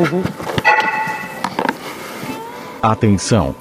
Uhum. 0.00 0.22
Atenção! 2.80 3.54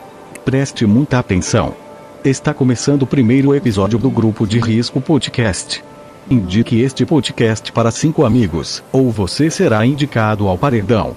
Preste 0.45 0.85
muita 0.85 1.19
atenção. 1.19 1.75
Está 2.23 2.53
começando 2.53 3.01
o 3.01 3.07
primeiro 3.07 3.53
episódio 3.53 3.99
do 3.99 4.09
Grupo 4.09 4.47
de 4.47 4.57
Risco 4.57 5.01
Podcast. 5.01 5.83
Indique 6.29 6.79
este 6.79 7.05
podcast 7.05 7.73
para 7.73 7.91
cinco 7.91 8.23
amigos, 8.23 8.81
ou 8.89 9.11
você 9.11 9.49
será 9.49 9.85
indicado 9.85 10.47
ao 10.47 10.57
paredão. 10.57 11.13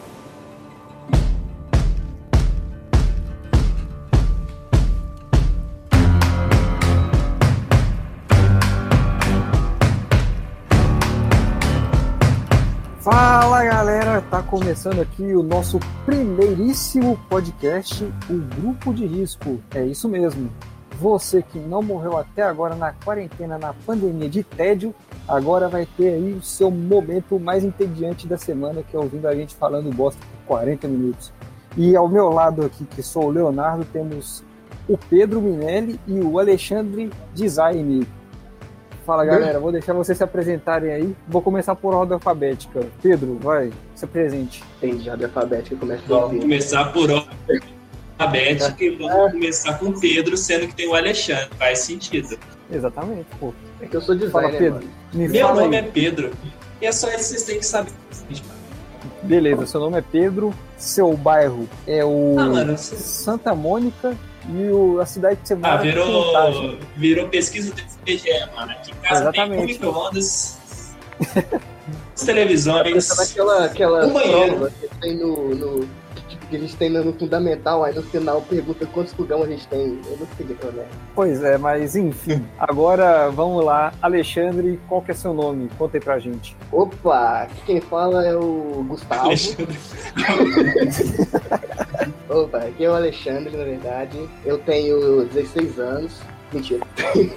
Começando 14.72 15.02
aqui 15.02 15.34
o 15.34 15.42
nosso 15.42 15.78
primeiríssimo 16.06 17.20
podcast, 17.28 18.02
o 18.30 18.38
Grupo 18.58 18.94
de 18.94 19.04
Risco. 19.04 19.60
É 19.74 19.84
isso 19.84 20.08
mesmo. 20.08 20.50
Você 20.98 21.42
que 21.42 21.58
não 21.58 21.82
morreu 21.82 22.16
até 22.16 22.42
agora 22.42 22.74
na 22.74 22.90
quarentena, 22.90 23.58
na 23.58 23.74
pandemia 23.74 24.30
de 24.30 24.42
tédio, 24.42 24.94
agora 25.28 25.68
vai 25.68 25.84
ter 25.84 26.14
aí 26.14 26.32
o 26.32 26.40
seu 26.40 26.70
momento 26.70 27.38
mais 27.38 27.62
entediante 27.62 28.26
da 28.26 28.38
semana, 28.38 28.82
que 28.82 28.96
é 28.96 28.98
ouvindo 28.98 29.28
a 29.28 29.34
gente 29.34 29.54
falando 29.54 29.94
bosta 29.94 30.18
por 30.46 30.56
40 30.56 30.88
minutos. 30.88 31.30
E 31.76 31.94
ao 31.94 32.08
meu 32.08 32.30
lado 32.30 32.64
aqui, 32.64 32.86
que 32.86 33.02
sou 33.02 33.26
o 33.26 33.30
Leonardo, 33.30 33.84
temos 33.92 34.42
o 34.88 34.96
Pedro 34.96 35.42
Minelli 35.42 36.00
e 36.06 36.18
o 36.18 36.38
Alexandre 36.38 37.10
Design. 37.34 38.06
Fala 39.04 39.24
galera, 39.24 39.58
vou 39.58 39.72
deixar 39.72 39.92
vocês 39.92 40.16
se 40.16 40.22
apresentarem 40.22 40.92
aí. 40.92 41.16
Vou 41.26 41.42
começar 41.42 41.74
por 41.74 41.92
ordem 41.92 42.14
alfabética. 42.14 42.86
Pedro, 43.02 43.36
vai, 43.40 43.72
se 43.94 44.04
apresente. 44.04 44.62
Entendi, 44.80 45.10
ordem 45.10 45.26
alfabética 45.26 45.76
começa 45.76 46.02
Vamos 46.06 46.40
começar 46.40 46.92
por 46.92 47.10
ordem 47.10 47.28
alfabética 48.18 48.84
e 48.84 48.90
vamos 48.96 49.32
começar 49.32 49.78
com 49.78 49.86
o 49.86 50.00
Pedro, 50.00 50.36
sendo 50.36 50.68
que 50.68 50.74
tem 50.74 50.88
o 50.88 50.94
Alexandre. 50.94 51.48
Faz 51.58 51.80
sentido. 51.80 52.38
Exatamente, 52.70 53.26
pô. 53.40 53.52
É 53.80 53.86
que 53.86 53.96
eu 53.96 54.00
sou 54.00 54.16
Fala, 54.30 54.48
designer, 54.50 54.58
Pedro. 54.72 54.88
Me 55.12 55.28
Meu 55.28 55.46
fala 55.48 55.62
nome 55.62 55.76
aí. 55.76 55.84
é 55.84 55.88
Pedro. 55.88 56.30
E 56.80 56.86
é 56.86 56.92
só 56.92 57.08
isso 57.08 57.16
que 57.18 57.24
vocês 57.24 57.42
têm 57.42 57.58
que 57.58 57.66
saber. 57.66 57.92
Beleza, 59.24 59.66
seu 59.66 59.80
nome 59.80 59.98
é 59.98 60.02
Pedro, 60.02 60.52
seu 60.76 61.16
bairro 61.16 61.68
é 61.86 62.04
o 62.04 62.36
Ah, 62.38 62.46
mano, 62.48 62.76
você... 62.76 62.96
Santa 62.96 63.54
Mônica 63.54 64.16
e 64.48 64.68
o- 64.70 65.00
a 65.00 65.06
cidade 65.06 65.36
que 65.36 65.48
você 65.48 65.54
ah, 65.54 65.56
mora 65.56 65.88
é 65.88 65.92
Contagem. 65.94 66.60
virou, 66.60 66.78
virou 66.96 67.28
pesquisa 67.28 67.72
do 67.74 67.80
IBGE, 68.06 68.28
mano. 68.56 68.72
Aqui 68.72 68.90
em 68.90 68.94
casa 68.94 69.32
tem 69.32 69.40
com 69.46 69.52
Exatamente. 69.52 69.66
micro-ondas, 69.72 70.58
as 72.14 72.22
televisões. 72.24 72.82
Pensa 72.92 73.14
naquela 73.16 73.64
aquela 73.64 74.06
Um 74.06 74.12
banheiro. 74.12 74.50
prova 74.56 74.70
que 74.70 74.88
tem 75.00 75.16
no, 75.16 75.54
no- 75.54 76.02
que 76.50 76.56
a 76.56 76.60
gente 76.60 76.76
tem 76.76 76.90
no 76.90 77.14
fundamental, 77.14 77.82
aí 77.82 77.94
no 77.94 78.02
final 78.02 78.42
pergunta 78.42 78.84
quantos 78.84 79.14
fogão 79.14 79.42
a 79.42 79.46
gente 79.46 79.66
tem. 79.68 79.98
Eu 80.04 80.18
não 80.20 80.26
sei 80.36 80.46
aquela 80.54 80.72
merda. 80.72 80.90
Pois 81.14 81.42
é, 81.42 81.56
mas 81.56 81.96
enfim. 81.96 82.44
Agora 82.58 83.30
vamos 83.30 83.64
lá. 83.64 83.90
Alexandre, 84.02 84.78
qual 84.86 85.00
que 85.00 85.12
é 85.12 85.14
seu 85.14 85.32
nome? 85.32 85.70
Conta 85.78 85.96
aí 85.96 86.00
pra 86.02 86.18
gente. 86.18 86.54
Opa, 86.70 87.44
aqui 87.44 87.54
quem 87.64 87.80
fala 87.80 88.26
é 88.26 88.36
o 88.36 88.84
Gustavo. 88.86 89.26
Alexandre. 89.28 89.78
Opa, 92.32 92.58
aqui 92.58 92.84
é 92.84 92.88
o 92.88 92.94
Alexandre, 92.94 93.54
na 93.54 93.64
verdade. 93.64 94.18
Eu 94.44 94.56
tenho 94.58 95.26
16 95.26 95.78
anos. 95.78 96.20
Mentira. 96.50 96.86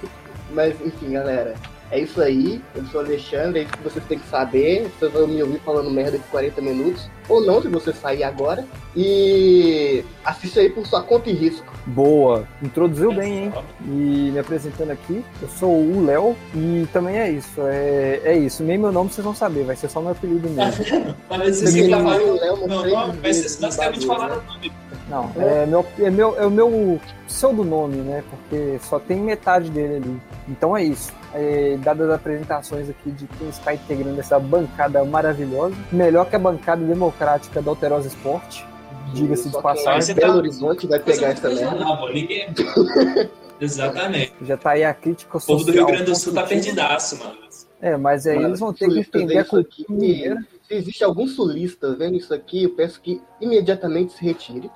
Mas 0.50 0.80
enfim, 0.80 1.12
galera. 1.12 1.54
É 1.90 2.00
isso 2.00 2.20
aí, 2.20 2.60
eu 2.74 2.84
sou 2.86 3.00
o 3.00 3.04
Alexandre, 3.04 3.60
é 3.60 3.62
isso 3.62 3.72
que 3.72 3.84
vocês 3.84 4.04
têm 4.06 4.18
que 4.18 4.26
saber. 4.26 4.90
Vocês 4.98 5.12
vão 5.12 5.28
me 5.28 5.40
ouvir 5.40 5.60
falando 5.60 5.88
merda 5.88 6.18
por 6.18 6.30
40 6.30 6.60
minutos, 6.60 7.08
ou 7.28 7.40
não, 7.46 7.62
se 7.62 7.68
você 7.68 7.92
sair 7.92 8.24
agora. 8.24 8.66
E 8.96 10.02
assiste 10.24 10.58
aí 10.58 10.70
por 10.70 10.84
sua 10.84 11.02
conta 11.02 11.30
e 11.30 11.32
risco. 11.32 11.72
Boa, 11.86 12.46
introduziu 12.60 13.12
bem, 13.12 13.44
hein? 13.44 13.52
E 13.84 14.30
me 14.32 14.38
apresentando 14.38 14.90
aqui, 14.90 15.24
eu 15.40 15.48
sou 15.48 15.70
o 15.70 16.04
Léo 16.04 16.36
e 16.54 16.88
também 16.92 17.18
é 17.18 17.30
isso. 17.30 17.60
É, 17.60 18.20
é 18.24 18.36
isso. 18.36 18.64
Nem 18.64 18.78
meu 18.78 18.90
nome 18.90 19.10
vocês 19.10 19.24
vão 19.24 19.34
saber, 19.34 19.62
vai 19.62 19.76
ser 19.76 19.88
só 19.88 20.00
meu 20.00 20.10
apelido 20.10 20.48
mesmo. 20.50 20.84
Têm 20.84 21.84
que 21.84 21.90
falar 21.90 22.20
o 22.20 22.34
Léo 22.34 22.56
meu 22.56 22.68
mostrei 22.68 22.92
nome, 22.94 23.18
vai 23.20 23.32
ser 23.32 23.60
basicamente 23.60 24.06
falar 24.06 24.28
né? 24.28 24.36
o 24.36 24.52
nome. 24.52 24.72
Não, 25.08 25.30
é 25.36 25.64
meu, 25.66 25.86
é 26.00 26.10
meu, 26.10 26.36
é 26.36 26.46
o 26.46 26.50
meu 26.50 27.00
pseudonome, 27.26 27.98
né? 27.98 28.24
Porque 28.28 28.78
só 28.80 28.98
tem 28.98 29.20
metade 29.20 29.70
dele 29.70 29.96
ali. 29.96 30.20
Então 30.48 30.76
é 30.76 30.82
isso. 30.82 31.12
É, 31.32 31.76
dadas 31.80 32.08
as 32.08 32.14
apresentações 32.16 32.88
aqui 32.90 33.10
de 33.12 33.26
quem 33.26 33.48
está 33.48 33.72
integrando 33.74 34.18
essa 34.18 34.38
bancada 34.40 35.04
maravilhosa, 35.04 35.76
melhor 35.92 36.28
que 36.28 36.34
a 36.34 36.38
bancada 36.38 36.84
democrática 36.84 37.62
da 37.62 37.70
Alterosa 37.70 38.08
Esporte, 38.08 38.66
diga-se 39.14 39.48
de 39.50 39.62
passagem. 39.62 40.10
É 40.12 40.14
Belo 40.14 40.32
tá- 40.32 40.38
Horizonte 40.38 40.86
vai 40.88 40.98
pegar 40.98 41.28
essa 41.28 41.48
merda. 41.50 41.84
Ninguém- 42.12 42.48
Exatamente. 43.60 44.32
Já 44.42 44.56
tá 44.56 44.70
aí 44.72 44.84
a 44.84 44.92
crítica 44.92 45.36
O 45.36 45.40
social. 45.40 45.58
povo 45.58 45.70
do 45.70 45.72
Rio 45.72 45.86
Grande 45.86 46.04
do 46.04 46.14
Sul 46.16 46.34
tá 46.34 46.42
perdidaço, 46.42 47.18
mano. 47.18 47.36
É, 47.80 47.96
mas 47.96 48.26
aí 48.26 48.36
Mano, 48.36 48.48
eles 48.48 48.60
vão 48.60 48.72
ter 48.72 48.88
que 48.88 48.98
entender 49.00 49.38
a 49.38 49.44
cultura 49.44 49.86
mineira. 49.90 50.38
Se 50.66 50.74
existe 50.74 51.04
algum 51.04 51.26
sulista 51.28 51.94
vendo 51.94 52.16
isso 52.16 52.34
aqui, 52.34 52.64
eu 52.64 52.70
peço 52.70 53.00
que 53.00 53.20
imediatamente 53.40 54.14
se 54.14 54.24
retire. 54.24 54.70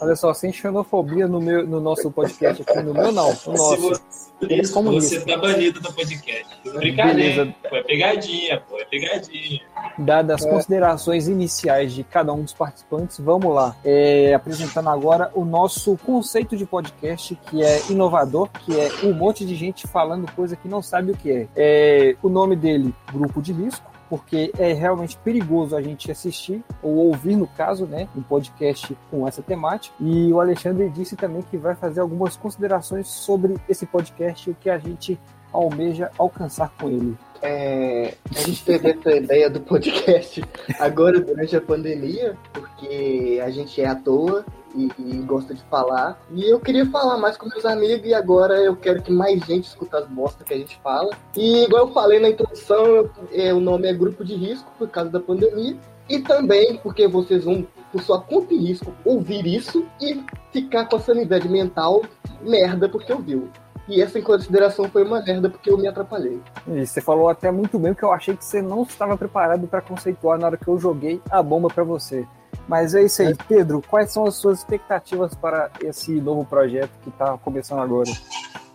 Olha 0.00 0.16
só, 0.16 0.32
sem 0.32 0.52
xenofobia 0.52 1.28
no, 1.28 1.40
meu, 1.40 1.66
no 1.66 1.80
nosso 1.80 2.10
podcast 2.10 2.62
aqui, 2.62 2.82
no 2.82 2.94
meu 2.94 3.04
não, 3.04 3.10
no 3.10 3.12
nosso. 3.12 3.50
você, 3.52 4.00
Eles 4.42 4.70
como 4.70 4.90
você 4.92 5.16
isso. 5.16 5.26
tá 5.26 5.36
banido 5.36 5.80
do 5.80 5.92
podcast. 5.92 6.46
Brincadeira. 6.64 7.44
Beleza. 7.44 7.54
Pô, 7.68 7.76
é 7.76 7.82
pegadinha, 7.82 8.62
pô, 8.68 8.78
é 8.78 8.84
pegadinha. 8.86 9.60
Dadas 9.98 10.40
as 10.40 10.46
É. 10.46 10.50
considerações 10.50 11.28
iniciais 11.28 11.92
de 11.92 12.02
cada 12.02 12.32
um 12.32 12.42
dos 12.42 12.54
participantes, 12.54 13.18
vamos 13.20 13.54
lá. 13.54 13.76
É, 13.84 14.32
apresentando 14.32 14.88
agora 14.88 15.30
o 15.34 15.44
nosso 15.44 15.96
conceito 15.98 16.56
de 16.56 16.64
podcast, 16.64 17.38
que 17.50 17.62
é 17.62 17.82
inovador, 17.90 18.48
que 18.64 18.78
é 18.80 18.90
um 19.04 19.12
monte 19.12 19.44
de 19.44 19.54
gente 19.54 19.86
falando 19.86 20.30
coisa 20.32 20.56
que 20.56 20.66
não 20.68 20.80
sabe 20.80 21.12
o 21.12 21.16
que 21.16 21.30
é. 21.30 21.46
É, 21.54 22.16
o 22.22 22.28
nome 22.30 22.56
dele, 22.56 22.94
Grupo 23.12 23.42
de 23.42 23.52
Risco, 23.52 23.89
porque 24.10 24.52
é 24.58 24.72
realmente 24.72 25.16
perigoso 25.18 25.76
a 25.76 25.80
gente 25.80 26.10
assistir, 26.10 26.64
ou 26.82 26.96
ouvir, 26.96 27.36
no 27.36 27.46
caso, 27.46 27.86
né, 27.86 28.08
um 28.16 28.20
podcast 28.20 28.98
com 29.08 29.26
essa 29.26 29.40
temática. 29.40 29.94
E 30.00 30.32
o 30.32 30.40
Alexandre 30.40 30.90
disse 30.90 31.14
também 31.14 31.42
que 31.42 31.56
vai 31.56 31.76
fazer 31.76 32.00
algumas 32.00 32.36
considerações 32.36 33.06
sobre 33.06 33.54
esse 33.68 33.86
podcast 33.86 34.50
e 34.50 34.52
o 34.52 34.56
que 34.56 34.68
a 34.68 34.78
gente 34.78 35.16
almeja 35.52 36.10
alcançar 36.18 36.72
com 36.78 36.88
ele. 36.88 37.16
É, 37.40 38.14
a 38.36 38.40
gente 38.40 38.64
teve 38.64 38.90
essa 38.90 39.12
ideia 39.16 39.48
do 39.48 39.60
podcast 39.60 40.44
agora 40.78 41.20
durante 41.20 41.56
a 41.56 41.60
pandemia, 41.60 42.36
porque 42.52 43.40
a 43.42 43.48
gente 43.48 43.80
é 43.80 43.86
à 43.86 43.94
toa 43.94 44.44
e, 44.74 44.90
e 44.98 45.16
gosta 45.22 45.54
de 45.54 45.62
falar. 45.64 46.20
E 46.30 46.48
eu 46.48 46.60
queria 46.60 46.86
falar 46.86 47.16
mais 47.18 47.36
com 47.36 47.48
meus 47.48 47.64
amigos 47.64 48.06
e 48.06 48.14
agora 48.14 48.54
eu 48.60 48.76
quero 48.76 49.02
que 49.02 49.12
mais 49.12 49.40
gente 49.44 49.64
escuta 49.68 49.98
as 49.98 50.06
bostas 50.06 50.46
que 50.46 50.54
a 50.54 50.58
gente 50.58 50.78
fala. 50.82 51.10
E 51.36 51.64
igual 51.64 51.86
eu 51.88 51.92
falei 51.92 52.18
na 52.18 52.28
introdução, 52.28 52.84
eu- 52.86 53.10
é, 53.32 53.52
o 53.52 53.60
nome 53.60 53.88
é 53.88 53.92
Grupo 53.92 54.24
de 54.24 54.34
Risco 54.34 54.70
por 54.78 54.88
causa 54.88 55.10
da 55.10 55.20
pandemia. 55.20 55.76
E 56.08 56.18
também 56.18 56.76
porque 56.78 57.06
vocês 57.06 57.44
vão, 57.44 57.64
por 57.92 58.02
sua 58.02 58.20
conta 58.20 58.52
e 58.52 58.58
risco, 58.58 58.92
ouvir 59.04 59.46
isso 59.46 59.84
e 60.00 60.20
ficar 60.52 60.86
com 60.86 60.96
a 60.96 61.00
sanidade 61.00 61.48
mental 61.48 62.02
merda 62.42 62.88
porque 62.88 63.12
ouviu. 63.12 63.48
E 63.88 64.00
essa 64.00 64.18
em 64.18 64.22
consideração 64.22 64.88
foi 64.88 65.04
uma 65.04 65.20
merda 65.20 65.48
porque 65.50 65.70
eu 65.70 65.76
me 65.78 65.86
atrapalhei. 65.88 66.40
E 66.68 66.86
você 66.86 67.00
falou 67.00 67.28
até 67.28 67.50
muito 67.50 67.78
bem 67.78 67.92
que 67.94 68.02
eu 68.04 68.12
achei 68.12 68.36
que 68.36 68.44
você 68.44 68.60
não 68.62 68.82
estava 68.82 69.16
preparado 69.16 69.66
para 69.66 69.80
conceituar 69.80 70.38
na 70.38 70.46
hora 70.46 70.56
que 70.56 70.68
eu 70.68 70.78
joguei 70.78 71.20
a 71.30 71.42
bomba 71.42 71.68
para 71.68 71.82
você. 71.84 72.26
Mas 72.70 72.94
é 72.94 73.02
isso 73.02 73.20
aí, 73.20 73.34
Pedro. 73.48 73.82
Quais 73.82 74.12
são 74.12 74.24
as 74.26 74.36
suas 74.36 74.60
expectativas 74.60 75.34
para 75.34 75.72
esse 75.82 76.12
novo 76.12 76.44
projeto 76.44 76.92
que 77.02 77.08
está 77.08 77.36
começando 77.36 77.80
agora? 77.80 78.08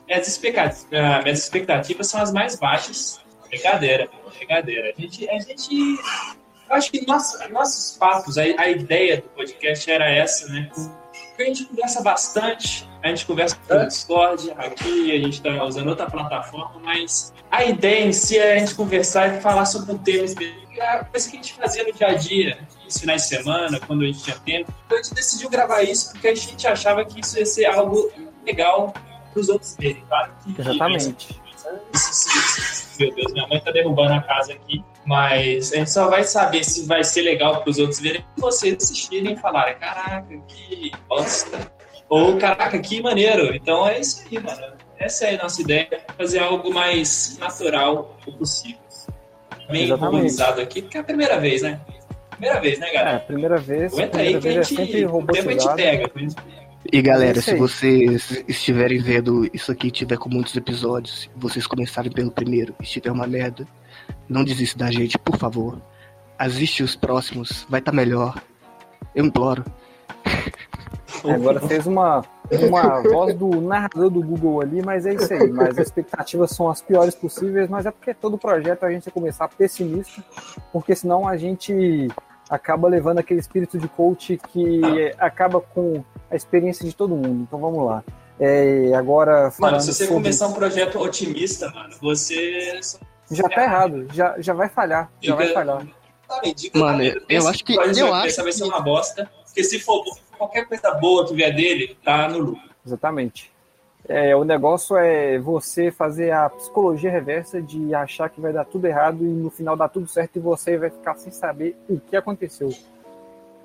Minhas 0.06 0.27
expectativas, 0.27 0.88
ah, 0.92 1.21
minhas 1.21 1.39
expectativas 1.39 2.06
são 2.07 2.21
as 2.21 2.33
mais 2.33 2.57
baixas. 2.57 3.21
Brincadeira, 3.47 4.09
brincadeira. 4.38 4.94
A 4.97 5.01
gente. 5.01 5.30
A 5.30 5.39
gente 5.39 5.97
eu 6.69 6.75
acho 6.75 6.92
que 6.92 7.07
nossa, 7.07 7.47
nossos 7.47 7.95
papos, 7.97 8.38
a, 8.38 8.42
a 8.42 8.69
ideia 8.69 9.21
do 9.21 9.30
podcast 9.30 9.89
era 9.89 10.09
essa, 10.09 10.51
né? 10.51 10.69
Porque 10.74 11.44
a 11.44 11.45
gente 11.45 11.63
conversa 11.63 12.01
bastante, 12.01 12.89
a 13.01 13.07
gente 13.07 13.25
conversa 13.25 13.57
pelo 13.65 13.88
Discord, 13.88 14.51
aqui 14.57 15.12
a 15.13 15.19
gente 15.19 15.36
está 15.36 15.63
usando 15.63 15.88
outra 15.88 16.09
plataforma, 16.09 16.81
mas 16.83 17.33
a 17.50 17.63
ideia 17.63 18.03
em 18.03 18.12
si 18.12 18.38
é 18.38 18.56
a 18.56 18.59
gente 18.59 18.75
conversar 18.75 19.38
e 19.38 19.41
falar 19.41 19.65
sobre 19.65 19.94
um 19.94 19.98
tema 19.98 20.25
específico. 20.25 20.81
A 20.81 21.06
coisa 21.06 21.30
que 21.30 21.38
a 21.38 21.41
gente 21.41 21.53
fazia 21.53 21.83
no 21.86 21.94
dia 21.94 22.07
a 22.07 22.13
dia, 22.15 22.57
nos 22.86 22.98
finais 22.98 23.24
de 23.24 23.28
semana, 23.30 23.80
quando 23.80 24.04
a 24.04 24.06
gente 24.06 24.24
tinha 24.24 24.38
tempo. 24.38 24.74
Então 24.86 24.98
a 24.98 25.02
gente 25.04 25.14
decidiu 25.14 25.50
gravar 25.50 25.84
isso 25.84 26.12
porque 26.12 26.28
a 26.28 26.36
gente 26.36 26.68
achava 26.68 27.04
que 27.04 27.20
isso 27.20 27.38
ia 27.38 27.46
ser 27.46 27.66
algo 27.66 28.12
legal 28.46 28.94
para 29.34 29.42
os 29.42 29.50
outros 29.50 29.76
verem, 29.78 30.04
claro 30.08 30.32
que 30.44 30.62
Exatamente. 30.62 31.42
Meu 33.00 33.14
Deus, 33.14 33.34
minha 33.34 33.48
mãe 33.48 33.60
tá 33.60 33.72
derrubando 33.72 34.14
a 34.14 34.22
casa 34.22 34.54
aqui. 34.54 34.84
Mas 35.06 35.72
a 35.74 35.78
gente 35.78 35.92
só 35.92 36.10
vai 36.10 36.24
saber 36.24 36.64
se 36.64 36.86
vai 36.88 37.04
ser 37.04 37.22
legal 37.22 37.62
para 37.62 37.70
os 37.70 37.78
outros 37.78 38.00
verem 38.00 38.22
se 38.22 38.42
vocês 38.42 38.76
assistirem 38.76 39.34
e 39.34 39.38
falarem: 39.38 39.76
caraca, 39.78 40.38
que 40.48 40.92
bosta. 41.08 41.72
Ou 42.10 42.38
caraca, 42.38 42.80
que 42.80 43.02
maneiro. 43.02 43.54
Então 43.54 43.88
é 43.88 44.00
isso 44.00 44.24
aí, 44.26 44.40
mano. 44.42 44.74
Essa 44.98 45.26
é 45.26 45.36
a 45.36 45.44
nossa 45.44 45.62
ideia: 45.62 46.02
fazer 46.18 46.40
algo 46.40 46.74
mais 46.74 47.38
natural 47.38 48.18
possível. 48.38 48.80
Bem 49.70 49.92
organizado 49.92 50.62
aqui, 50.62 50.82
porque 50.82 50.98
é 50.98 51.02
a 51.02 51.04
primeira 51.04 51.40
vez, 51.40 51.62
né? 51.62 51.82
Primeira 52.38 52.60
vez, 52.62 52.80
né, 52.80 52.90
É, 52.90 52.94
galera? 52.94 53.20
primeira 53.20 53.58
vez. 53.58 53.94
Aguenta 53.94 54.18
aí 54.20 54.34
primeira 54.34 54.40
que 54.42 54.48
a 54.48 54.52
vez 54.54 54.68
gente. 54.68 54.82
é 54.82 54.86
sempre 54.86 55.06
o 55.06 55.26
tempo 55.26 55.50
a 55.50 55.52
gente 55.54 55.76
pega. 55.76 56.12
E 56.94 57.02
galera, 57.02 57.40
É 57.40 57.42
se 57.42 57.52
aí. 57.52 57.58
vocês 57.58 58.44
estiverem 58.48 59.00
vendo 59.00 59.50
isso 59.54 59.72
aqui, 59.72 59.90
tiver 59.90 60.18
com 60.18 60.30
muitos 60.30 60.56
episódios, 60.56 61.30
vocês 61.36 61.66
começarem 61.66 62.12
pelo 62.12 62.30
primeiro 62.32 62.76
e 62.80 62.84
estiver 62.84 63.12
uma 63.12 63.26
merda, 63.26 63.68
não 64.30 64.44
desista 64.44 64.78
da 64.80 64.92
gente, 64.92 65.18
por 65.18 65.38
favor. 65.38 65.82
Assiste 66.38 66.84
os 66.84 66.96
próximos, 66.96 67.66
vai 67.70 67.80
estar 67.80 67.92
melhor. 67.92 68.40
Eu 69.16 69.26
imploro. 69.26 69.66
É, 71.24 71.32
Agora 71.32 71.60
fez 71.62 71.88
uma, 71.88 72.24
uma 72.68 73.01
voz 73.01 73.33
do 73.36 73.50
narrador 73.62 74.09
do 74.09 74.21
Google 74.21 74.62
ali, 74.62 74.81
mas 74.83 75.06
é 75.06 75.13
isso 75.13 75.33
aí. 75.33 75.50
Mas 75.51 75.69
as 75.77 75.88
expectativas 75.88 76.51
são 76.51 76.69
as 76.69 76.81
piores 76.81 77.15
possíveis, 77.15 77.69
mas 77.69 77.86
é 77.86 77.92
porque 77.92 78.13
todo 78.13 78.38
projeto 78.38 78.83
a 78.86 78.92
gente 78.92 79.06
vai 79.06 79.13
começar 79.13 79.47
pessimista, 79.47 80.24
porque 80.71 80.95
senão 80.95 81.27
a 81.27 81.38
gente 81.38 82.07
acaba 82.50 82.88
levando 82.88 83.18
aquele 83.19 83.39
espírito 83.39 83.77
de 83.77 83.88
coach 83.88 84.39
que 84.51 84.81
acaba 85.18 85.59
com 85.59 86.03
a 86.30 86.36
experiência 86.36 86.86
de 86.88 86.95
todo 86.95 87.15
mundo. 87.15 87.44
Então 87.47 87.59
vamos 87.59 87.83
lá. 87.86 88.03
É, 88.39 88.94
agora, 88.94 89.51
Mano, 89.59 89.80
se 89.80 89.88
você 89.94 90.03
sobre- 90.06 90.13
começar 90.21 90.48
um 90.48 90.53
projeto 90.53 91.00
otimista, 91.00 91.69
mano, 91.71 91.95
você. 92.01 92.80
já 93.31 93.48
tá 93.48 93.63
errado, 93.63 94.07
já, 94.13 94.36
já 94.39 94.53
vai 94.53 94.68
falhar, 94.69 95.09
já 95.21 95.33
vai 95.36 95.48
Diga- 95.48 95.59
falhar. 95.59 95.88
Diga 96.56 96.80
Mano, 96.80 97.03
eu- 97.30 97.48
acho 97.48 97.63
que- 97.63 97.75
eu 97.75 98.13
acho 98.13 98.27
Essa 98.27 98.44
vai 98.44 98.51
ser 98.51 98.63
uma 98.65 98.81
bosta, 98.81 99.30
porque 99.45 99.63
se 99.63 99.80
for 99.80 100.03
qualquer 100.36 100.68
coisa 100.68 100.92
boa 100.96 101.26
que 101.28 101.34
vier 101.34 101.56
dele, 101.56 101.98
tá 102.04 102.28
no 102.30 102.40
lucro. 102.40 102.70
Exatamente. 102.86 103.52
É, 104.08 104.36
o 104.36 104.44
negócio 104.44 104.96
é 104.98 105.40
você 105.40 105.90
fazer 105.92 106.32
a 106.32 106.48
psicologia 106.50 107.10
reversa 107.10 107.60
de 107.60 107.94
achar 107.96 108.30
que 108.30 108.40
vai 108.40 108.54
dar 108.54 108.64
tudo 108.66 108.86
errado 108.86 109.24
e 109.24 109.28
no 109.28 109.50
final 109.50 109.76
dá 109.76 109.90
tudo 109.90 110.08
certo 110.08 110.36
e 110.36 110.40
você 110.40 110.78
vai 110.78 110.92
ficar 110.92 111.16
sem 111.16 111.32
saber 111.32 111.76
o 111.90 112.00
que 112.00 112.16
aconteceu. 112.16 112.70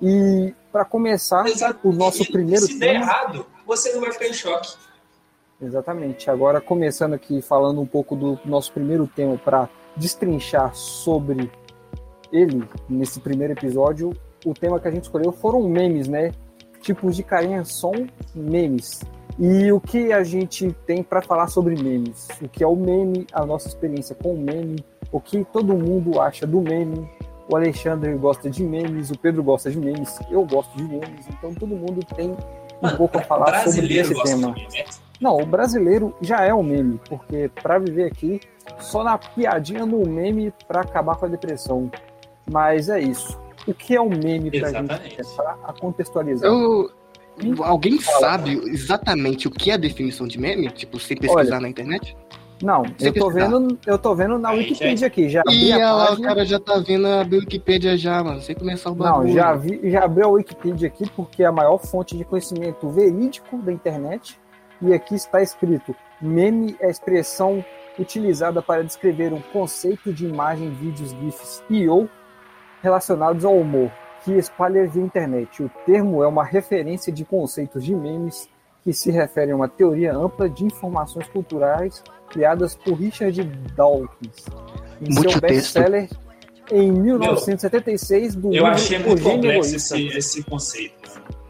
E 0.01 0.51
para 0.71 0.83
começar, 0.83 1.45
Exato. 1.45 1.87
o 1.87 1.91
nosso 1.91 2.25
primeiro 2.31 2.65
Se 2.65 2.79
der 2.79 2.93
tema, 2.93 3.05
errado, 3.05 3.45
você 3.67 3.93
não 3.93 4.01
vai 4.01 4.11
ficar 4.11 4.25
em 4.27 4.33
choque. 4.33 4.75
exatamente. 5.61 6.31
Agora 6.31 6.59
começando 6.59 7.13
aqui 7.13 7.39
falando 7.39 7.79
um 7.79 7.85
pouco 7.85 8.15
do 8.15 8.39
nosso 8.43 8.71
primeiro 8.71 9.05
tema 9.05 9.37
para 9.37 9.69
destrinchar 9.95 10.73
sobre 10.73 11.51
ele 12.31 12.67
nesse 12.89 13.19
primeiro 13.19 13.53
episódio, 13.53 14.11
o 14.43 14.53
tema 14.55 14.79
que 14.79 14.87
a 14.87 14.91
gente 14.91 15.03
escolheu 15.03 15.31
foram 15.31 15.61
memes, 15.67 16.07
né? 16.07 16.31
Tipos 16.81 17.15
de 17.15 17.23
carinha 17.23 17.63
são 17.63 17.91
memes. 18.33 19.01
E 19.39 19.71
o 19.71 19.79
que 19.79 20.11
a 20.11 20.23
gente 20.23 20.71
tem 20.85 21.01
para 21.01 21.21
falar 21.21 21.47
sobre 21.47 21.81
memes? 21.81 22.27
O 22.41 22.49
que 22.49 22.63
é 22.63 22.67
o 22.67 22.75
meme, 22.75 23.25
a 23.31 23.45
nossa 23.45 23.67
experiência 23.67 24.15
com 24.15 24.33
o 24.33 24.37
meme, 24.37 24.83
o 25.11 25.19
que 25.19 25.43
todo 25.45 25.73
mundo 25.73 26.19
acha 26.19 26.45
do 26.45 26.61
meme. 26.61 27.09
O 27.49 27.55
Alexandre 27.55 28.13
gosta 28.15 28.49
de 28.49 28.63
memes, 28.63 29.09
o 29.09 29.17
Pedro 29.17 29.43
gosta 29.43 29.69
de 29.69 29.77
memes, 29.77 30.19
eu 30.29 30.45
gosto 30.45 30.75
de 30.77 30.83
memes, 30.83 31.27
então 31.27 31.53
todo 31.53 31.75
mundo 31.75 31.99
tem 32.15 32.35
um 32.81 32.95
pouco 32.95 33.17
a 33.17 33.21
falar 33.23 33.67
sobre 33.67 33.97
esse 33.97 34.13
tema. 34.23 34.55
Não, 35.19 35.37
o 35.37 35.45
brasileiro 35.45 36.15
já 36.21 36.43
é 36.45 36.53
um 36.53 36.63
meme, 36.63 36.99
porque 37.09 37.49
para 37.61 37.77
viver 37.77 38.05
aqui, 38.05 38.39
só 38.79 39.03
na 39.03 39.17
piadinha 39.17 39.85
no 39.85 40.07
meme 40.07 40.53
para 40.67 40.81
acabar 40.81 41.15
com 41.15 41.25
a 41.25 41.29
depressão. 41.29 41.91
Mas 42.49 42.89
é 42.89 42.99
isso. 42.99 43.40
O 43.67 43.73
que 43.73 43.95
é 43.95 44.01
um 44.01 44.09
meme 44.09 44.49
pra 44.49 44.69
Exatamente. 44.69 45.15
gente? 45.17 45.35
Para 45.35 45.57
a 45.63 45.73
contextualizar. 45.73 46.49
Eu. 46.49 46.91
Alguém 47.63 47.99
sabe 47.99 48.51
exatamente 48.67 49.47
o 49.47 49.51
que 49.51 49.71
é 49.71 49.73
a 49.75 49.77
definição 49.77 50.27
de 50.27 50.37
meme? 50.39 50.69
Tipo, 50.69 50.99
sem 50.99 51.17
pesquisar 51.17 51.59
na 51.59 51.69
internet? 51.69 52.15
Não, 52.61 52.83
Sem 52.97 53.07
eu 53.07 53.13
tô 53.13 53.29
vendo, 53.31 53.79
eu 53.87 53.97
tô 53.97 54.13
vendo 54.13 54.37
na 54.37 54.49
Aí, 54.49 54.59
Wikipedia 54.59 55.07
aqui, 55.07 55.29
já 55.29 55.41
E 55.49 55.71
a 55.71 55.75
olha 55.77 55.91
lá, 55.93 56.13
o 56.13 56.21
cara 56.21 56.45
já 56.45 56.59
tá 56.59 56.77
vendo 56.77 57.07
a 57.07 57.21
Wikipedia 57.21 57.97
já, 57.97 58.23
mano, 58.23 58.39
sem 58.41 58.53
começar 58.55 58.91
o 58.91 58.95
Não, 58.95 59.03
bagulho. 59.03 59.33
já 59.33 59.53
vi, 59.55 59.89
já 59.89 60.03
abri 60.03 60.23
a 60.23 60.27
Wikipedia 60.27 60.87
aqui 60.87 61.09
porque 61.15 61.41
é 61.41 61.47
a 61.47 61.51
maior 61.51 61.79
fonte 61.79 62.15
de 62.15 62.23
conhecimento 62.23 62.87
verídico 62.89 63.57
da 63.57 63.71
internet. 63.71 64.39
E 64.81 64.93
aqui 64.93 65.15
está 65.15 65.41
escrito: 65.41 65.95
meme 66.21 66.75
é 66.79 66.87
a 66.87 66.89
expressão 66.91 67.65
utilizada 67.97 68.61
para 68.61 68.83
descrever 68.83 69.33
um 69.33 69.41
conceito 69.41 70.13
de 70.13 70.25
imagem, 70.25 70.69
vídeos, 70.69 71.11
GIFs 71.11 71.63
e 71.69 71.87
ou 71.87 72.07
relacionados 72.81 73.45
ao 73.45 73.57
humor, 73.57 73.91
que 74.23 74.33
espalha 74.33 74.87
via 74.87 75.01
internet. 75.01 75.63
O 75.63 75.69
termo 75.85 76.23
é 76.23 76.27
uma 76.27 76.43
referência 76.43 77.11
de 77.11 77.25
conceitos 77.25 77.83
de 77.83 77.95
memes 77.95 78.49
que 78.83 78.93
se 78.93 79.11
referem 79.11 79.53
a 79.53 79.55
uma 79.55 79.67
teoria 79.67 80.13
ampla 80.13 80.49
de 80.49 80.65
informações 80.65 81.27
culturais 81.29 82.03
criadas 82.29 82.75
por 82.75 82.93
Richard 82.93 83.43
Dawkins 83.75 84.45
em 85.01 85.13
Muito 85.13 85.31
seu 85.31 85.41
texto. 85.41 85.41
bestseller 85.41 86.09
em 86.71 86.91
1976 86.91 88.35
do 88.35 88.47
Eu 88.47 88.51
livro 88.51 88.67
achei 88.67 88.97
O 88.97 89.07
muito 89.07 89.23
complexo 89.23 89.75
esse, 89.75 90.07
esse 90.07 90.43
conceito. 90.43 91.00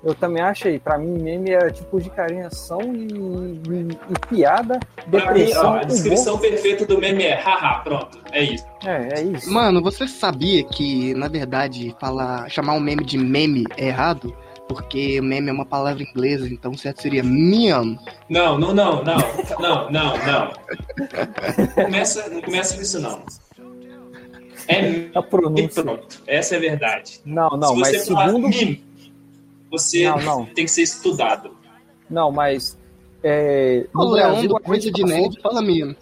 Eu 0.03 0.15
também 0.15 0.42
achei. 0.42 0.80
Pra 0.80 0.98
mim, 0.98 1.21
meme 1.21 1.51
é 1.51 1.69
tipo 1.69 2.01
de 2.01 2.09
carinhação 2.09 2.81
e, 2.81 3.06
e- 3.07 3.98
e 4.09 4.27
piada, 4.30 4.80
Pra 5.09 5.31
mim, 5.33 5.51
ó, 5.56 5.75
a 5.77 5.83
descrição 5.83 6.38
perfeita 6.39 6.86
do 6.86 6.98
meme 6.98 7.24
é 7.24 7.36
haha, 7.36 7.80
pronto, 7.83 8.19
é 8.31 8.44
isso. 8.44 8.65
É, 8.86 9.19
é 9.19 9.24
isso. 9.24 9.51
Mano, 9.51 9.81
você 9.81 10.07
sabia 10.07 10.63
que, 10.63 11.13
na 11.13 11.27
verdade, 11.27 11.95
falar, 12.00 12.50
chamar 12.50 12.74
um 12.74 12.80
meme 12.80 13.03
de 13.03 13.18
meme 13.18 13.63
é 13.77 13.88
errado? 13.88 14.36
Porque 14.68 15.19
meme 15.21 15.50
é 15.50 15.51
uma 15.53 15.65
palavra 15.65 16.01
inglesa, 16.01 16.48
então 16.48 16.71
o 16.71 16.77
certo 16.77 17.01
seria 17.01 17.21
meme. 17.21 18.00
Não, 18.30 18.57
não, 18.57 18.74
não, 18.74 19.03
não, 19.03 19.18
não, 19.59 19.92
não, 19.92 20.13
não. 20.18 20.53
Não 21.57 21.68
começa, 21.86 22.30
não 22.30 22.42
começa 22.42 22.75
com 22.75 22.81
isso, 22.81 23.00
não. 23.01 23.21
É 24.68 24.77
A 24.77 24.81
meme, 24.81 25.09
pronúncia. 25.30 25.83
pronto. 25.83 26.21
Essa 26.25 26.56
é 26.56 26.57
a 26.57 26.62
verdade. 26.62 27.19
Não, 27.25 27.50
não, 27.51 27.74
Se 27.75 27.80
mas 27.81 27.98
você 27.98 28.06
falar 28.13 28.27
segundo. 28.27 28.48
meme, 28.50 28.83
você 29.72 30.04
Não, 30.10 30.20
não. 30.22 30.46
tem 30.46 30.66
que 30.66 30.72
ser 30.72 30.82
estudado. 30.84 31.52
Não, 32.10 32.32
mas. 32.32 32.78
É, 33.24 33.88
O 33.94 34.00
no 34.00 34.10
Leão 34.12 34.32
Brasil, 34.34 34.58
a 34.58 34.60
Coisa 34.62 34.92
de 34.92 35.02
passou- 35.02 35.18
Nerd 35.18 35.42
fala 35.42 35.62
meme. 35.62 35.96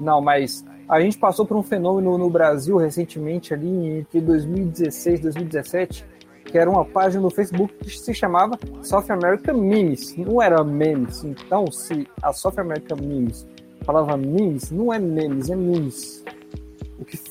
Não, 0.00 0.20
mas 0.20 0.64
a 0.88 1.00
gente 1.00 1.16
passou 1.18 1.46
por 1.46 1.56
um 1.56 1.62
fenômeno 1.62 2.18
no 2.18 2.28
Brasil 2.28 2.76
recentemente, 2.76 3.54
ali 3.54 3.68
entre 4.00 4.20
2016 4.20 5.20
e 5.20 5.22
2017, 5.22 6.04
que 6.44 6.58
era 6.58 6.68
uma 6.68 6.84
página 6.84 7.22
no 7.22 7.30
Facebook 7.30 7.72
que 7.74 7.90
se 7.90 8.12
chamava 8.12 8.58
South 8.82 9.04
American 9.10 9.56
Memes. 9.58 10.16
Não 10.16 10.42
era 10.42 10.62
memes. 10.64 11.22
Então, 11.22 11.70
se 11.70 12.06
a 12.20 12.32
South 12.32 12.54
American 12.58 12.98
Memes 13.00 13.46
falava 13.84 14.16
memes, 14.16 14.70
não 14.72 14.92
é 14.92 14.98
memes, 14.98 15.48
é 15.50 15.54
memes. 15.56 16.24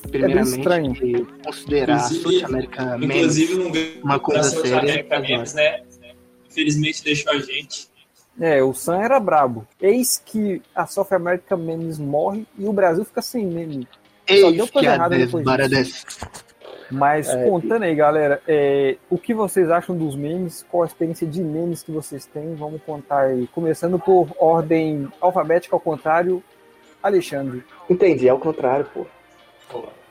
É 0.09 0.11
Primeiramente, 0.11 0.57
estranho. 0.57 0.93
que 0.93 1.25
considerar 1.45 1.97
Inclusive- 2.11 2.43
America 2.45 2.97
Memes 2.97 3.15
Inclusive, 3.15 3.55
um 3.99 4.03
uma 4.03 4.19
coisa 4.19 4.43
séria. 4.43 4.79
América 4.79 5.19
Memes, 5.19 5.53
né? 5.53 5.81
Infelizmente 6.49 7.03
deixou 7.03 7.31
a 7.33 7.37
gente. 7.39 7.87
É, 8.39 8.63
o 8.63 8.73
Sam 8.73 9.01
era 9.01 9.19
brabo. 9.19 9.67
Eis 9.81 10.21
que 10.25 10.61
a 10.73 10.85
South 10.87 11.07
American 11.11 11.57
Memes 11.57 11.99
morre 11.99 12.45
e 12.57 12.65
o 12.65 12.73
Brasil 12.73 13.03
fica 13.05 13.21
sem 13.21 13.45
meme. 13.45 13.87
Só 14.27 14.51
deu 14.51 14.63
Eis 14.63 14.69
coisa 14.71 14.89
a 14.91 14.93
errada 14.95 15.17
depois 15.17 15.43
desbaradas. 15.43 16.05
Mas 16.91 17.29
É, 17.29 17.43
contando 17.47 17.83
aí, 17.83 17.93
galera, 17.93 18.41
é, 18.47 18.97
o 19.11 19.17
que 19.17 19.31
vocês 19.33 19.69
acham 19.69 19.95
dos 19.95 20.15
memes? 20.15 20.65
Qual 20.71 20.81
a 20.81 20.85
experiência 20.87 21.27
de 21.27 21.41
memes 21.43 21.83
que 21.83 21.91
vocês 21.91 22.25
têm? 22.25 22.55
Vamos 22.55 22.81
contar 22.83 23.25
aí. 23.25 23.45
Começando 23.53 23.99
por 23.99 24.27
ordem 24.39 25.07
alfabética 25.21 25.75
ao 25.75 25.79
contrário, 25.79 26.41
Alexandre. 27.03 27.63
Entendi, 27.89 28.27
é 28.27 28.33
o 28.33 28.39
contrário, 28.39 28.85
pô. 28.93 29.05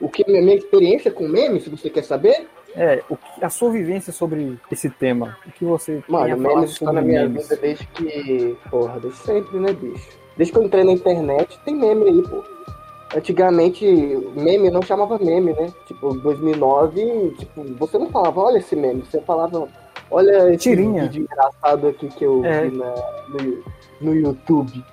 O 0.00 0.09
que 0.09 0.25
minha 0.31 0.55
experiência 0.55 1.11
com 1.11 1.27
meme, 1.29 1.61
se 1.61 1.69
você 1.69 1.91
quer 1.91 2.05
saber, 2.05 2.47
É, 2.77 3.03
o 3.11 3.17
a 3.43 3.49
sua 3.49 3.71
vivência 3.71 4.12
sobre 4.12 4.57
esse 4.71 4.88
tema. 4.91 5.37
O 5.47 5.50
que 5.53 5.65
você 5.65 6.03
mano, 6.07 6.65
estão 6.65 6.67
sobre 6.69 6.95
na 6.95 7.03
minha 7.03 7.23
memes? 7.23 7.49
vida 7.49 7.61
desde 7.61 7.87
que. 7.88 8.57
Porra, 8.71 9.00
desde 9.00 9.19
sempre, 9.21 9.59
né, 9.59 9.73
bicho? 9.73 10.09
Desde 10.37 10.53
que 10.53 10.59
eu 10.59 10.62
entrei 10.65 10.85
na 10.85 10.93
internet, 10.93 11.59
tem 11.65 11.75
meme 11.75 12.05
aí, 12.09 12.23
pô. 12.29 12.45
Antigamente, 13.17 13.85
meme 14.37 14.71
não 14.71 14.83
chamava 14.83 15.19
meme, 15.19 15.53
né? 15.55 15.73
Tipo, 15.87 16.12
2009, 16.15 17.35
tipo, 17.38 17.65
você 17.79 17.99
não 17.99 18.11
falava, 18.11 18.41
olha 18.43 18.59
esse 18.59 18.77
meme, 18.77 19.03
você 19.03 19.21
falava, 19.23 19.67
olha 20.11 20.50
esse 20.50 20.59
Tirinha. 20.59 21.05
vídeo 21.05 21.23
engraçado 21.23 21.88
aqui 21.88 22.07
que 22.09 22.23
eu 22.25 22.45
É. 22.45 22.67
vi 22.69 22.77
na- 22.77 22.95
no, 23.31 23.65
no 24.03 24.15
YouTube. 24.15 24.85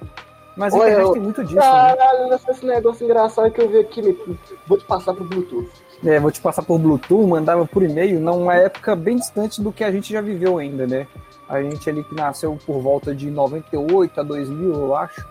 Mas 0.56 0.74
a 0.74 0.78
Olha, 0.78 0.84
internet 0.86 1.08
eu- 1.08 1.14
tem 1.14 1.22
muito 1.22 1.44
disso, 1.44 1.56
né? 1.56 1.62
Caralho, 1.62 2.40
só 2.40 2.52
esse 2.52 2.66
negócio 2.66 3.04
engraçado 3.04 3.52
que 3.52 3.62
eu 3.62 3.70
vi 3.70 3.78
aqui, 3.80 4.18
vou 4.66 4.78
te 4.78 4.86
passar 4.86 5.14
pro 5.14 5.26
Bluetooth. 5.26 5.70
É, 6.04 6.20
vou 6.20 6.32
te 6.32 6.40
passar 6.42 6.62
por 6.64 6.78
Bluetooth, 6.80 7.28
mandava 7.28 7.66
por 7.66 7.84
e-mail, 7.84 8.20
numa 8.20 8.56
época 8.56 8.96
bem 8.96 9.18
distante 9.18 9.62
do 9.62 9.72
que 9.72 9.84
a 9.84 9.92
gente 9.92 10.12
já 10.14 10.22
viveu 10.22 10.58
ainda, 10.58 10.86
né? 10.88 11.08
A 11.50 11.62
gente 11.62 11.90
ali 11.90 12.04
que 12.04 12.16
nasceu 12.16 12.58
por 12.66 12.80
volta 12.80 13.14
de 13.14 13.30
98 13.30 14.20
a 14.20 14.24
2000, 14.24 14.74
eu 14.74 14.96
acho. 14.96 15.26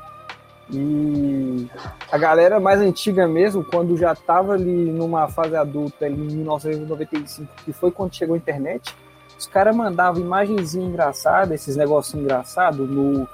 E 0.71 1.69
a 2.11 2.17
galera 2.17 2.59
mais 2.59 2.81
antiga 2.81 3.27
mesmo, 3.29 3.63
quando 3.65 3.97
já 3.97 4.15
tava 4.15 4.55
ali 4.55 4.91
numa 4.91 5.29
fase 5.29 5.55
adulta, 5.55 6.07
ali 6.07 6.15
em 6.15 6.37
1995, 6.37 7.49
que 7.65 7.73
foi 7.73 7.91
quando 7.91 8.15
chegou 8.15 8.35
a 8.35 8.39
internet, 8.39 8.95
os 9.39 9.47
caras 9.47 9.77
mandavam 9.77 10.23
imagenzinha 10.23 10.87
engraçada, 10.87 11.55
esses 11.55 11.77
negocinhos 11.77 12.25
engraçados 12.25 12.89
no, 12.89 13.29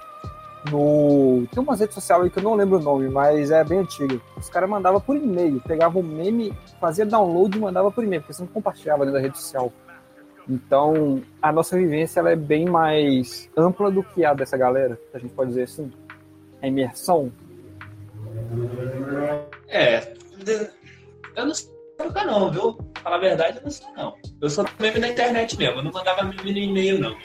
no. 0.69 1.47
Tem 1.53 1.63
umas 1.63 1.81
redes 1.81 1.95
sociais 1.95 2.23
aí 2.23 2.31
que 2.31 2.39
eu 2.39 2.43
não 2.43 2.55
lembro 2.55 2.79
o 2.79 2.83
nome, 2.83 3.09
mas 3.09 3.51
é 3.51 3.63
bem 3.65 3.79
antiga. 3.79 4.21
Os 4.37 4.49
caras 4.49 4.69
mandavam 4.69 5.01
por 5.01 5.17
e-mail, 5.17 5.61
pegavam 5.61 6.03
o 6.03 6.05
meme, 6.05 6.53
fazia 6.81 7.07
download 7.07 7.57
e 7.57 7.61
mandava 7.61 7.91
por 7.91 8.05
e-mail, 8.05 8.21
porque 8.23 8.35
você 8.35 8.43
não 8.43 8.49
compartilhava 8.49 9.05
dentro 9.05 9.15
da 9.15 9.23
rede 9.23 9.39
social. 9.39 9.73
Então, 10.49 11.23
a 11.41 11.53
nossa 11.53 11.77
vivência 11.77 12.21
ela 12.21 12.31
é 12.31 12.37
bem 12.37 12.67
mais 12.67 13.49
ampla 13.57 13.91
do 13.91 14.03
que 14.03 14.25
a 14.25 14.35
dessa 14.35 14.57
galera, 14.57 15.01
a 15.15 15.19
gente 15.19 15.33
pode 15.33 15.51
dizer 15.51 15.63
assim. 15.63 15.91
A 16.63 16.67
imersão. 16.67 17.33
É, 19.69 20.13
eu 21.37 21.47
não 21.47 21.55
sei 21.55 21.71
não, 22.27 22.51
viu? 22.51 22.79
Falar 23.03 23.17
a 23.17 23.21
verdade, 23.21 23.59
eu 23.59 23.63
não 23.63 23.71
sei 23.71 23.87
não. 23.97 24.15
Eu 24.41 24.51
sou 24.51 24.67
meme 24.79 24.99
na 24.99 25.09
internet 25.09 25.57
mesmo, 25.57 25.79
eu 25.79 25.85
não 25.85 25.93
mandava 25.93 26.23
meme 26.23 26.53
no 26.53 26.59
e-mail, 26.59 27.01
não. 27.01 27.17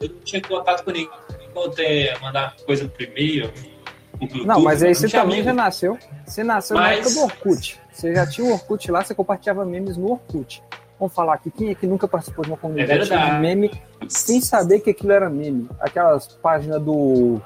Eu 0.00 0.08
não 0.10 0.18
tinha 0.20 0.42
contato 0.42 0.84
com 0.84 0.90
ninguém 0.92 1.10
poder 1.54 2.20
mandar 2.20 2.56
coisa 2.66 2.86
por 2.88 3.00
e-mail. 3.00 3.50
Não, 4.44 4.60
mas 4.60 4.82
aí 4.82 4.94
você 4.94 5.08
também 5.08 5.42
já 5.42 5.52
nasceu. 5.52 5.98
Você 6.26 6.44
nasceu 6.44 6.76
mas... 6.76 6.84
na 6.84 6.92
época 6.94 7.10
do 7.10 7.22
Orkut. 7.22 7.80
Você 7.92 8.14
já 8.14 8.26
tinha 8.26 8.46
o 8.46 8.52
Orkut 8.52 8.90
lá, 8.90 9.04
você 9.04 9.14
compartilhava 9.14 9.64
memes 9.64 9.96
no 9.96 10.12
Orkut. 10.12 10.62
Vamos 10.98 11.14
falar 11.14 11.34
aqui, 11.34 11.50
quem 11.50 11.70
é 11.70 11.74
que 11.74 11.86
nunca 11.86 12.06
participou 12.06 12.44
de 12.44 12.50
uma 12.50 12.56
comunidade 12.56 13.12
é 13.12 13.16
de 13.16 13.40
meme 13.40 13.70
sem 14.08 14.40
saber 14.40 14.80
que 14.80 14.90
aquilo 14.90 15.12
era 15.12 15.28
meme? 15.28 15.68
Aquelas 15.80 16.28
páginas 16.28 16.80
do 16.80 17.40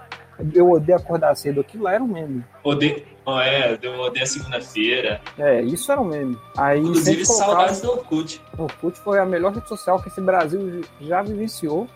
Eu 0.54 0.70
Odeio 0.70 0.98
Acordar 0.98 1.34
Cedo, 1.34 1.60
aquilo 1.60 1.84
lá 1.84 1.94
era 1.94 2.04
um 2.04 2.08
meme. 2.08 2.44
Odeio, 2.62 3.02
oh, 3.24 3.40
é, 3.40 3.78
eu 3.80 3.98
odeio 4.00 4.22
a 4.22 4.26
segunda-feira. 4.26 5.20
É, 5.38 5.62
isso 5.62 5.90
era 5.90 6.00
um 6.00 6.04
meme. 6.04 6.38
Aí, 6.56 6.78
Inclusive, 6.78 7.24
saudades 7.24 7.80
do 7.80 7.90
Orkut. 7.90 8.40
O 8.58 8.64
Orkut 8.64 8.98
foi 8.98 9.18
a 9.18 9.24
melhor 9.24 9.52
rede 9.52 9.68
social 9.68 10.00
que 10.00 10.08
esse 10.08 10.20
Brasil 10.20 10.82
já 11.00 11.22
vivenciou. 11.22 11.88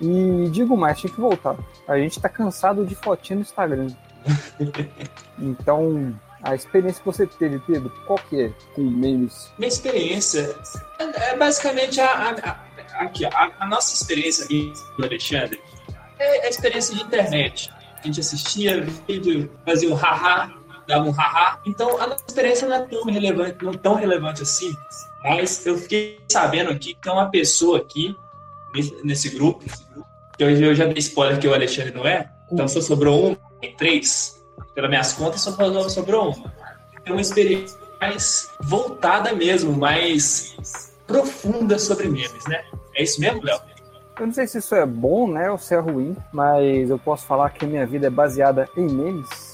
E 0.00 0.48
digo 0.50 0.76
mais, 0.76 0.98
tinha 0.98 1.12
que 1.12 1.20
voltar. 1.20 1.56
A 1.88 1.98
gente 1.98 2.20
tá 2.20 2.28
cansado 2.28 2.84
de 2.84 2.94
fotinha 2.94 3.36
no 3.36 3.42
Instagram. 3.42 3.88
então, 5.38 6.14
a 6.42 6.54
experiência 6.54 7.00
que 7.00 7.06
você 7.06 7.26
teve, 7.26 7.58
Pedro, 7.60 7.90
qual 8.06 8.18
que 8.28 8.42
é 8.42 8.52
com 8.74 8.82
memes? 8.82 9.50
Minha 9.58 9.68
experiência 9.68 10.56
é 10.98 11.36
basicamente 11.36 12.00
a, 12.00 12.06
a, 12.06 12.30
a, 12.30 13.02
aqui, 13.02 13.24
a, 13.24 13.52
a 13.58 13.66
nossa 13.66 13.94
experiência 13.94 14.44
aqui 14.44 14.72
do 14.98 15.04
Alexandre 15.04 15.60
é 16.18 16.46
a 16.46 16.48
experiência 16.48 16.94
de 16.94 17.02
internet. 17.02 17.70
A 17.98 18.06
gente 18.06 18.20
assistia 18.20 18.86
vídeo, 19.08 19.50
fazia 19.64 19.90
um 19.90 19.94
haha, 19.94 20.52
dava 20.86 21.04
um 21.04 21.10
haha. 21.10 21.58
Então, 21.66 22.00
a 22.00 22.06
nossa 22.06 22.24
experiência 22.28 22.68
não 22.68 22.76
é 22.76 22.86
tão 22.86 23.04
relevante, 23.04 23.64
não 23.64 23.72
tão 23.72 23.94
relevante 23.94 24.42
assim. 24.42 24.72
Mas 25.24 25.64
eu 25.66 25.76
fiquei 25.76 26.20
sabendo 26.28 26.70
aqui 26.70 26.94
que 26.94 27.00
tem 27.00 27.12
uma 27.12 27.30
pessoa 27.30 27.78
aqui 27.78 28.16
nesse 29.04 29.30
grupo, 29.30 29.64
que 30.36 30.44
eu, 30.44 30.50
eu 30.50 30.74
já 30.74 30.86
dei 30.86 30.98
spoiler 30.98 31.38
que 31.38 31.48
o 31.48 31.54
Alexandre 31.54 31.92
não 31.92 32.06
é, 32.06 32.30
então 32.50 32.66
só 32.68 32.80
sobrou 32.80 33.30
um, 33.30 33.36
em 33.62 33.74
três, 33.74 34.42
pelas 34.74 34.90
minhas 34.90 35.12
contas 35.12 35.40
só 35.40 35.88
sobrou 35.88 36.30
um. 36.30 36.44
É 37.04 37.12
uma 37.12 37.20
experiência 37.20 37.78
mais 38.00 38.50
voltada 38.60 39.32
mesmo, 39.32 39.72
mais 39.72 40.92
profunda 41.06 41.78
sobre 41.78 42.08
memes, 42.08 42.44
né? 42.48 42.64
É 42.94 43.02
isso 43.02 43.20
mesmo, 43.20 43.42
Léo? 43.42 43.60
Eu 44.18 44.26
não 44.26 44.32
sei 44.32 44.46
se 44.46 44.58
isso 44.58 44.74
é 44.74 44.86
bom, 44.86 45.30
né, 45.30 45.50
ou 45.50 45.58
se 45.58 45.74
é 45.74 45.78
ruim, 45.78 46.16
mas 46.32 46.88
eu 46.88 46.98
posso 46.98 47.26
falar 47.26 47.50
que 47.50 47.66
minha 47.66 47.86
vida 47.86 48.06
é 48.06 48.10
baseada 48.10 48.66
em 48.74 48.86
memes 48.86 49.45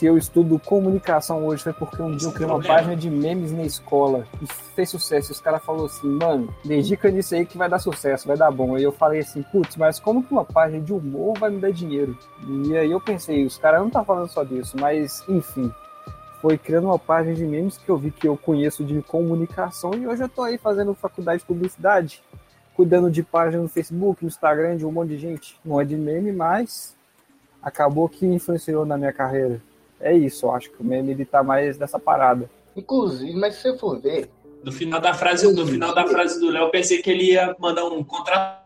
se 0.00 0.06
eu 0.06 0.16
estudo 0.16 0.58
comunicação 0.58 1.44
hoje 1.44 1.62
foi 1.62 1.74
porque 1.74 2.00
um 2.00 2.16
dia 2.16 2.26
eu 2.26 2.32
criei 2.32 2.48
uma 2.50 2.62
página 2.62 2.96
de 2.96 3.10
memes 3.10 3.52
na 3.52 3.64
escola 3.64 4.26
e 4.40 4.46
fez 4.74 4.88
sucesso. 4.88 5.30
E 5.30 5.32
os 5.32 5.42
caras 5.42 5.62
falaram 5.62 5.84
assim, 5.84 6.08
mano, 6.08 6.54
dedica 6.64 7.10
nisso 7.10 7.34
aí 7.34 7.44
que 7.44 7.58
vai 7.58 7.68
dar 7.68 7.78
sucesso, 7.78 8.26
vai 8.26 8.34
dar 8.34 8.50
bom. 8.50 8.74
Aí 8.74 8.82
eu 8.82 8.92
falei 8.92 9.20
assim, 9.20 9.42
putz, 9.42 9.76
mas 9.76 10.00
como 10.00 10.22
que 10.22 10.32
uma 10.32 10.42
página 10.42 10.82
de 10.82 10.90
humor 10.90 11.38
vai 11.38 11.50
me 11.50 11.60
dar 11.60 11.70
dinheiro? 11.70 12.16
E 12.48 12.74
aí 12.78 12.90
eu 12.90 12.98
pensei, 12.98 13.44
os 13.44 13.58
caras 13.58 13.82
não 13.82 13.90
tá 13.90 14.02
falando 14.02 14.30
só 14.30 14.42
disso, 14.42 14.74
mas 14.80 15.22
enfim. 15.28 15.70
Foi 16.40 16.56
criando 16.56 16.84
uma 16.86 16.98
página 16.98 17.34
de 17.34 17.44
memes 17.44 17.76
que 17.76 17.90
eu 17.90 17.98
vi 17.98 18.10
que 18.10 18.26
eu 18.26 18.38
conheço 18.38 18.82
de 18.82 19.02
comunicação 19.02 19.92
e 19.92 20.06
hoje 20.06 20.22
eu 20.22 20.30
tô 20.30 20.40
aí 20.40 20.56
fazendo 20.56 20.94
faculdade 20.94 21.40
de 21.40 21.46
publicidade, 21.46 22.22
cuidando 22.74 23.10
de 23.10 23.22
página 23.22 23.62
no 23.62 23.68
Facebook, 23.68 24.22
no 24.22 24.28
Instagram, 24.28 24.78
de 24.78 24.86
um 24.86 24.92
monte 24.92 25.10
de 25.10 25.18
gente. 25.18 25.60
Não 25.62 25.78
é 25.78 25.84
de 25.84 25.94
meme, 25.94 26.32
mas 26.32 26.96
acabou 27.62 28.08
que 28.08 28.24
influenciou 28.24 28.86
na 28.86 28.96
minha 28.96 29.12
carreira 29.12 29.60
é 30.00 30.16
isso, 30.16 30.46
eu 30.46 30.52
acho 30.52 30.70
que 30.70 30.80
o 30.80 30.84
meme 30.84 31.12
ele 31.12 31.24
tá 31.24 31.42
mais 31.42 31.76
dessa 31.76 31.98
parada. 31.98 32.48
Inclusive, 32.76 33.34
mas 33.34 33.56
se 33.56 33.62
você 33.62 33.78
for 33.78 34.00
ver. 34.00 34.30
No 34.64 34.72
final 34.72 35.00
da 35.00 35.14
frase, 35.14 35.50
no 35.52 35.66
final 35.66 35.94
da 35.94 36.06
frase 36.06 36.38
do 36.38 36.50
Léo, 36.50 36.64
eu 36.64 36.70
pensei 36.70 37.00
que 37.00 37.10
ele 37.10 37.32
ia 37.32 37.54
mandar 37.58 37.84
um 37.84 38.04
contrato. 38.04 38.60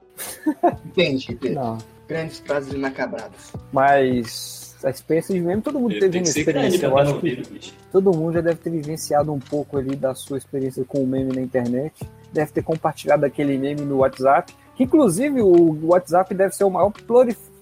Entende, 0.84 1.34
Pedro? 1.34 1.60
Não. 1.60 1.78
Grandes 2.08 2.38
frases 2.40 2.72
inacabradas. 2.72 3.52
Mas 3.72 4.76
a 4.84 4.90
experiência 4.90 5.34
de 5.34 5.40
meme, 5.40 5.62
todo 5.62 5.80
mundo 5.80 5.98
teve 5.98 6.18
uma 6.18 6.24
experiência. 6.24 6.86
Eu 6.86 6.98
acho 6.98 7.18
que 7.20 7.42
todo 7.90 8.12
mundo 8.12 8.34
já 8.34 8.40
deve 8.40 8.56
ter 8.56 8.70
vivenciado 8.70 9.32
um 9.32 9.38
pouco 9.38 9.78
ali 9.78 9.96
da 9.96 10.14
sua 10.14 10.36
experiência 10.36 10.84
com 10.84 11.02
o 11.02 11.06
meme 11.06 11.34
na 11.34 11.40
internet. 11.40 11.94
Deve 12.32 12.52
ter 12.52 12.62
compartilhado 12.62 13.24
aquele 13.24 13.56
meme 13.56 13.82
no 13.82 13.98
WhatsApp. 13.98 14.52
Que 14.76 14.84
inclusive 14.84 15.40
o 15.40 15.86
WhatsApp 15.86 16.34
deve 16.34 16.54
ser 16.54 16.64
o 16.64 16.70
maior 16.70 16.90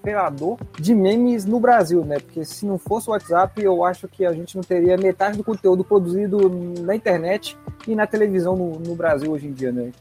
gerador 0.04 0.58
de 0.78 0.94
memes 0.94 1.44
no 1.44 1.60
Brasil, 1.60 2.04
né? 2.04 2.18
Porque 2.18 2.44
se 2.44 2.66
não 2.66 2.78
fosse 2.78 3.08
o 3.08 3.12
WhatsApp, 3.12 3.62
eu 3.62 3.84
acho 3.84 4.08
que 4.08 4.24
a 4.24 4.32
gente 4.32 4.56
não 4.56 4.62
teria 4.62 4.96
metade 4.96 5.36
do 5.36 5.44
conteúdo 5.44 5.84
produzido 5.84 6.48
na 6.80 6.94
internet 6.94 7.56
e 7.86 7.94
na 7.94 8.06
televisão 8.06 8.56
no, 8.56 8.78
no 8.78 8.94
Brasil 8.94 9.30
hoje 9.30 9.46
em 9.46 9.52
dia, 9.52 9.72
né? 9.72 9.92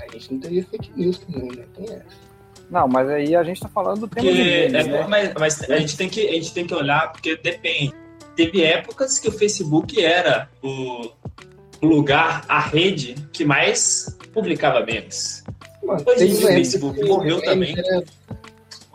A 0.00 0.12
gente 0.12 0.32
não 0.32 0.40
teria 0.40 0.64
fake 0.64 0.92
news 0.96 1.18
também, 1.18 1.50
né? 1.50 1.64
Tem 1.74 1.86
essa. 1.86 2.28
Não, 2.70 2.86
mas 2.86 3.08
aí 3.08 3.34
a 3.34 3.42
gente 3.42 3.60
tá 3.60 3.68
falando 3.68 4.00
do 4.00 4.08
tema 4.08 4.30
de 4.30 4.42
memes, 4.42 4.74
é, 4.74 4.84
né? 4.84 5.06
mas, 5.08 5.32
mas, 5.38 5.70
a 5.70 5.78
gente 5.78 5.96
tem 5.96 6.08
que 6.08 6.28
a 6.28 6.32
gente 6.32 6.52
tem 6.52 6.66
que 6.66 6.74
olhar 6.74 7.12
porque 7.12 7.36
depende. 7.36 7.94
Teve 8.36 8.62
épocas 8.62 9.18
que 9.18 9.28
o 9.28 9.32
Facebook 9.32 10.00
era 10.04 10.48
o 10.62 11.10
lugar, 11.82 12.44
a 12.48 12.60
rede 12.60 13.14
que 13.32 13.44
mais 13.44 14.16
publicava 14.32 14.84
memes. 14.84 15.42
Mano, 15.82 15.98
Depois 15.98 16.44
o 16.44 16.46
Facebook 16.46 17.02
morreu 17.04 17.40
também. 17.42 17.74
Era 17.76 18.04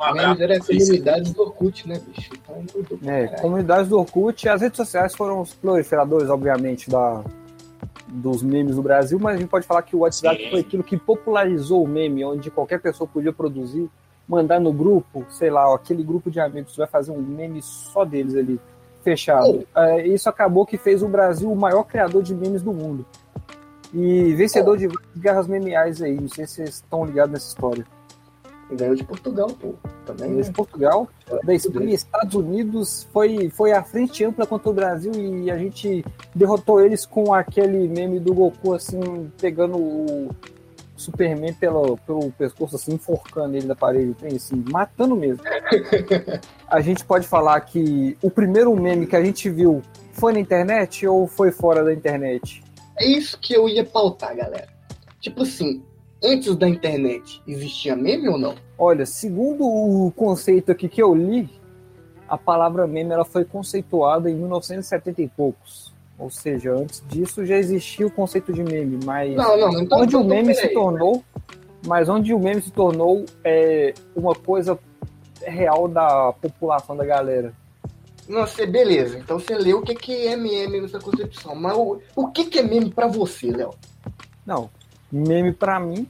um 0.03 0.19
abraço. 0.19 0.43
era 0.43 0.57
a 0.57 0.59
comunidade 0.59 1.33
do 1.33 1.41
Orkut, 1.41 1.87
né, 1.87 2.01
bicho? 2.05 2.31
Então, 2.33 3.11
é, 3.11 3.27
comunidades 3.39 3.89
do 3.89 3.99
Orkut. 3.99 4.47
As 4.49 4.61
redes 4.61 4.77
sociais 4.77 5.15
foram 5.15 5.41
os 5.41 5.53
proliferadores, 5.53 6.29
obviamente, 6.29 6.89
da, 6.89 7.23
dos 8.07 8.43
memes 8.43 8.75
no 8.75 8.83
Brasil, 8.83 9.19
mas 9.19 9.35
a 9.35 9.39
gente 9.39 9.49
pode 9.49 9.65
falar 9.65 9.81
que 9.81 9.95
o 9.95 9.99
WhatsApp 9.99 10.37
Sim. 10.43 10.49
foi 10.51 10.59
aquilo 10.59 10.83
que 10.83 10.97
popularizou 10.97 11.83
o 11.83 11.87
meme, 11.87 12.23
onde 12.23 12.51
qualquer 12.51 12.79
pessoa 12.79 13.07
podia 13.11 13.33
produzir, 13.33 13.89
mandar 14.27 14.59
no 14.59 14.71
grupo, 14.71 15.25
sei 15.29 15.49
lá, 15.49 15.73
aquele 15.73 16.03
grupo 16.03 16.29
de 16.29 16.39
amigos 16.39 16.75
vai 16.75 16.87
fazer 16.87 17.11
um 17.11 17.21
meme 17.21 17.61
só 17.61 18.05
deles 18.05 18.35
ali, 18.35 18.59
fechado. 19.03 19.65
É, 19.75 20.07
isso 20.07 20.29
acabou 20.29 20.65
que 20.65 20.77
fez 20.77 21.01
o 21.01 21.07
Brasil 21.07 21.51
o 21.51 21.55
maior 21.55 21.83
criador 21.83 22.21
de 22.21 22.33
memes 22.33 22.61
do 22.61 22.71
mundo. 22.71 23.05
E 23.93 24.33
vencedor 24.33 24.77
de 24.77 24.89
guerras 25.15 25.47
memeais 25.47 26.01
aí, 26.01 26.19
não 26.19 26.27
sei 26.27 26.47
se 26.47 26.55
vocês 26.55 26.69
estão 26.69 27.05
ligados 27.05 27.31
nessa 27.31 27.47
história. 27.47 27.85
Ganhou 28.75 28.95
de 28.95 29.03
Portugal, 29.03 29.47
pô. 29.47 29.73
Também, 30.05 30.27
Ganhou 30.27 30.37
né? 30.37 30.43
de 30.43 30.51
Portugal. 30.51 31.07
Da 31.43 31.53
Espanha, 31.53 31.93
Estados 31.93 32.35
Unidos 32.35 33.07
foi, 33.11 33.49
foi 33.49 33.71
a 33.71 33.83
frente 33.83 34.23
ampla 34.23 34.45
contra 34.45 34.69
o 34.69 34.73
Brasil 34.73 35.11
e 35.13 35.49
a 35.49 35.57
gente 35.57 36.03
derrotou 36.33 36.81
eles 36.81 37.05
com 37.05 37.33
aquele 37.33 37.87
meme 37.87 38.19
do 38.19 38.33
Goku, 38.33 38.73
assim, 38.73 39.31
pegando 39.39 39.77
o 39.77 40.29
Superman 40.95 41.53
pelo, 41.53 41.97
pelo 41.97 42.31
pescoço, 42.31 42.75
assim, 42.75 42.93
enforcando 42.93 43.55
ele 43.55 43.67
na 43.67 43.75
parede, 43.75 44.15
assim, 44.27 44.63
matando 44.71 45.15
mesmo. 45.15 45.43
a 46.67 46.81
gente 46.81 47.03
pode 47.05 47.27
falar 47.27 47.59
que 47.61 48.17
o 48.21 48.29
primeiro 48.29 48.75
meme 48.75 49.05
que 49.07 49.15
a 49.15 49.23
gente 49.23 49.49
viu 49.49 49.81
foi 50.11 50.33
na 50.33 50.39
internet 50.39 51.05
ou 51.07 51.27
foi 51.27 51.51
fora 51.51 51.83
da 51.83 51.93
internet? 51.93 52.63
É 52.97 53.05
isso 53.05 53.37
que 53.39 53.53
eu 53.53 53.67
ia 53.67 53.83
pautar, 53.83 54.35
galera. 54.35 54.67
Tipo 55.19 55.43
assim, 55.43 55.83
antes 56.23 56.55
da 56.55 56.67
internet, 56.67 57.41
existia 57.47 57.95
meme 57.95 58.29
ou 58.29 58.37
não? 58.37 58.55
Olha, 58.77 59.05
segundo 59.05 59.65
o 59.65 60.11
conceito 60.15 60.71
aqui 60.71 60.87
que 60.87 61.01
eu 61.01 61.13
li, 61.13 61.49
a 62.27 62.37
palavra 62.37 62.87
meme 62.87 63.11
ela 63.11 63.25
foi 63.25 63.43
conceituada 63.43 64.29
em 64.29 64.35
1970 64.35 65.21
e 65.21 65.27
poucos. 65.27 65.93
Ou 66.17 66.29
seja, 66.29 66.71
antes 66.73 67.03
disso 67.09 67.45
já 67.45 67.57
existia 67.57 68.07
o 68.07 68.11
conceito 68.11 68.53
de 68.53 68.63
meme, 68.63 68.99
mas 69.03 69.35
não, 69.35 69.57
não, 69.57 69.81
então, 69.81 69.99
onde 69.99 70.15
então, 70.15 70.21
o 70.21 70.23
meme 70.23 70.53
se 70.55 70.69
tornou, 70.69 71.23
mas 71.85 72.07
onde 72.07 72.33
o 72.33 72.39
meme 72.39 72.61
se 72.61 72.71
tornou 72.71 73.25
é 73.43 73.93
uma 74.15 74.33
coisa 74.33 74.79
real 75.41 75.87
da 75.87 76.31
população 76.33 76.95
da 76.95 77.03
galera. 77.03 77.53
Não, 78.27 78.47
você, 78.47 78.65
beleza. 78.65 79.17
Então 79.17 79.37
você 79.37 79.55
leu 79.55 79.79
o 79.79 79.81
que, 79.81 79.95
que 79.95 80.27
é 80.27 80.37
meme 80.37 80.79
nessa 80.79 80.99
concepção. 80.99 81.55
Mas 81.55 81.75
o, 81.75 81.99
o 82.15 82.27
que, 82.29 82.45
que 82.45 82.59
é 82.59 82.63
meme 82.63 82.89
para 82.89 83.07
você, 83.07 83.51
Léo? 83.51 83.73
Não, 84.45 84.69
Meme, 85.15 85.53
para 85.53 85.79
mim, 85.79 86.07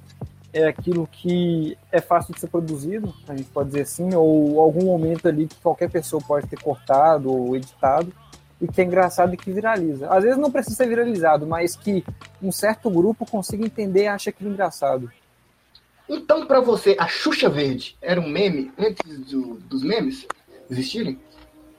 é 0.53 0.65
aquilo 0.67 1.07
que 1.12 1.77
é 1.91 2.00
fácil 2.00 2.33
de 2.33 2.39
ser 2.39 2.48
produzido, 2.48 3.13
a 3.27 3.36
gente 3.36 3.50
pode 3.50 3.69
dizer 3.69 3.81
assim, 3.81 4.13
ou 4.13 4.60
algum 4.60 4.86
momento 4.86 5.27
ali 5.27 5.48
que 5.48 5.55
qualquer 5.55 5.89
pessoa 5.89 6.22
pode 6.25 6.48
ter 6.48 6.60
cortado 6.60 7.31
ou 7.31 7.55
editado, 7.55 8.13
e 8.62 8.67
que 8.67 8.79
é 8.79 8.83
engraçado 8.83 9.33
e 9.33 9.38
que 9.38 9.51
viraliza. 9.51 10.07
Às 10.07 10.24
vezes 10.24 10.38
não 10.38 10.51
precisa 10.51 10.75
ser 10.75 10.88
viralizado, 10.88 11.45
mas 11.45 11.75
que 11.75 12.03
um 12.41 12.51
certo 12.51 12.89
grupo 12.89 13.29
consiga 13.29 13.65
entender 13.65 14.03
e 14.03 14.07
acha 14.07 14.29
aquilo 14.29 14.51
engraçado. 14.51 15.12
Então, 16.07 16.45
para 16.45 16.62
você, 16.62 16.95
a 17.00 17.07
Xuxa 17.07 17.50
Verde 17.50 17.98
era 18.01 18.22
um 18.22 18.29
meme 18.29 18.72
antes 18.77 19.19
do, 19.31 19.55
dos 19.55 19.83
memes? 19.83 20.27
existirem? 20.69 21.19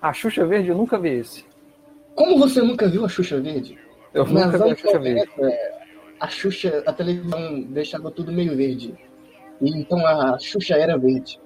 A 0.00 0.12
Xuxa 0.12 0.44
Verde 0.46 0.68
eu 0.68 0.76
nunca 0.76 0.98
vi 0.98 1.10
esse. 1.10 1.44
Como 2.14 2.38
você 2.38 2.60
nunca 2.60 2.88
viu 2.88 3.04
a 3.04 3.08
Xuxa 3.08 3.40
Verde? 3.40 3.78
Eu 4.12 4.24
Nas 4.26 4.52
nunca 4.52 4.58
vi 4.58 4.70
a 4.70 4.76
Xuxa 4.76 4.98
Verde. 4.98 5.30
90, 5.36 5.73
a 6.24 6.28
Xuxa, 6.28 6.82
a 6.86 6.92
televisão 6.92 7.62
deixava 7.62 8.10
tudo 8.10 8.32
meio 8.32 8.56
verde. 8.56 8.94
E 9.60 9.78
então 9.78 10.04
a 10.06 10.38
Xuxa 10.38 10.74
era 10.74 10.96
verde. 10.96 11.38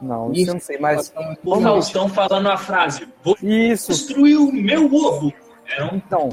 Não, 0.00 0.32
isso 0.32 0.50
eu 0.50 0.54
não 0.54 0.60
sei, 0.60 0.78
mas. 0.78 1.12
O 1.44 1.60
Faustão 1.60 2.08
falando 2.08 2.48
a 2.48 2.56
frase: 2.56 3.08
Vou 3.24 3.36
Isso, 3.42 3.88
destruir 3.88 4.36
o 4.36 4.52
meu 4.52 4.92
ovo. 4.92 5.32
Era 5.66 5.92
um 5.92 5.96
então. 5.96 6.28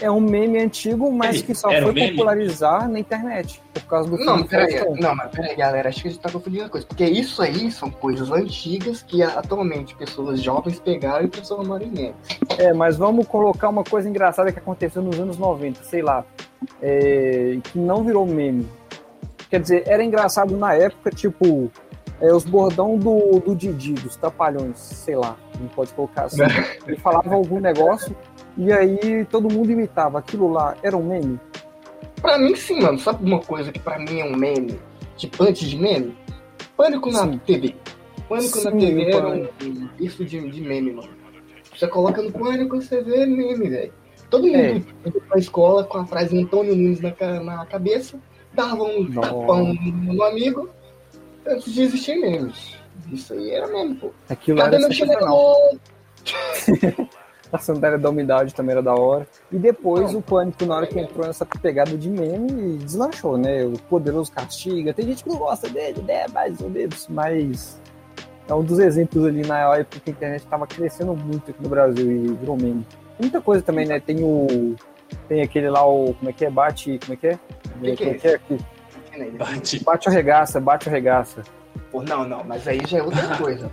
É 0.00 0.10
um 0.10 0.20
meme 0.20 0.58
antigo, 0.58 1.12
mas 1.12 1.42
que 1.42 1.54
só 1.54 1.70
Era 1.70 1.86
foi 1.86 2.02
um 2.02 2.08
popularizar 2.10 2.88
na 2.88 2.98
internet. 2.98 3.60
Por 3.72 3.82
causa 3.84 4.10
do 4.10 4.16
Não, 4.16 4.44
peraí, 4.44 4.84
não, 5.00 5.14
mas 5.14 5.30
peraí, 5.30 5.56
galera, 5.56 5.88
acho 5.88 6.02
que 6.02 6.08
a 6.08 6.10
gente 6.10 6.20
tá 6.20 6.30
confundindo 6.30 6.64
a 6.64 6.68
coisa. 6.68 6.86
Porque 6.86 7.04
isso 7.04 7.42
aí 7.42 7.70
são 7.70 7.90
coisas 7.90 8.30
antigas 8.30 9.02
que 9.02 9.22
atualmente 9.22 9.94
pessoas 9.96 10.40
jovens 10.40 10.78
pegaram 10.78 11.24
e 11.24 11.28
transformaram 11.28 11.84
em 11.84 11.90
memes. 11.90 12.14
É, 12.58 12.72
mas 12.72 12.96
vamos 12.96 13.26
colocar 13.26 13.68
uma 13.68 13.84
coisa 13.84 14.08
engraçada 14.08 14.52
que 14.52 14.58
aconteceu 14.58 15.02
nos 15.02 15.18
anos 15.18 15.38
90, 15.38 15.82
sei 15.82 16.02
lá, 16.02 16.24
é, 16.80 17.58
que 17.64 17.78
não 17.78 18.04
virou 18.04 18.26
meme. 18.26 18.68
Quer 19.50 19.60
dizer, 19.60 19.82
era 19.86 20.04
engraçado 20.04 20.56
na 20.56 20.74
época, 20.74 21.10
tipo, 21.10 21.70
é, 22.20 22.32
os 22.32 22.44
bordão 22.44 22.98
do, 22.98 23.40
do 23.40 23.54
Didi, 23.54 23.94
dos 23.94 24.16
Trapalhões, 24.16 24.78
sei 24.78 25.16
lá, 25.16 25.36
não 25.60 25.68
pode 25.68 25.92
colocar 25.92 26.24
assim. 26.24 26.42
Ele 26.86 26.96
falava 26.96 27.34
algum 27.34 27.60
negócio 27.60 28.14
e 28.58 28.72
aí 28.72 29.24
todo 29.26 29.48
mundo 29.52 29.70
imitava. 29.70 30.18
Aquilo 30.18 30.50
lá 30.50 30.76
era 30.82 30.96
um 30.96 31.02
meme? 31.02 31.38
Pra 32.20 32.36
mim, 32.36 32.54
sim, 32.56 32.80
mano. 32.82 32.98
Sabe 32.98 33.24
uma 33.24 33.38
coisa 33.40 33.70
que 33.70 33.78
pra 33.78 33.98
mim 33.98 34.18
é 34.20 34.24
um 34.24 34.36
meme? 34.36 34.78
Tipo, 35.16 35.44
antes 35.44 35.68
de 35.68 35.76
meme? 35.76 36.16
Pânico 36.76 37.10
na 37.10 37.22
Sim. 37.22 37.38
TV. 37.38 37.74
Pânico 38.28 38.60
na 38.62 38.70
Sim, 38.72 38.78
TV 38.78 39.04
o 39.04 39.08
era 39.16 39.28
um 39.28 39.48
isso 40.00 40.24
de, 40.24 40.50
de 40.50 40.60
meme, 40.60 40.92
mano. 40.92 41.08
Você 41.74 41.86
coloca 41.86 42.20
no 42.20 42.32
pânico, 42.32 42.80
você 42.82 43.00
vê 43.02 43.24
meme, 43.24 43.68
velho. 43.68 43.92
Todo 44.28 44.46
mundo 44.46 44.56
É. 44.56 44.72
ia 44.74 45.20
pra 45.28 45.38
escola 45.38 45.84
com 45.84 45.98
a 45.98 46.04
frase 46.04 46.36
Antônio 46.36 46.74
Nunes 46.74 47.00
na, 47.00 47.14
na 47.40 47.64
cabeça, 47.66 48.18
dava 48.52 48.82
um 48.82 49.10
tapão 49.12 49.72
no 49.72 50.22
amigo 50.24 50.68
antes 51.46 51.72
de 51.72 51.82
existir 51.82 52.16
memes. 52.16 52.76
Isso 53.12 53.32
aí 53.32 53.50
era 53.50 53.66
meme, 53.68 53.94
pô. 53.94 54.10
Aquilo 54.28 54.58
Cadê 54.58 54.78
meu 54.78 54.92
chinelo? 54.92 55.54
A 57.50 57.58
sandália 57.58 57.98
da 57.98 58.10
umidade 58.10 58.54
também 58.54 58.72
era 58.72 58.82
da 58.82 58.94
hora. 58.94 59.26
E 59.50 59.56
depois 59.56 60.14
o 60.14 60.20
Pânico, 60.20 60.66
na 60.66 60.76
hora 60.76 60.86
que 60.86 60.98
entrou 60.98 61.26
nessa 61.26 61.46
pegada 61.46 61.96
de 61.96 62.10
meme, 62.10 62.76
deslanchou, 62.78 63.38
né? 63.38 63.64
O 63.64 63.72
Poderoso 63.88 64.30
Castiga. 64.32 64.92
Tem 64.92 65.06
gente 65.06 65.24
que 65.24 65.30
não 65.30 65.38
gosta 65.38 65.68
dele, 65.68 66.02
né? 66.02 66.26
Mais 66.28 66.60
ou 66.60 66.68
menos. 66.68 67.06
Mas 67.08 67.80
é 68.46 68.54
um 68.54 68.62
dos 68.62 68.78
exemplos 68.78 69.24
ali 69.24 69.46
na 69.46 69.76
época 69.76 70.00
que 70.00 70.10
a 70.10 70.12
internet 70.12 70.42
estava 70.42 70.66
crescendo 70.66 71.14
muito 71.14 71.50
aqui 71.50 71.62
no 71.62 71.68
Brasil 71.68 72.10
e 72.10 72.34
virou 72.34 72.56
meme. 72.56 72.86
Muita 73.18 73.40
coisa 73.40 73.62
também, 73.62 73.86
né? 73.86 73.98
Tem 73.98 74.22
o. 74.22 74.76
Tem 75.26 75.40
aquele 75.40 75.70
lá, 75.70 75.86
o. 75.86 76.14
Como 76.14 76.28
é 76.28 76.32
que 76.32 76.44
é? 76.44 76.50
Bate. 76.50 76.98
Como 77.00 77.14
é 77.14 77.16
que 77.16 77.26
é? 77.28 77.38
Que 77.80 77.96
que 77.96 78.04
é 78.04 78.10
é 78.10 78.14
que 78.14 78.28
é 78.28 78.34
aqui? 78.34 78.58
bate. 79.38 79.84
Bate 79.84 80.08
o 80.08 80.12
regaça, 80.12 80.60
bate 80.60 80.88
o 80.88 80.90
regaça. 80.90 81.42
Pô, 81.90 82.02
não, 82.02 82.28
não, 82.28 82.44
mas 82.44 82.68
aí 82.68 82.80
já 82.86 82.98
é 82.98 83.02
outra 83.02 83.36
coisa. 83.36 83.70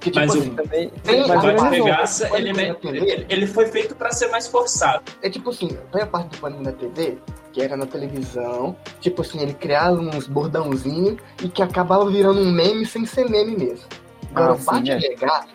Que, 0.00 0.10
tipo 0.10 0.18
Mas 0.26 0.34
o- 0.34 0.38
assim, 0.38 0.50
Também. 0.54 0.90
Tem- 1.04 1.22
O 1.22 1.28
mas 1.28 1.30
a 1.30 1.34
Mas 1.34 1.62
resolve. 1.62 1.76
regaça, 1.82 2.28
Pânico 2.28 2.88
ele, 2.88 3.10
ele, 3.10 3.26
ele 3.28 3.46
foi 3.46 3.66
feito 3.66 3.94
pra 3.94 4.10
ser 4.12 4.28
mais 4.28 4.46
forçado. 4.46 5.02
É 5.22 5.28
tipo 5.28 5.50
assim, 5.50 5.68
tem 5.92 6.02
a 6.02 6.06
parte 6.06 6.30
do 6.30 6.38
pânico 6.38 6.62
na 6.62 6.72
TV, 6.72 7.18
que 7.52 7.60
era 7.60 7.76
na 7.76 7.84
televisão, 7.86 8.74
tipo 9.00 9.20
assim, 9.20 9.40
ele 9.40 9.52
criava 9.52 10.00
uns 10.00 10.26
bordãozinhos 10.26 11.18
e 11.42 11.48
que 11.48 11.62
acabava 11.62 12.08
virando 12.10 12.40
um 12.40 12.50
meme 12.50 12.86
sem 12.86 13.04
ser 13.04 13.28
meme 13.28 13.56
mesmo. 13.56 13.84
Agora, 14.34 14.52
Ah, 14.52 14.54
o 14.54 14.58
sim, 14.58 14.64
Bate 14.64 14.90
é. 14.90 14.98
Regaça 14.98 15.48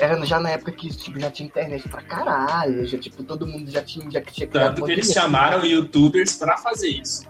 era 0.00 0.24
já 0.24 0.40
na 0.40 0.50
época 0.50 0.72
que 0.72 0.88
tipo, 0.88 1.20
já 1.20 1.30
tinha 1.30 1.46
internet 1.46 1.86
pra 1.88 2.00
caralho, 2.00 2.86
já, 2.86 2.96
tipo, 2.98 3.22
todo 3.22 3.46
mundo 3.46 3.70
já 3.70 3.82
tinha, 3.82 4.10
já 4.10 4.20
tinha 4.22 4.46
criado 4.46 4.74
Tanto 4.76 4.86
que 4.86 4.92
eles 4.92 5.12
chamaram 5.12 5.62
youtubers 5.64 6.36
pra 6.36 6.56
fazer 6.56 6.88
isso. 6.88 7.24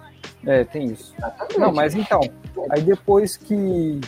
É, 0.47 0.63
tem 0.65 0.87
isso. 0.87 1.13
Exatamente. 1.19 1.59
Não, 1.59 1.73
mas 1.73 1.95
então, 1.95 2.21
aí 2.71 2.81
depois 2.83 3.37
que, 3.37 4.01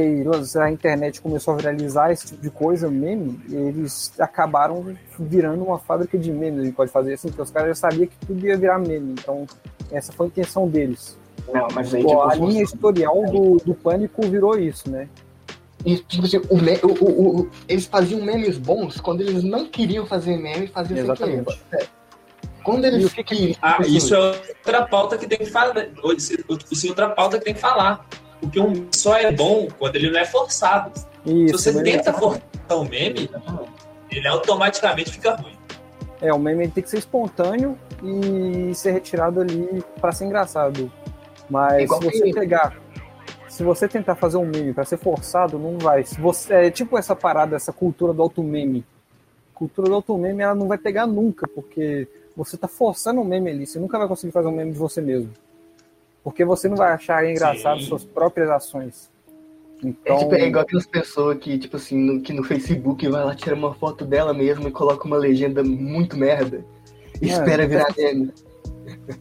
que 0.00 0.58
a 0.58 0.70
internet 0.70 1.20
começou 1.20 1.54
a 1.54 1.56
viralizar 1.56 2.10
esse 2.12 2.26
tipo 2.26 2.42
de 2.42 2.50
coisa, 2.50 2.90
meme, 2.90 3.40
eles 3.50 4.12
acabaram 4.18 4.94
virando 5.18 5.64
uma 5.64 5.78
fábrica 5.78 6.18
de 6.18 6.30
memes, 6.30 6.60
a 6.60 6.64
gente 6.64 6.74
pode 6.74 6.90
fazer 6.90 7.14
assim, 7.14 7.28
porque 7.28 7.42
os 7.42 7.50
caras 7.50 7.68
já 7.78 7.88
sabiam 7.88 8.06
que 8.06 8.26
tudo 8.26 8.46
ia 8.46 8.56
virar 8.56 8.78
meme, 8.78 9.12
então 9.12 9.46
essa 9.90 10.12
foi 10.12 10.26
a 10.26 10.28
intenção 10.28 10.68
deles. 10.68 11.18
Não, 11.52 11.68
mas 11.74 11.94
aí, 11.94 12.04
tipo, 12.04 12.20
a 12.22 12.34
linha 12.34 12.62
editorial 12.62 13.24
do, 13.26 13.56
do 13.58 13.74
Pânico 13.74 14.22
virou 14.26 14.58
isso, 14.58 14.90
né? 14.90 15.08
E, 15.84 15.96
tipo 15.98 16.24
assim, 16.26 16.40
o 16.50 16.56
me- 16.56 16.80
o- 16.82 17.04
o- 17.04 17.40
o- 17.42 17.50
eles 17.68 17.86
faziam 17.86 18.20
memes 18.20 18.58
bons 18.58 19.00
quando 19.00 19.20
eles 19.20 19.44
não 19.44 19.66
queriam 19.66 20.04
fazer 20.04 20.36
meme, 20.36 20.66
faziam 20.66 20.98
Exatamente. 20.98 21.44
sem 21.52 21.58
querer. 21.70 21.82
É. 21.84 21.86
Quando 22.64 22.84
eles 22.84 23.12
que 23.12 23.56
Ah, 23.62 23.78
isso 23.86 24.12
é 24.12 24.18
outra 24.18 24.84
pauta 24.86 25.16
que 25.16 25.28
tem 25.28 25.38
que 25.38 25.46
falar. 25.46 25.88
Isso 26.16 26.32
é 26.34 26.90
outra 26.90 27.10
pauta 27.10 27.38
que 27.38 27.44
tem 27.44 27.54
que 27.54 27.60
falar. 27.60 28.04
Porque 28.40 28.60
um 28.60 28.70
meme 28.70 28.88
só 28.94 29.16
é 29.16 29.32
bom 29.32 29.68
quando 29.78 29.96
ele 29.96 30.10
não 30.10 30.18
é 30.20 30.24
forçado. 30.24 30.92
Isso, 31.24 31.58
Se 31.58 31.72
você 31.72 31.82
tenta 31.82 32.12
forçar 32.12 32.42
um 32.72 32.84
meme, 32.84 33.28
ele 34.10 34.28
automaticamente 34.28 35.10
fica 35.12 35.34
ruim. 35.34 35.56
É, 36.20 36.32
o 36.32 36.38
meme 36.38 36.68
tem 36.68 36.82
que 36.82 36.88
ser 36.90 36.98
espontâneo 36.98 37.76
e 38.02 38.74
ser 38.74 38.92
retirado 38.92 39.40
ali 39.40 39.82
para 40.00 40.12
ser 40.12 40.24
engraçado. 40.26 40.90
Mas 41.48 41.82
Igual 41.82 42.00
se 42.02 42.10
você 42.10 42.22
que- 42.24 42.32
pegar, 42.32 42.76
se 43.48 43.62
você 43.62 43.88
tentar 43.88 44.14
fazer 44.14 44.36
um 44.36 44.46
meme 44.46 44.72
para 44.72 44.84
ser 44.84 44.98
forçado, 44.98 45.58
não 45.58 45.78
vai. 45.78 46.04
Se 46.04 46.20
você 46.20 46.54
é 46.54 46.70
tipo 46.70 46.96
essa 46.96 47.14
parada, 47.16 47.56
essa 47.56 47.72
cultura 47.72 48.12
do 48.12 48.22
auto 48.22 48.42
meme. 48.42 48.84
Cultura 49.54 49.88
do 49.88 49.94
auto 49.94 50.16
meme, 50.18 50.42
ela 50.42 50.54
não 50.54 50.68
vai 50.68 50.78
pegar 50.78 51.06
nunca, 51.06 51.48
porque 51.48 52.06
você 52.36 52.56
tá 52.56 52.68
forçando 52.68 53.20
um 53.20 53.24
meme 53.24 53.50
ali, 53.50 53.66
você 53.66 53.78
nunca 53.78 53.98
vai 53.98 54.06
conseguir 54.06 54.32
fazer 54.32 54.48
um 54.48 54.52
meme 54.52 54.72
de 54.72 54.78
você 54.78 55.00
mesmo. 55.00 55.30
Porque 56.26 56.44
você 56.44 56.68
não 56.68 56.76
vai 56.76 56.90
achar 56.90 57.24
engraçado 57.24 57.78
Sim. 57.80 57.86
suas 57.86 58.02
próprias 58.02 58.50
ações. 58.50 59.08
É, 59.80 59.86
Então, 59.86 60.18
tipo, 60.18 60.34
é 60.34 60.48
igual 60.48 60.64
aquelas 60.64 60.84
pessoas 60.84 61.38
que, 61.38 61.56
tipo 61.56 61.76
assim, 61.76 61.96
no, 61.96 62.20
que 62.20 62.32
no 62.32 62.42
Facebook 62.42 63.06
vai 63.06 63.24
lá, 63.24 63.32
tira 63.36 63.54
uma 63.54 63.72
foto 63.72 64.04
dela 64.04 64.34
mesma 64.34 64.68
e 64.68 64.72
coloca 64.72 65.06
uma 65.06 65.16
legenda 65.16 65.62
muito 65.62 66.16
merda. 66.16 66.64
E 67.22 67.28
É. 67.30 67.32
espera 67.32 67.64
virar 67.68 67.94
meme. 67.96 68.32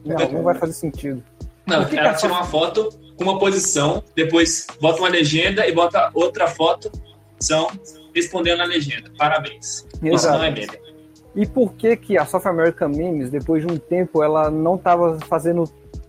não, 0.03 0.31
não 0.31 0.41
vai 0.41 0.55
fazer 0.55 0.73
sentido. 0.73 1.23
Não, 1.67 1.85
que 1.85 1.91
que 1.91 1.97
ela 1.99 2.09
é 2.09 2.13
tira 2.15 2.33
uma 2.33 2.43
foto 2.43 2.89
com 3.15 3.23
uma 3.23 3.37
posição, 3.37 4.03
depois 4.15 4.65
bota 4.81 4.97
uma 4.97 5.09
legenda 5.09 5.67
e 5.67 5.71
bota 5.71 6.09
outra 6.11 6.47
foto, 6.47 6.91
são 7.39 7.67
respondendo 8.15 8.61
a 8.61 8.65
legenda. 8.65 9.11
Parabéns. 9.15 9.85
Isso 10.01 10.27
não 10.27 10.43
é 10.43 10.49
meme. 10.49 10.79
E 11.35 11.45
por 11.45 11.73
que 11.73 11.95
que 11.97 12.17
a 12.17 12.25
South 12.25 12.47
American 12.47 12.89
Memes, 12.89 13.29
depois 13.29 13.63
de 13.63 13.71
um 13.71 13.77
tempo, 13.77 14.23
ela 14.23 14.49
não 14.49 14.75
estava 14.75 15.19
fazendo 15.19 15.65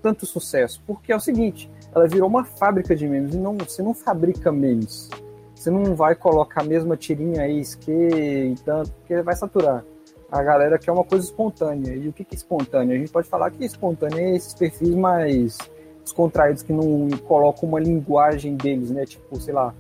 tanto 0.06 0.24
sucesso? 0.24 0.80
Porque 0.86 1.10
é 1.10 1.16
o 1.16 1.20
seguinte, 1.20 1.68
ela 1.92 2.06
virou 2.06 2.28
uma 2.28 2.44
fábrica 2.44 2.94
de 2.94 3.08
memes 3.08 3.34
e 3.34 3.38
não, 3.38 3.56
você 3.56 3.82
não 3.82 3.92
fabrica 3.92 4.52
memes. 4.52 5.10
Você 5.52 5.68
não 5.68 5.96
vai 5.96 6.14
colocar 6.14 6.60
a 6.60 6.64
mesma 6.64 6.96
tirinha 6.96 7.42
aí, 7.42 7.60
que 7.80 8.54
tanto, 8.64 8.92
porque 8.92 9.20
vai 9.22 9.34
saturar. 9.34 9.84
A 10.30 10.42
galera 10.44 10.78
quer 10.78 10.92
uma 10.92 11.02
coisa 11.02 11.24
espontânea. 11.24 11.92
E 11.92 12.06
o 12.06 12.12
que 12.12 12.24
que 12.24 12.36
é 12.36 12.38
espontâneo? 12.38 12.94
A 12.94 12.98
gente 12.98 13.10
pode 13.10 13.28
falar 13.28 13.50
que 13.50 13.64
espontâneo 13.64 14.18
é 14.18 14.36
esses 14.36 14.54
perfis 14.54 14.94
mais 14.94 15.58
descontraídos 16.04 16.62
que 16.62 16.72
não 16.72 17.08
colocam 17.26 17.68
uma 17.68 17.80
linguagem 17.80 18.54
deles, 18.54 18.92
né? 18.92 19.04
Tipo, 19.04 19.40
sei 19.40 19.54
lá, 19.54 19.74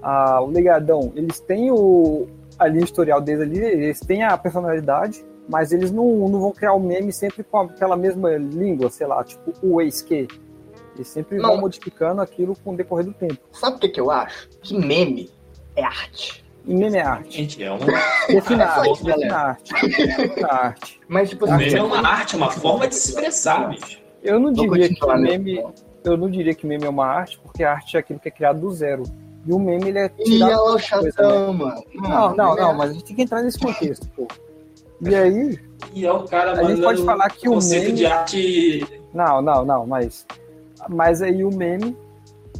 a, 0.00 0.40
o 0.40 0.46
Legadão, 0.46 1.12
eles 1.14 1.38
têm 1.40 1.70
o, 1.70 2.26
a 2.58 2.66
linha 2.66 2.82
editorial 2.82 3.20
deles 3.20 3.42
ali, 3.42 3.58
eles 3.58 4.00
têm 4.00 4.22
a 4.22 4.38
personalidade, 4.38 5.22
mas 5.48 5.72
eles 5.72 5.90
não, 5.90 6.28
não 6.28 6.40
vão 6.40 6.52
criar 6.52 6.72
o 6.74 6.80
meme 6.80 7.12
sempre 7.12 7.42
com 7.44 7.60
aquela 7.60 7.96
mesma 7.96 8.36
língua, 8.36 8.90
sei 8.90 9.06
lá, 9.06 9.22
tipo 9.24 9.52
o 9.62 9.80
ex-que. 9.80 10.26
Eles 10.94 11.08
sempre 11.08 11.36
Não. 11.38 11.50
vão 11.50 11.60
modificando 11.60 12.22
aquilo 12.22 12.56
com 12.64 12.72
o 12.72 12.76
decorrer 12.76 13.04
do 13.04 13.12
tempo. 13.12 13.38
Sabe 13.52 13.76
o 13.76 13.78
que, 13.78 13.88
que 13.90 14.00
eu 14.00 14.10
acho? 14.10 14.48
Que 14.62 14.74
meme 14.78 15.30
é 15.76 15.84
arte. 15.84 16.42
E 16.64 16.74
meme 16.74 16.96
é 16.96 17.02
arte. 17.02 17.36
Gente, 17.36 17.62
é 17.62 17.70
um. 17.70 17.78
Defina 18.28 18.64
Ah, 18.64 18.80
arte, 18.80 19.04
defina 19.04 19.36
arte. 19.36 19.72
Defina 19.74 20.48
arte. 20.52 21.00
Mas, 21.06 21.30
tipo 21.30 21.44
O 21.44 21.52
meme 21.56 21.74
é 21.74 21.82
uma 21.82 21.98
arte, 22.08 22.34
uma 22.34 22.50
forma 22.50 22.88
de 22.88 22.94
se 22.94 23.10
expressar, 23.10 23.68
bicho. 23.68 24.00
Eu 24.22 24.40
não 24.40 24.52
diria 24.52 24.88
que 24.88 25.06
né? 25.06 25.16
meme. 25.16 25.64
Eu 26.02 26.16
não 26.16 26.30
diria 26.30 26.54
que 26.54 26.66
meme 26.66 26.84
é 26.84 26.88
uma 26.88 27.06
arte, 27.06 27.38
porque 27.40 27.62
a 27.62 27.72
arte 27.72 27.96
é 27.96 28.00
aquilo 28.00 28.18
que 28.18 28.28
é 28.28 28.30
criado 28.30 28.60
do 28.60 28.70
zero. 28.72 29.02
E 29.44 29.52
o 29.52 29.58
meme 29.58 29.88
ele 29.90 29.98
é 29.98 30.10
E 30.18 30.24
tirado 30.24 30.50
ela 30.50 30.60
é 30.60 30.62
o 30.62 30.72
coisa, 30.72 31.00
né? 31.04 31.10
chatão, 31.12 31.52
mano. 31.52 31.84
Não, 31.94 32.34
não, 32.34 32.56
é 32.56 32.60
não, 32.62 32.74
mas 32.74 32.90
a 32.90 32.92
gente 32.94 33.04
tem 33.04 33.16
que 33.16 33.22
entrar 33.22 33.42
nesse 33.42 33.58
contexto, 33.58 34.08
pô. 34.16 34.26
E 35.00 35.14
aí, 35.14 35.58
E 35.92 36.06
é 36.06 36.12
o 36.12 36.24
cara 36.24 36.52
A 36.52 36.64
gente 36.64 36.82
pode 36.82 37.04
falar 37.04 37.28
que 37.30 37.48
o 37.48 37.52
conceito 37.54 37.84
meme- 37.86 37.96
de 37.98 38.06
arte. 38.06 38.86
Não, 39.12 39.40
não, 39.42 39.64
não, 39.64 39.86
mas. 39.86 40.26
Mas 40.88 41.22
aí 41.22 41.44
o 41.44 41.50
meme, 41.54 41.96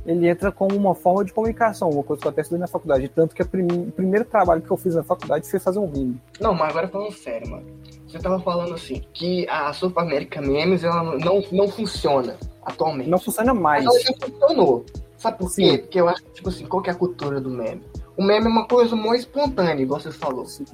ele 0.04 0.28
entra 0.28 0.50
como 0.52 0.74
uma 0.76 0.94
forma 0.94 1.24
de 1.24 1.32
comunicação, 1.32 1.88
uma 1.90 2.02
coisa 2.02 2.20
que 2.20 2.26
eu 2.28 2.30
até 2.30 2.40
estudei 2.42 2.60
na 2.60 2.66
faculdade. 2.66 3.08
Tanto 3.08 3.34
que 3.34 3.42
a 3.42 3.44
prim- 3.44 3.88
o 3.88 3.92
primeiro 3.92 4.24
trabalho 4.24 4.62
que 4.62 4.70
eu 4.70 4.76
fiz 4.76 4.94
na 4.94 5.02
faculdade 5.02 5.48
foi 5.48 5.60
fazer 5.60 5.78
um 5.78 5.86
meme. 5.90 6.20
Não, 6.40 6.54
mas 6.54 6.70
agora 6.70 6.88
falando 6.88 7.12
sério, 7.12 7.50
mano. 7.50 7.66
Você 8.06 8.18
tava 8.18 8.38
falando 8.40 8.72
assim, 8.74 9.02
que 9.12 9.46
a 9.48 9.72
Super 9.72 10.00
America 10.02 10.40
Memes 10.40 10.84
ela 10.84 11.02
não, 11.02 11.42
não 11.52 11.68
funciona 11.68 12.36
atualmente. 12.62 13.10
Não 13.10 13.18
funciona 13.18 13.52
mais. 13.52 13.84
Mas 13.84 13.94
ela 13.94 14.04
já 14.04 14.26
funcionou. 14.26 14.84
Sabe 15.18 15.38
por 15.38 15.54
quê? 15.54 15.78
Porque 15.78 16.00
eu 16.00 16.08
acho 16.08 16.22
que, 16.22 16.30
tipo 16.32 16.48
assim, 16.48 16.66
qual 16.66 16.82
que 16.82 16.88
é 16.90 16.92
a 16.92 16.96
cultura 16.96 17.40
do 17.40 17.50
meme? 17.50 17.82
O 18.16 18.22
meme 18.22 18.46
é 18.46 18.48
uma 18.48 18.66
coisa 18.68 18.94
mais 18.94 19.20
espontânea, 19.20 19.82
igual 19.82 19.98
você 20.00 20.10
falou. 20.12 20.44
Que 20.44 20.64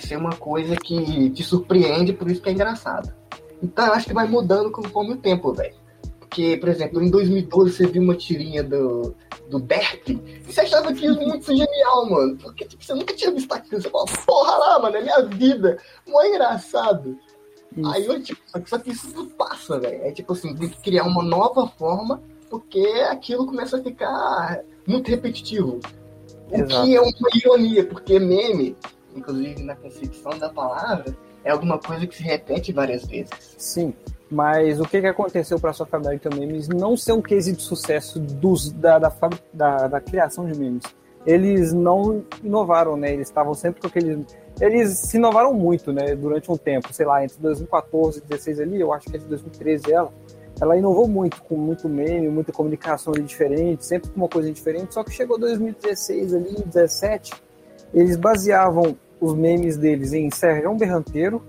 ser 0.00 0.16
uma 0.16 0.34
coisa 0.34 0.76
que 0.76 1.30
te 1.30 1.42
surpreende, 1.42 2.12
por 2.12 2.30
isso 2.30 2.40
que 2.40 2.48
é 2.48 2.52
engraçado. 2.52 3.12
Então 3.62 3.86
eu 3.86 3.92
acho 3.92 4.06
que 4.06 4.14
vai 4.14 4.26
mudando 4.26 4.70
conforme 4.70 5.14
o 5.14 5.16
tempo, 5.16 5.52
velho. 5.52 5.74
Porque, 6.18 6.56
por 6.58 6.68
exemplo, 6.68 7.02
em 7.02 7.10
2012 7.10 7.72
você 7.72 7.86
viu 7.86 8.02
uma 8.02 8.14
tirinha 8.14 8.62
do, 8.62 9.14
do 9.48 9.66
e 10.06 10.52
você 10.52 10.60
achava 10.60 10.90
aquilo 10.90 11.16
muito 11.26 11.46
genial, 11.46 12.08
mano. 12.08 12.36
Porque 12.36 12.66
tipo, 12.66 12.84
você 12.84 12.94
nunca 12.94 13.14
tinha 13.14 13.30
visto 13.30 13.50
aquilo. 13.52 13.80
Você 13.80 13.88
fala, 13.88 14.04
porra 14.26 14.58
lá, 14.58 14.78
mano, 14.78 14.96
é 14.96 15.02
minha 15.02 15.22
vida. 15.22 15.78
Mó 16.06 16.22
engraçado. 16.22 17.18
Isso. 17.76 17.88
Aí 17.88 18.06
eu, 18.06 18.22
tipo, 18.22 18.40
só 18.66 18.78
que 18.78 18.90
isso 18.90 19.10
não 19.14 19.26
passa, 19.26 19.78
velho. 19.80 20.02
É 20.02 20.12
tipo 20.12 20.32
assim, 20.32 20.54
tem 20.54 20.68
que 20.68 20.80
criar 20.80 21.04
uma 21.04 21.22
nova 21.22 21.66
forma, 21.66 22.22
porque 22.50 22.80
aquilo 23.10 23.46
começa 23.46 23.78
a 23.78 23.82
ficar 23.82 24.60
muito 24.86 25.08
repetitivo. 25.08 25.80
Exato. 26.50 26.82
O 26.82 26.84
que 26.84 26.96
é 26.96 27.00
uma 27.00 27.30
ironia, 27.34 27.86
porque 27.86 28.18
meme, 28.18 28.76
inclusive 29.18 29.62
na 29.62 29.76
concepção 29.76 30.38
da 30.38 30.48
palavra, 30.48 31.16
é 31.44 31.50
alguma 31.50 31.78
coisa 31.78 32.06
que 32.06 32.16
se 32.16 32.22
repete 32.22 32.72
várias 32.72 33.04
vezes. 33.06 33.30
Sim. 33.56 33.94
Mas 34.30 34.78
o 34.78 34.84
que, 34.84 35.00
que 35.00 35.06
aconteceu 35.06 35.58
para 35.58 35.70
a 35.70 35.72
South 35.72 35.88
American 35.92 36.32
Memes 36.38 36.68
não 36.68 36.96
ser 36.96 37.12
um 37.12 37.22
case 37.22 37.52
de 37.52 37.62
sucesso 37.62 38.20
dos, 38.20 38.70
da, 38.70 38.98
da, 38.98 39.12
da, 39.52 39.88
da 39.88 40.00
criação 40.00 40.46
de 40.46 40.58
memes? 40.58 40.84
Eles 41.26 41.72
não 41.72 42.24
inovaram, 42.42 42.96
né? 42.96 43.12
Eles 43.12 43.28
estavam 43.28 43.54
sempre 43.54 43.80
com 43.80 43.86
aquele. 43.86 44.24
Eles 44.60 44.98
se 44.98 45.16
inovaram 45.16 45.54
muito, 45.54 45.92
né? 45.92 46.14
Durante 46.14 46.50
um 46.50 46.56
tempo, 46.56 46.92
sei 46.92 47.06
lá, 47.06 47.24
entre 47.24 47.38
2014 47.38 48.18
e 48.18 48.20
2016 48.22 48.60
ali, 48.60 48.80
eu 48.80 48.92
acho 48.92 49.06
que 49.06 49.16
entre 49.16 49.28
2013 49.28 49.92
ela, 49.92 50.12
ela 50.60 50.76
inovou 50.76 51.08
muito, 51.08 51.42
com 51.42 51.56
muito 51.56 51.88
meme, 51.88 52.28
muita 52.28 52.52
comunicação 52.52 53.12
diferente, 53.12 53.84
sempre 53.84 54.10
com 54.10 54.16
uma 54.16 54.28
coisa 54.28 54.50
diferente. 54.52 54.94
Só 54.94 55.02
que 55.02 55.10
chegou 55.10 55.38
2016 55.38 56.34
ali, 56.34 56.44
2017, 56.44 57.32
eles 57.94 58.16
baseavam 58.16 58.96
os 59.20 59.34
memes 59.34 59.76
deles 59.76 60.12
em 60.12 60.30
Sérgio 60.30 60.74
Berranteiro, 60.74 61.42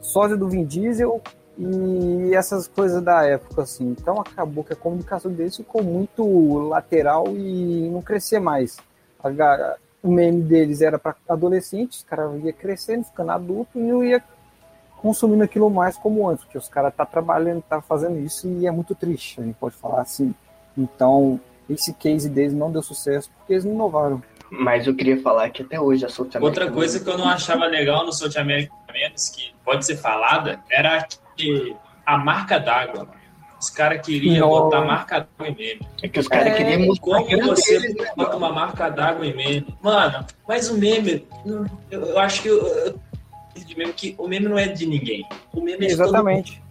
sósia 0.00 0.36
do 0.36 0.48
Vin 0.48 0.64
Diesel 0.64 1.20
e 1.58 2.34
essas 2.34 2.66
coisas 2.66 3.02
da 3.02 3.24
época, 3.24 3.62
assim. 3.62 3.88
Então 3.98 4.20
acabou 4.20 4.64
que 4.64 4.72
a 4.72 4.76
comunicação 4.76 5.30
deles 5.30 5.56
ficou 5.56 5.82
muito 5.82 6.68
lateral 6.68 7.26
e 7.28 7.88
não 7.90 8.02
crescia 8.02 8.40
mais. 8.40 8.78
A, 9.22 9.76
o 10.02 10.10
meme 10.10 10.42
deles 10.42 10.80
era 10.80 10.98
para 10.98 11.14
adolescentes, 11.28 11.98
os 11.98 12.04
caras 12.04 12.42
ia 12.42 12.52
crescendo, 12.52 13.04
ficando 13.04 13.30
adulto 13.30 13.78
e 13.78 13.82
não 13.82 14.02
ia 14.02 14.22
consumindo 14.96 15.42
aquilo 15.42 15.68
mais 15.68 15.96
como 15.96 16.28
antes, 16.28 16.44
porque 16.44 16.58
os 16.58 16.68
caras 16.68 16.94
tá 16.94 17.04
trabalhando, 17.04 17.62
tá 17.62 17.80
fazendo 17.80 18.18
isso 18.20 18.48
e 18.48 18.66
é 18.66 18.70
muito 18.70 18.94
triste, 18.94 19.40
a 19.40 19.44
gente 19.44 19.56
pode 19.56 19.74
falar 19.74 20.02
assim. 20.02 20.34
Então, 20.78 21.40
esse 21.68 21.92
case 21.92 22.28
deles 22.28 22.52
não 22.52 22.70
deu 22.70 22.82
sucesso 22.82 23.30
porque 23.36 23.52
eles 23.52 23.64
não 23.64 23.74
inovaram. 23.74 24.22
Mas 24.54 24.86
eu 24.86 24.94
queria 24.94 25.18
falar 25.18 25.48
que 25.48 25.62
até 25.62 25.80
hoje 25.80 26.04
a 26.04 26.10
South 26.10 26.24
America. 26.24 26.44
Outra 26.44 26.70
coisa 26.70 27.00
que 27.00 27.08
eu 27.08 27.16
não 27.16 27.26
achava 27.26 27.64
legal 27.64 28.04
no 28.04 28.12
South 28.12 28.38
America 28.38 28.70
Memes, 28.92 29.30
que 29.30 29.54
pode 29.64 29.86
ser 29.86 29.96
falada, 29.96 30.60
era 30.70 31.08
que 31.34 31.74
a 32.04 32.18
marca 32.18 32.60
d'água. 32.60 33.08
Os 33.58 33.70
caras 33.70 34.04
queriam 34.04 34.50
não. 34.50 34.64
botar 34.64 34.82
marca 34.82 35.20
d'água 35.20 35.48
em 35.48 35.56
meme. 35.56 35.88
É 36.02 36.08
que 36.08 36.20
os 36.20 36.28
caras 36.28 36.48
é, 36.48 36.56
queriam 36.56 36.80
mostrar. 36.86 37.24
Como 37.24 37.46
você 37.46 37.80
deles, 37.80 37.96
né? 37.96 38.12
bota 38.14 38.36
uma 38.36 38.52
marca 38.52 38.90
d'água 38.90 39.26
em 39.26 39.34
meme? 39.34 39.74
Mano, 39.80 40.26
mas 40.46 40.68
o 40.68 40.76
meme, 40.76 41.26
eu, 41.46 41.66
eu 41.90 42.18
acho 42.18 42.42
que, 42.42 42.48
eu, 42.48 43.00
que 43.96 44.14
o 44.18 44.28
meme 44.28 44.48
não 44.48 44.58
é 44.58 44.68
de 44.68 44.84
ninguém. 44.84 45.26
O 45.54 45.62
meme 45.62 45.86
é 45.86 45.88
Exatamente. 45.88 46.62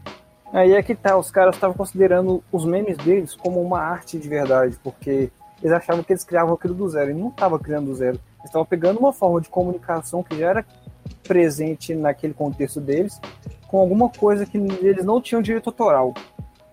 Aí 0.54 0.74
é 0.74 0.84
que 0.84 0.94
tá, 0.94 1.17
os 1.17 1.32
caras 1.32 1.56
estavam 1.56 1.76
considerando 1.76 2.44
os 2.52 2.63
memes 2.63 2.98
deles 2.98 3.34
como 3.34 3.60
uma 3.60 3.80
arte 3.80 4.20
de 4.20 4.30
verdade, 4.30 4.78
porque 4.84 5.32
eles 5.62 5.76
achavam 5.76 6.04
que 6.04 6.12
eles 6.12 6.24
criavam 6.24 6.54
aquilo 6.54 6.74
do 6.74 6.88
zero, 6.89 7.12
e 7.12 7.13
não 7.13 7.30
estava 7.30 7.60
criando 7.60 7.88
do 7.88 7.95
zero. 7.95 8.19
Eles 8.39 8.45
estavam 8.45 8.65
pegando 8.65 9.00
uma 9.00 9.13
forma 9.13 9.39
de 9.41 9.50
comunicação 9.50 10.24
que 10.24 10.38
já 10.38 10.50
era 10.50 10.65
presente 11.24 11.93
naquele 11.93 12.34
contexto 12.34 12.82
deles, 12.82 13.19
com 13.67 13.80
alguma 13.80 14.10
coisa 14.10 14.45
que 14.45 14.58
eles 14.58 15.06
não 15.06 15.21
tinham 15.21 15.41
direito 15.41 15.67
autoral. 15.67 16.13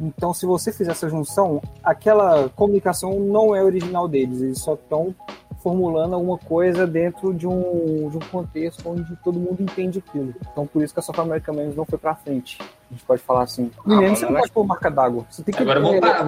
Então, 0.01 0.33
se 0.33 0.47
você 0.47 0.73
fizer 0.73 0.93
essa 0.93 1.09
junção, 1.09 1.61
aquela 1.83 2.49
comunicação 2.51 3.19
não 3.19 3.55
é 3.55 3.63
original 3.63 4.07
deles, 4.07 4.41
eles 4.41 4.59
só 4.61 4.75
estão 4.75 5.15
formulando 5.61 6.15
alguma 6.15 6.39
coisa 6.39 6.87
dentro 6.87 7.35
de 7.35 7.47
um, 7.47 8.09
de 8.09 8.17
um 8.17 8.21
contexto 8.31 8.89
onde 8.89 9.17
todo 9.17 9.41
mundo 9.41 9.61
entende 9.61 9.99
aquilo. 9.99 10.33
Então, 10.53 10.67
por 10.67 10.83
isso 10.83 10.95
que 10.95 11.01
a 11.01 11.03
South 11.03 11.21
American 11.21 11.55
Memes 11.55 11.77
não 11.77 11.85
foi 11.85 11.99
pra 11.99 12.15
frente. 12.15 12.59
A 12.61 12.95
gente 12.95 13.05
pode 13.05 13.21
falar 13.21 13.43
assim. 13.43 13.71
Ah, 13.85 13.97
mesmo 13.97 14.17
você 14.17 14.27
não 14.27 14.35
pode 14.35 14.53
pôr 14.53 14.65
marca 14.65 14.91
d'água. 14.91 15.27
Você 15.29 15.43
tem 15.43 15.53
que 15.53 15.61
Agora, 15.61 15.81
vamos 15.81 16.01
parar, 16.01 16.25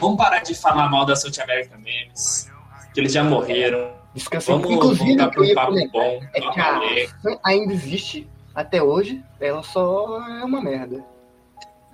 Vamos 0.00 0.16
parar 0.16 0.40
de 0.40 0.54
falar 0.54 0.88
mal 0.88 1.06
da 1.06 1.16
South 1.16 1.42
American 1.42 1.78
Memes, 1.78 2.50
que 2.92 3.00
eles 3.00 3.12
já 3.12 3.22
morreram. 3.24 3.92
Descansei. 4.14 4.54
Vamos 4.54 4.70
Inclusive, 4.70 5.16
voltar 5.16 5.30
para 5.30 5.42
um 5.42 5.54
papo 5.54 5.90
bom. 5.92 6.20
É 6.34 6.40
que 6.40 6.60
a 6.60 6.80
ainda 7.44 7.72
existe 7.72 8.28
até 8.54 8.82
hoje, 8.82 9.22
ela 9.40 9.62
só 9.62 10.20
é 10.28 10.44
uma 10.44 10.62
merda. 10.62 11.04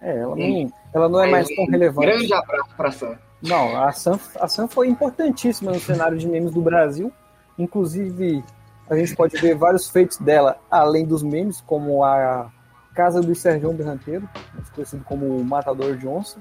É, 0.03 0.19
ela 0.19 0.37
não, 0.37 0.73
ela 0.95 1.09
não 1.09 1.21
é, 1.21 1.29
é 1.29 1.31
mais 1.31 1.49
tão 1.49 1.67
relevante. 1.67 2.07
Grande 2.07 2.35
abraço 2.35 2.71
para 2.77 2.89
a 2.89 2.93
Sam. 2.93 3.19
Não, 3.43 3.83
a 3.83 3.93
Sam, 3.93 4.19
a 4.39 4.49
Sam 4.49 4.69
foi 4.69 4.89
importantíssima 4.89 5.73
no 5.73 5.81
cenário 5.81 6.19
de 6.19 6.29
memes 6.29 6.53
do 6.53 6.61
Brasil. 6.61 7.11
Inclusive, 7.59 8.45
a 8.89 8.97
gente 8.97 9.15
pode 9.15 9.37
ver 9.39 9.57
vários 9.57 9.89
feitos 9.89 10.19
dela, 10.19 10.59
além 10.71 11.07
dos 11.07 11.23
memes, 11.23 11.63
como 11.63 12.05
a 12.05 12.51
Casa 12.95 13.21
do 13.21 13.35
Sérgio 13.35 13.73
Berranteiro, 13.73 14.29
conhecido 14.75 15.05
como 15.05 15.27
o 15.27 15.45
Matador 15.45 15.97
de 15.97 16.07
Onça, 16.07 16.39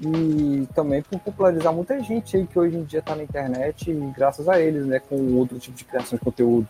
e 0.00 0.68
também 0.74 1.02
por 1.02 1.18
popularizar 1.20 1.72
muita 1.72 2.02
gente 2.02 2.36
aí 2.36 2.46
que 2.46 2.58
hoje 2.58 2.76
em 2.76 2.84
dia 2.84 3.00
está 3.00 3.14
na 3.14 3.22
internet, 3.22 3.90
e 3.90 3.94
graças 4.14 4.48
a 4.48 4.60
eles, 4.60 4.86
né, 4.86 5.00
com 5.00 5.16
outro 5.34 5.58
tipo 5.58 5.76
de 5.76 5.84
criação 5.84 6.18
de 6.18 6.24
conteúdo. 6.24 6.68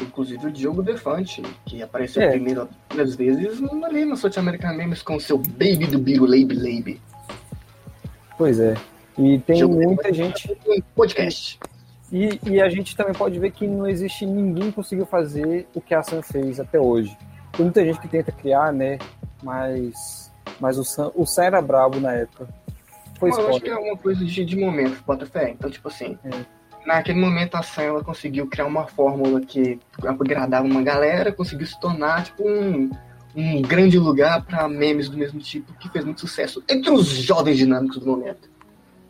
Inclusive 0.00 0.46
o 0.46 0.52
Diogo 0.52 0.82
Defante, 0.82 1.42
que 1.66 1.82
apareceu 1.82 2.22
é. 2.22 2.30
primeiro 2.30 2.68
duas 2.88 3.14
vezes 3.16 3.60
ali 3.84 4.04
no 4.04 4.16
South 4.16 4.38
American 4.38 4.74
Memes 4.74 5.02
com 5.02 5.16
o 5.16 5.20
seu 5.20 5.38
Baby 5.38 5.86
do 5.86 5.98
Biro 5.98 6.24
Laby 6.24 6.54
Laby. 6.54 7.00
Pois 8.36 8.60
é. 8.60 8.74
E 9.18 9.38
tem 9.40 9.56
Diogo 9.56 9.74
muita 9.74 10.12
gente. 10.12 10.56
Podcast. 10.94 11.58
E, 12.12 12.40
e, 12.46 12.60
a 12.60 12.70
gente 12.70 12.96
também 12.96 13.12
pode 13.12 13.38
ver 13.38 13.50
que 13.50 13.66
não 13.66 13.86
existe 13.86 14.24
ninguém 14.24 14.70
que 14.70 14.72
conseguiu 14.72 15.04
fazer 15.04 15.66
o 15.74 15.80
que 15.80 15.94
a 15.94 16.02
Sam 16.02 16.22
fez 16.22 16.58
até 16.58 16.80
hoje. 16.80 17.14
Tem 17.52 17.64
muita 17.64 17.84
gente 17.84 18.00
que 18.00 18.08
tenta 18.08 18.32
criar, 18.32 18.72
né? 18.72 18.98
Mas 19.42 20.27
mas 20.60 20.78
o 20.78 20.84
Sam, 20.84 21.10
o 21.14 21.26
Sam 21.26 21.44
era 21.44 21.62
brabo 21.62 22.00
na 22.00 22.12
época. 22.12 22.48
Foi 23.18 23.30
eu 23.30 23.48
acho 23.48 23.60
que 23.60 23.70
é 23.70 23.76
uma 23.76 23.96
coisa 23.96 24.24
de, 24.24 24.44
de 24.44 24.56
momento, 24.56 25.02
Botafé. 25.04 25.50
Então, 25.50 25.68
tipo 25.68 25.88
assim, 25.88 26.16
é. 26.24 26.30
naquele 26.86 27.18
momento 27.18 27.56
a 27.56 27.62
Sam 27.62 27.82
ela 27.82 28.04
conseguiu 28.04 28.46
criar 28.46 28.66
uma 28.66 28.86
fórmula 28.86 29.40
que 29.40 29.78
agradava 30.06 30.66
uma 30.66 30.82
galera, 30.82 31.32
conseguiu 31.32 31.66
se 31.66 31.78
tornar 31.80 32.24
tipo 32.24 32.48
um, 32.48 32.90
um 33.34 33.62
grande 33.62 33.98
lugar 33.98 34.44
para 34.44 34.68
memes 34.68 35.08
do 35.08 35.16
mesmo 35.16 35.40
tipo 35.40 35.72
que 35.74 35.88
fez 35.88 36.04
muito 36.04 36.20
sucesso 36.20 36.62
entre 36.68 36.90
os 36.90 37.06
jovens 37.08 37.56
dinâmicos 37.56 37.98
do 37.98 38.06
momento. 38.06 38.48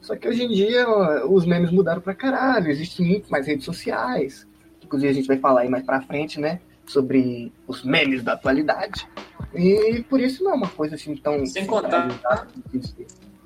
Só 0.00 0.16
que 0.16 0.26
hoje 0.26 0.42
em 0.44 0.48
dia 0.48 0.88
os 1.26 1.44
memes 1.44 1.70
mudaram 1.70 2.00
pra 2.00 2.14
caralho, 2.14 2.70
existem 2.70 3.06
muito 3.06 3.30
mais 3.30 3.46
redes 3.46 3.66
sociais. 3.66 4.46
Inclusive 4.82 5.11
a 5.11 5.14
gente 5.14 5.28
vai 5.28 5.37
falar 5.37 5.62
aí 5.62 5.68
mais 5.68 5.84
pra 5.84 6.00
frente, 6.00 6.40
né? 6.40 6.61
Sobre 6.88 7.53
os 7.66 7.85
memes 7.85 8.22
da 8.22 8.33
atualidade. 8.33 9.07
E 9.55 10.05
por 10.09 10.20
isso 10.20 10.42
não 10.42 10.53
é 10.53 10.55
uma 10.55 10.68
coisa 10.68 10.94
assim 10.94 11.16
tão. 11.16 11.44
Sem 11.46 11.66
contar. 11.66 12.09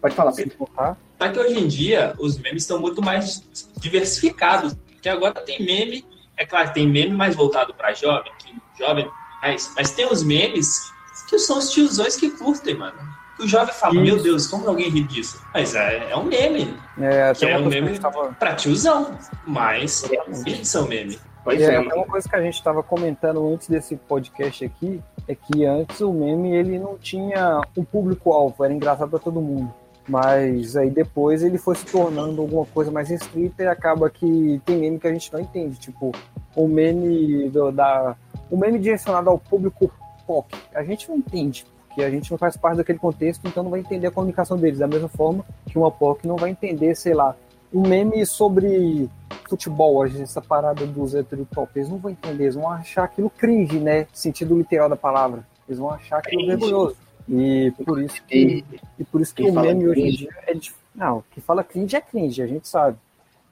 Pode 0.00 0.14
falar, 0.14 0.32
Pedro. 0.32 0.50
Sem 0.50 0.58
contar. 0.58 0.96
Tá 1.18 1.30
que 1.30 1.38
hoje 1.38 1.58
em 1.58 1.68
dia 1.68 2.14
os 2.18 2.38
memes 2.38 2.62
estão 2.62 2.80
muito 2.80 3.02
mais 3.02 3.42
diversificados. 3.78 4.76
Que 5.00 5.08
agora 5.08 5.40
tem 5.40 5.64
meme, 5.64 6.04
é 6.36 6.46
claro, 6.46 6.72
tem 6.72 6.88
meme 6.88 7.10
mais 7.10 7.34
voltado 7.34 7.74
para 7.74 7.92
jovem, 7.92 8.30
que 8.38 8.54
jovem 8.78 9.10
mas, 9.42 9.72
mas 9.74 9.90
tem 9.90 10.06
os 10.06 10.22
memes 10.22 10.92
que 11.28 11.36
são 11.38 11.58
os 11.58 11.70
tiozões 11.72 12.14
que 12.16 12.30
curtem, 12.30 12.76
mano. 12.76 12.96
Que 13.36 13.42
o 13.42 13.48
jovem 13.48 13.74
fala, 13.74 13.94
Isso. 13.94 14.02
meu 14.02 14.22
Deus, 14.22 14.46
como 14.46 14.68
alguém 14.68 14.88
ri 14.88 15.02
disso? 15.02 15.42
Mas 15.52 15.74
é, 15.74 16.10
é 16.10 16.16
um 16.16 16.24
meme. 16.24 16.76
É, 17.00 17.32
é 17.40 17.58
um 17.58 17.66
meme 17.66 17.98
tava... 17.98 18.32
pra 18.34 18.54
tiozão, 18.54 19.18
mas 19.44 20.04
é, 20.04 20.16
eles 20.46 20.68
são 20.68 20.86
meme. 20.86 21.18
Pois 21.44 21.60
é, 21.60 21.74
é 21.74 21.80
uma 21.80 22.06
coisa 22.06 22.28
que 22.28 22.36
a 22.36 22.40
gente 22.40 22.54
estava 22.54 22.82
comentando 22.82 23.46
antes 23.52 23.68
desse 23.68 23.96
podcast 23.96 24.64
aqui 24.64 25.02
é 25.26 25.34
que 25.34 25.64
antes 25.64 26.00
o 26.00 26.12
meme 26.12 26.54
ele 26.54 26.78
não 26.78 26.96
tinha 26.96 27.60
um 27.76 27.84
público-alvo, 27.84 28.64
era 28.64 28.72
engraçado 28.72 29.10
para 29.10 29.18
todo 29.18 29.40
mundo. 29.40 29.72
Mas 30.08 30.76
aí 30.76 30.90
depois 30.90 31.42
ele 31.42 31.58
foi 31.58 31.76
se 31.76 31.86
tornando 31.86 32.42
alguma 32.42 32.66
coisa 32.66 32.90
mais 32.90 33.08
restrita 33.08 33.62
e 33.62 33.66
acaba 33.66 34.10
que 34.10 34.60
tem 34.64 34.78
meme 34.78 34.98
que 34.98 35.06
a 35.06 35.12
gente 35.12 35.32
não 35.32 35.40
entende. 35.40 35.78
Tipo, 35.78 36.12
o 36.56 36.68
meme 36.68 37.48
do, 37.50 37.70
da. 37.70 38.16
O 38.50 38.56
meme 38.56 38.78
direcionado 38.78 39.30
ao 39.30 39.38
público 39.38 39.92
pop. 40.26 40.54
A 40.74 40.82
gente 40.82 41.08
não 41.08 41.16
entende, 41.16 41.64
porque 41.86 42.02
a 42.02 42.10
gente 42.10 42.30
não 42.30 42.38
faz 42.38 42.56
parte 42.56 42.78
daquele 42.78 42.98
contexto, 42.98 43.46
então 43.46 43.62
não 43.62 43.70
vai 43.70 43.80
entender 43.80 44.08
a 44.08 44.10
comunicação 44.10 44.56
deles. 44.56 44.78
Da 44.80 44.88
mesma 44.88 45.08
forma 45.08 45.44
que 45.66 45.78
uma 45.78 45.90
POC 45.90 46.26
não 46.26 46.36
vai 46.36 46.50
entender, 46.50 46.94
sei 46.96 47.14
lá, 47.14 47.36
um 47.72 47.86
meme 47.86 48.24
sobre 48.26 49.08
futebol, 49.48 50.04
essa 50.06 50.40
parada 50.40 50.86
dos 50.86 51.14
heterotop, 51.14 51.70
eles 51.74 51.88
não 51.88 51.98
vão 51.98 52.10
entender, 52.10 52.44
eles 52.44 52.54
vão 52.54 52.70
achar 52.70 53.04
aquilo 53.04 53.30
cringe, 53.30 53.78
né? 53.78 54.06
Sentido 54.12 54.56
literal 54.56 54.88
da 54.88 54.96
palavra. 54.96 55.46
Eles 55.68 55.78
vão 55.78 55.90
achar 55.90 56.18
aquilo 56.18 56.46
vergonhoso. 56.46 56.96
E 57.28 57.72
por 57.84 58.02
isso 58.02 58.22
que, 58.26 58.64
e 58.98 59.04
por 59.04 59.20
isso 59.20 59.34
que 59.34 59.42
o 59.42 59.52
meme 59.54 59.88
hoje 59.88 60.00
em 60.00 60.10
dia 60.10 60.30
é, 60.46 60.54
Não, 60.94 61.22
que 61.30 61.40
fala 61.40 61.62
cringe 61.62 61.96
é 61.96 62.00
cringe, 62.00 62.42
a 62.42 62.46
gente 62.46 62.66
sabe. 62.68 62.96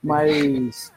Mas 0.03 0.93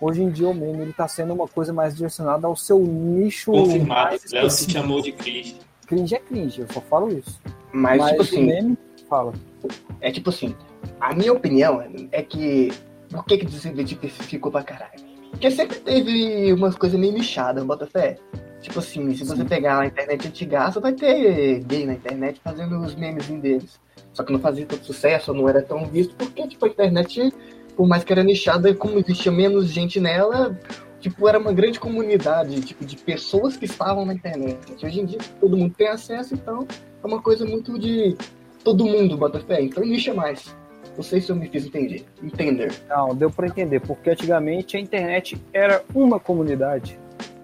hoje 0.00 0.22
em 0.22 0.30
dia 0.30 0.48
o 0.48 0.54
meme 0.54 0.82
ele 0.82 0.92
tá 0.92 1.06
sendo 1.06 1.32
uma 1.32 1.46
coisa 1.46 1.72
mais 1.72 1.94
direcionada 1.94 2.46
ao 2.46 2.56
seu 2.56 2.78
nicho. 2.80 3.52
Confirmado, 3.52 4.10
mais 4.10 4.32
Léo 4.32 4.50
se 4.50 4.70
chamou 4.70 5.00
de 5.00 5.12
cringe. 5.12 5.58
Cringe 5.86 6.14
é 6.14 6.18
cringe, 6.18 6.60
eu 6.60 6.66
só 6.72 6.80
falo 6.80 7.16
isso. 7.16 7.40
Mas, 7.72 7.98
Mas 7.98 8.10
tipo 8.10 8.22
o 8.22 8.24
assim, 8.24 8.46
meme, 8.46 8.78
fala. 9.08 9.32
é 10.00 10.10
tipo 10.10 10.30
assim, 10.30 10.54
a 11.00 11.14
minha 11.14 11.32
opinião 11.32 11.82
é 12.12 12.22
que. 12.22 12.72
Por 13.10 13.24
que 13.24 13.38
que 13.38 13.46
diversificou 13.46 14.50
pra 14.50 14.64
caralho? 14.64 15.00
Porque 15.30 15.50
sempre 15.50 15.78
teve 15.78 16.52
umas 16.52 16.76
coisas 16.76 16.98
meio 16.98 17.12
nichadas, 17.12 17.64
bota 17.64 17.86
fé. 17.86 18.18
Tipo 18.60 18.80
assim, 18.80 19.14
se 19.14 19.24
você 19.24 19.44
pegar 19.44 19.80
a 19.80 19.86
internet 19.86 20.26
antigaça, 20.26 20.80
vai 20.80 20.92
ter 20.92 21.60
gay 21.60 21.86
na 21.86 21.92
internet 21.94 22.40
fazendo 22.42 22.80
os 22.80 22.94
memes 22.94 23.26
deles. 23.26 23.78
Só 24.12 24.24
que 24.24 24.32
não 24.32 24.40
fazia 24.40 24.64
tanto 24.66 24.84
sucesso, 24.84 25.34
não 25.34 25.48
era 25.48 25.62
tão 25.62 25.84
visto, 25.86 26.14
porque 26.16 26.48
tipo, 26.48 26.64
a 26.64 26.68
internet, 26.68 27.32
por 27.76 27.86
mais 27.86 28.02
que 28.02 28.12
era 28.12 28.24
nichada, 28.24 28.74
como 28.74 28.98
existia 28.98 29.30
menos 29.30 29.68
gente 29.68 30.00
nela, 30.00 30.58
tipo, 31.00 31.28
era 31.28 31.38
uma 31.38 31.52
grande 31.52 31.78
comunidade, 31.78 32.60
tipo, 32.62 32.84
de 32.84 32.96
pessoas 32.96 33.56
que 33.56 33.66
estavam 33.66 34.06
na 34.06 34.14
internet. 34.14 34.58
Hoje 34.84 35.00
em 35.00 35.04
dia 35.04 35.18
todo 35.38 35.56
mundo 35.56 35.74
tem 35.76 35.88
acesso, 35.88 36.34
então 36.34 36.66
é 37.02 37.06
uma 37.06 37.20
coisa 37.20 37.44
muito 37.44 37.78
de 37.78 38.16
todo 38.64 38.86
mundo 38.86 39.16
bota 39.16 39.38
fé, 39.40 39.62
então 39.62 39.84
nicha 39.84 40.14
mais. 40.14 40.56
Não 40.96 41.02
sei 41.02 41.20
se 41.20 41.30
eu 41.30 41.36
me 41.36 41.48
fiz 41.48 41.66
entender. 41.66 42.04
Entender. 42.22 42.72
Não, 42.88 43.14
deu 43.14 43.30
pra 43.30 43.46
entender, 43.46 43.80
porque 43.80 44.10
antigamente 44.10 44.76
a 44.76 44.80
internet 44.80 45.40
era 45.52 45.82
uma 45.94 46.18
comunidade. 46.18 46.98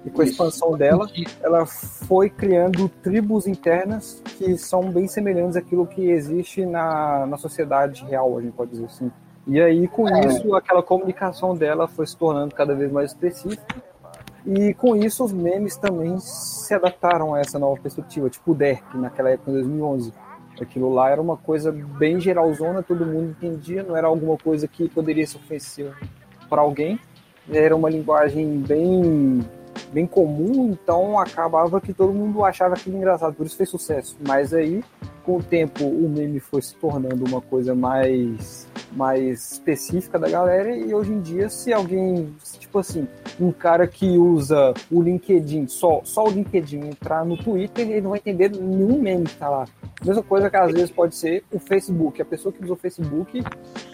E 0.05 0.11
com 0.11 0.21
a 0.23 0.25
Isso. 0.25 0.33
expansão 0.33 0.77
dela, 0.77 1.09
ela 1.43 1.65
foi 1.65 2.29
criando 2.29 2.89
tribos 2.89 3.47
internas 3.47 4.21
que 4.37 4.57
são 4.59 4.91
bem 4.91 5.07
semelhantes 5.07 5.57
àquilo 5.57 5.87
que 5.87 6.11
existe 6.11 6.67
na, 6.67 7.25
na 7.27 7.37
sociedade 7.37 8.05
real, 8.05 8.37
a 8.37 8.41
gente 8.43 8.53
pode 8.53 8.73
dizer 8.73 8.87
assim. 8.87 9.13
E 9.47 9.61
aí, 9.61 9.87
com 9.87 10.09
É. 10.09 10.27
isso, 10.27 10.55
aquela 10.57 10.83
comunicação 10.83 11.55
dela 11.57 11.87
foi 11.87 12.07
se 12.07 12.17
tornando 12.17 12.55
cada 12.55 12.75
vez 12.75 12.91
mais 12.91 13.11
específica. 13.13 13.77
E 14.45 14.75
com 14.75 14.97
isso, 14.97 15.25
os 15.25 15.33
memes 15.33 15.77
também 15.77 16.19
se 16.19 16.75
adaptaram 16.75 17.35
a 17.35 17.39
essa 17.41 17.59
nova 17.59 17.81
perspectiva, 17.81 18.29
tipo 18.29 18.51
o 18.51 18.55
Derk, 18.57 18.83
naquela 18.97 19.31
época, 19.31 19.51
em 19.53 19.55
2011. 19.55 20.13
Aquilo 20.61 20.93
lá 20.93 21.11
era 21.11 21.21
uma 21.21 21.37
coisa 21.37 21.73
bem 21.73 22.21
geralzona, 22.21 22.83
todo 22.83 23.07
mundo 23.07 23.31
entendia, 23.31 23.83
não 23.83 23.97
era 23.97 24.07
alguma 24.07 24.37
coisa 24.37 24.69
que 24.69 24.89
poderia 24.89 25.27
ser 25.27 25.39
ofensiva 25.39 25.97
para 26.49 26.61
alguém. 26.61 27.01
Era 27.51 27.75
uma 27.75 27.91
linguagem 27.91 28.59
bem 28.61 29.41
bem 29.93 30.07
comum, 30.07 30.71
então 30.71 31.19
acabava 31.19 31.81
que 31.81 31.93
todo 31.93 32.13
mundo 32.13 32.45
achava 32.45 32.75
aquilo 32.75 32.97
engraçado, 32.97 33.35
por 33.35 33.47
isso 33.47 33.57
fez 33.57 33.69
sucesso. 33.69 34.17
Mas 34.27 34.53
aí, 34.53 34.83
com 35.25 35.37
o 35.37 35.43
tempo, 35.43 35.85
o 35.85 36.09
meme 36.09 36.41
foi 36.41 36.63
se 36.63 36.75
tornando 36.77 37.25
uma 37.25 37.41
coisa 37.41 37.75
mais 37.75 38.67
mais 38.95 39.53
específica 39.53 40.19
da 40.19 40.29
galera 40.29 40.77
e 40.77 40.93
hoje 40.95 41.13
em 41.13 41.21
dia, 41.21 41.49
se 41.49 41.73
alguém, 41.73 42.35
tipo 42.59 42.79
assim, 42.79 43.09
um 43.41 43.51
cara 43.51 43.87
que 43.87 44.19
usa 44.19 44.75
o 44.91 45.01
LinkedIn, 45.01 45.67
só, 45.67 46.03
só 46.05 46.25
o 46.25 46.31
LinkedIn 46.31 46.89
entrar 46.89 47.25
no 47.25 47.37
Twitter, 47.37 47.89
ele 47.89 48.03
não 48.03 48.11
vai 48.11 48.19
entender 48.19 48.51
nenhum 48.51 49.01
meme 49.01 49.25
que 49.25 49.37
tá 49.37 49.49
lá. 49.49 49.65
Mesma 50.05 50.23
coisa 50.23 50.51
que 50.51 50.57
às 50.57 50.73
vezes 50.73 50.91
pode 50.91 51.15
ser 51.15 51.45
o 51.53 51.59
Facebook. 51.59 52.21
A 52.21 52.25
pessoa 52.25 52.53
que 52.53 52.63
usou 52.63 52.75
o 52.75 52.79
Facebook 52.79 53.43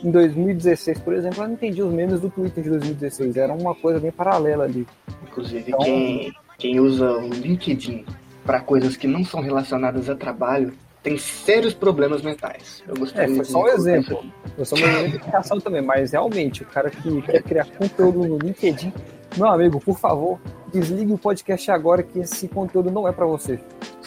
em 0.02 0.10
2016, 0.10 0.98
por 1.00 1.12
exemplo, 1.14 1.38
ela 1.38 1.48
não 1.48 1.54
entendia 1.54 1.84
os 1.84 1.92
memes 1.92 2.20
do 2.20 2.30
Twitter 2.30 2.64
de 2.64 2.70
2016. 2.70 3.36
Era 3.36 3.52
uma 3.52 3.74
coisa 3.74 4.00
bem 4.00 4.10
paralela 4.10 4.64
ali. 4.64 4.86
Inclusive, 5.22 5.64
Então- 5.68 5.80
quem, 5.80 6.32
quem 6.56 6.80
usa 6.80 7.10
o 7.12 7.28
LinkedIn 7.28 8.04
para 8.44 8.60
coisas 8.60 8.96
que 8.96 9.06
não 9.06 9.24
são 9.24 9.40
relacionadas 9.40 10.08
a 10.08 10.14
trabalho 10.16 10.72
tem 11.02 11.16
sérios 11.18 11.74
problemas 11.74 12.22
mentais. 12.22 12.82
Eu 12.88 12.94
É, 12.94 12.98
gostaria 12.98 13.36
foi 13.36 13.44
só 13.44 13.62
um 13.62 13.68
exemplo. 13.68 14.24
Eu 14.56 14.64
sou 14.64 14.76
uma 14.78 14.88
identificação 15.00 15.60
também, 15.60 15.80
mas 15.82 16.12
realmente, 16.12 16.62
o 16.62 16.66
cara 16.66 16.90
que 16.90 17.22
quer 17.22 17.42
criar 17.42 17.66
conteúdo 17.66 18.26
no 18.26 18.36
LinkedIn, 18.38 18.92
meu 19.36 19.46
amigo, 19.46 19.78
por 19.80 19.96
favor, 19.98 20.40
desligue 20.72 21.12
o 21.12 21.18
podcast 21.18 21.70
agora 21.70 22.02
que 22.02 22.18
esse 22.18 22.48
conteúdo 22.48 22.90
não 22.90 23.06
é 23.06 23.12
para 23.12 23.26
você. 23.26 23.60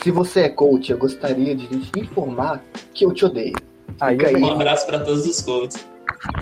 Se 0.03 0.09
você 0.11 0.41
é 0.41 0.49
coach, 0.49 0.91
eu 0.91 0.97
gostaria 0.97 1.55
de 1.55 1.67
te 1.67 1.99
informar 1.99 2.63
que 2.93 3.05
eu 3.05 3.13
te 3.13 3.25
odeio. 3.25 3.55
Aí 3.99 4.17
aí. 4.25 4.35
Um 4.35 4.51
abraço 4.51 4.85
para 4.87 4.99
todos 4.99 5.25
os 5.27 5.41
coaches. 5.41 5.85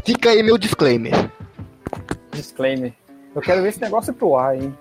Fica 0.05 0.29
aí 0.29 0.41
meu 0.41 0.57
disclaimer. 0.57 1.13
disclaimer. 2.31 2.93
Eu 3.35 3.41
quero 3.41 3.61
ver 3.61 3.69
esse 3.69 3.81
negócio 3.81 4.13
pro 4.13 4.35
ar, 4.37 4.55
hein? 4.55 4.75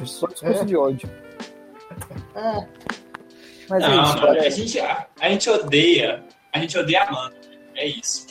Eu 0.00 0.06
sou 0.06 0.28
discurso 0.28 0.62
É. 0.62 0.64
de 0.64 0.76
ódio. 0.76 1.08
Mas 3.68 3.82
é 3.82 3.88
Não, 3.88 4.02
isso, 4.02 4.12
mano, 4.14 4.26
galera. 4.26 4.46
a 4.46 4.50
gente, 4.50 4.80
a, 4.80 5.06
a 5.20 5.28
gente 5.28 5.50
odeia. 5.50 6.24
A 6.52 6.58
gente 6.58 6.78
odeia 6.78 7.02
amando. 7.04 7.36
É 7.74 7.86
isso. 7.86 8.26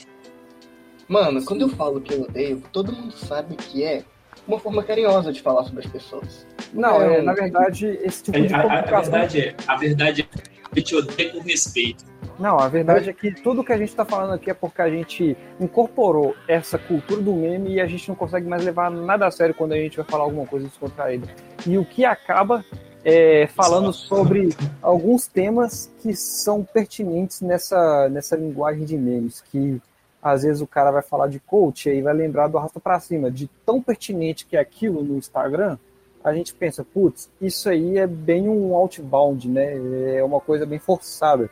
Mano, 1.07 1.43
quando 1.45 1.61
eu 1.61 1.69
falo 1.69 2.01
que 2.01 2.13
eu 2.13 2.23
odeio, 2.23 2.63
todo 2.71 2.91
mundo 2.91 3.13
sabe 3.15 3.55
que 3.55 3.83
é 3.83 4.03
uma 4.47 4.59
forma 4.59 4.83
carinhosa 4.83 5.31
de 5.31 5.41
falar 5.41 5.63
sobre 5.65 5.85
as 5.85 5.91
pessoas. 5.91 6.44
Não, 6.73 7.01
é, 7.01 7.17
É, 7.17 7.21
na 7.21 7.33
verdade, 7.33 7.87
esse 8.01 8.23
tipo 8.23 8.39
de 8.41 8.53
A, 8.53 8.57
a- 8.57 8.59
a 8.59 8.63
comunicação. 8.63 9.11
verdade 9.11 9.39
é, 9.41 9.55
a 9.67 9.75
verdade 9.75 10.21
é, 10.21 10.39
a 10.71 10.75
gente 10.79 10.95
odeia 10.95 11.31
com 11.31 11.39
respeito. 11.39 12.03
Não, 12.37 12.59
a 12.59 12.67
verdade 12.67 13.09
é 13.09 13.13
que 13.13 13.31
tudo 13.31 13.63
que 13.63 13.71
a 13.71 13.77
gente 13.77 13.89
está 13.89 14.03
falando 14.03 14.33
aqui 14.33 14.49
é 14.49 14.53
porque 14.53 14.81
a 14.81 14.89
gente 14.89 15.37
incorporou 15.59 16.35
essa 16.49 16.77
cultura 16.77 17.21
do 17.21 17.33
meme 17.33 17.75
e 17.75 17.79
a 17.81 17.85
gente 17.87 18.09
não 18.09 18.15
consegue 18.15 18.45
mais 18.47 18.63
levar 18.65 18.91
nada 18.91 19.25
a 19.25 19.31
sério 19.31 19.55
quando 19.55 19.71
a 19.71 19.77
gente 19.77 19.95
vai 19.95 20.05
falar 20.05 20.25
alguma 20.25 20.45
coisa 20.45 20.67
descontraída. 20.67 21.27
E 21.65 21.77
o 21.77 21.85
que 21.85 22.03
acaba 22.03 22.65
é, 23.05 23.47
falando 23.47 23.93
sobre 23.93 24.49
alguns 24.81 25.27
temas 25.27 25.89
que 26.01 26.13
são 26.13 26.61
pertinentes 26.63 27.39
nessa, 27.39 28.09
nessa 28.09 28.35
linguagem 28.35 28.83
de 28.83 28.97
memes, 28.97 29.41
que 29.49 29.79
às 30.21 30.41
vezes 30.43 30.59
o 30.61 30.67
cara 30.67 30.91
vai 30.91 31.03
falar 31.03 31.27
de 31.27 31.39
coach 31.39 31.87
e 31.87 31.91
aí 31.91 32.01
vai 32.01 32.13
lembrar 32.15 32.47
do 32.47 32.57
arrasta 32.57 32.79
para 32.81 32.99
cima, 32.99 33.29
de 33.31 33.47
tão 33.65 33.79
pertinente 33.81 34.45
que 34.45 34.57
é 34.57 34.59
aquilo 34.59 35.03
no 35.03 35.17
Instagram, 35.17 35.77
a 36.25 36.33
gente 36.33 36.53
pensa, 36.53 36.83
putz, 36.83 37.29
isso 37.39 37.69
aí 37.69 37.97
é 37.97 38.07
bem 38.07 38.49
um 38.49 38.75
outbound, 38.75 39.47
né? 39.47 40.17
É 40.17 40.23
uma 40.23 40.41
coisa 40.41 40.65
bem 40.65 40.79
forçada 40.79 41.49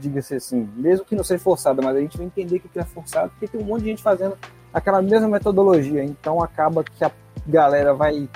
diga-se 0.00 0.34
assim, 0.34 0.68
mesmo 0.74 1.04
que 1.04 1.14
não 1.14 1.22
seja 1.22 1.42
forçada, 1.42 1.82
mas 1.82 1.94
a 1.94 2.00
gente 2.00 2.16
vai 2.16 2.26
entender 2.26 2.58
que 2.58 2.78
é 2.78 2.84
forçado, 2.84 3.30
porque 3.30 3.46
tem 3.46 3.60
um 3.60 3.64
monte 3.64 3.82
de 3.82 3.90
gente 3.90 4.02
fazendo 4.02 4.36
aquela 4.72 5.02
mesma 5.02 5.28
metodologia, 5.28 6.02
então 6.02 6.42
acaba 6.42 6.82
que 6.82 7.04
a 7.04 7.12
galera 7.46 7.92
vai 7.92 8.28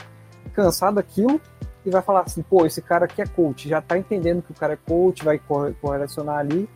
cansar 0.53 0.93
daquilo 0.93 1.41
e 1.85 1.91
vai 1.91 2.03
falar 2.03 2.21
assim, 2.21 2.43
pô, 2.43 2.67
esse 2.67 2.83
cara 2.83 3.07
aqui 3.07 3.23
é 3.23 3.27
coach, 3.27 3.69
já 3.69 3.81
tá 3.81 3.97
entendendo 3.99 4.43
que 4.43 4.53
o 4.53 4.55
cara 4.55 4.75
é 4.75 4.77
coach, 4.77 5.25
vai 5.25 5.39
corre- 5.39 5.75
correlacionar 5.81 6.39
ali 6.39 6.69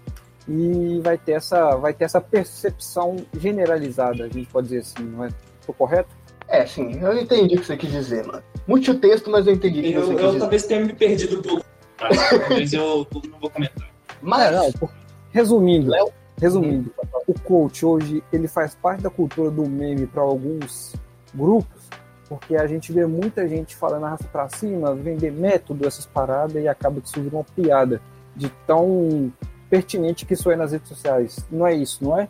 e 0.48 1.00
vai 1.04 1.18
ter 1.18 1.32
essa, 1.32 1.76
vai 1.76 1.92
ter 1.92 2.04
essa 2.04 2.20
percepção 2.20 3.16
generalizada, 3.34 4.24
a 4.24 4.28
gente 4.28 4.46
pode 4.46 4.68
dizer 4.68 4.80
assim, 4.80 5.04
não 5.04 5.24
é? 5.24 5.28
Tô 5.66 5.72
correto? 5.74 6.08
É, 6.48 6.64
sim, 6.66 6.98
eu 7.00 7.16
entendi 7.18 7.56
o 7.56 7.60
que 7.60 7.66
você 7.66 7.76
quis 7.76 7.90
dizer, 7.90 8.26
mano. 8.26 8.42
Mude 8.66 8.90
o 8.90 8.98
texto, 8.98 9.30
mas 9.30 9.46
eu 9.46 9.52
entendi 9.54 9.80
o 9.80 9.82
que 9.82 9.92
Eu, 9.92 10.00
você 10.02 10.14
quis 10.14 10.20
eu 10.22 10.26
dizer. 10.28 10.38
talvez 10.40 10.66
tenha 10.66 10.84
me 10.84 10.92
perdido 10.94 11.38
um 11.38 11.42
pouco. 11.42 11.64
Mas 12.50 12.72
eu 12.72 13.06
não 13.30 13.38
vou 13.40 13.50
comentar. 13.50 13.88
Mas, 14.22 14.52
não, 14.54 14.72
por- 14.72 14.90
resumindo, 15.30 15.90
Léo? 15.90 16.10
resumindo, 16.40 16.92
o 17.26 17.34
coach 17.40 17.84
hoje 17.84 18.22
ele 18.32 18.46
faz 18.46 18.72
parte 18.76 19.02
da 19.02 19.10
cultura 19.10 19.50
do 19.50 19.68
meme 19.68 20.06
para 20.06 20.22
alguns 20.22 20.94
grupos, 21.34 21.82
porque 22.28 22.54
a 22.56 22.64
gente 22.66 22.92
vê 22.92 23.04
muita 23.06 23.48
gente 23.48 23.74
falando 23.74 24.06
arrasta 24.06 24.26
para 24.30 24.48
cima, 24.48 24.94
vender 24.94 25.32
método, 25.32 25.84
essas 25.86 26.06
paradas 26.06 26.62
e 26.62 26.68
acaba 26.68 27.00
que 27.00 27.08
isso 27.08 27.20
vira 27.20 27.34
uma 27.36 27.44
piada 27.44 28.00
de 28.36 28.48
tão 28.68 29.32
pertinente 29.68 30.24
que 30.24 30.34
isso 30.34 30.48
é 30.50 30.54
nas 30.54 30.70
redes 30.70 30.88
sociais. 30.88 31.44
Não 31.50 31.66
é 31.66 31.74
isso, 31.74 32.04
não 32.04 32.16
é? 32.16 32.28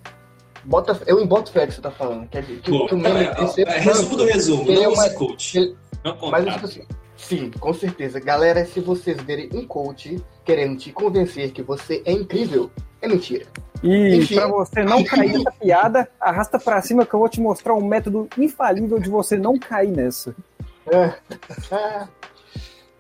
Bota, 0.68 1.00
eu 1.07 1.20
emboto 1.20 1.50
fé 1.50 1.66
que 1.66 1.74
você 1.74 1.81
tá 1.81 1.90
falando. 1.90 2.28
Quer 2.28 2.42
dizer, 2.42 2.61
que, 2.61 2.70
Pô, 2.70 2.87
que 2.87 2.94
o 2.94 2.98
meme 2.98 3.24
é, 3.24 3.62
é, 3.62 3.78
resumo 3.78 4.16
do 4.16 4.24
resumo. 4.24 4.62
Ele 4.70 4.81
é 4.81 4.83
Não 4.85 4.92
uma- 4.92 5.07
use 5.07 5.14
coach. 5.14 5.59
ele- 5.59 5.76
Não 6.04 6.31
Mas 6.31 6.44
tipo 6.52 6.64
assim, 6.66 6.83
sim, 7.16 7.50
com 7.59 7.72
certeza. 7.74 8.20
Galera, 8.20 8.64
se 8.64 8.81
vocês 8.81 9.16
verem 9.22 9.48
um 9.52 9.66
coach 9.66 10.22
querendo 10.44 10.76
te 10.78 10.92
convencer 10.92 11.50
que 11.50 11.62
você 11.62 12.02
é 12.04 12.12
incrível, 12.12 12.70
é 13.02 13.09
mentira. 13.09 13.46
E 13.83 14.16
Enfim. 14.16 14.35
para 14.37 14.48
você 14.48 14.83
não 14.85 15.02
cair 15.04 15.33
nessa 15.38 15.50
piada, 15.61 16.09
arrasta 16.20 16.59
para 16.59 16.81
cima 16.83 17.04
que 17.07 17.14
eu 17.14 17.18
vou 17.20 17.28
te 17.28 17.40
mostrar 17.40 17.74
um 17.74 17.85
método 17.85 18.28
infalível 18.37 18.98
de 18.98 19.09
você 19.09 19.37
não 19.37 19.59
cair 19.59 19.90
nessa. 19.90 20.35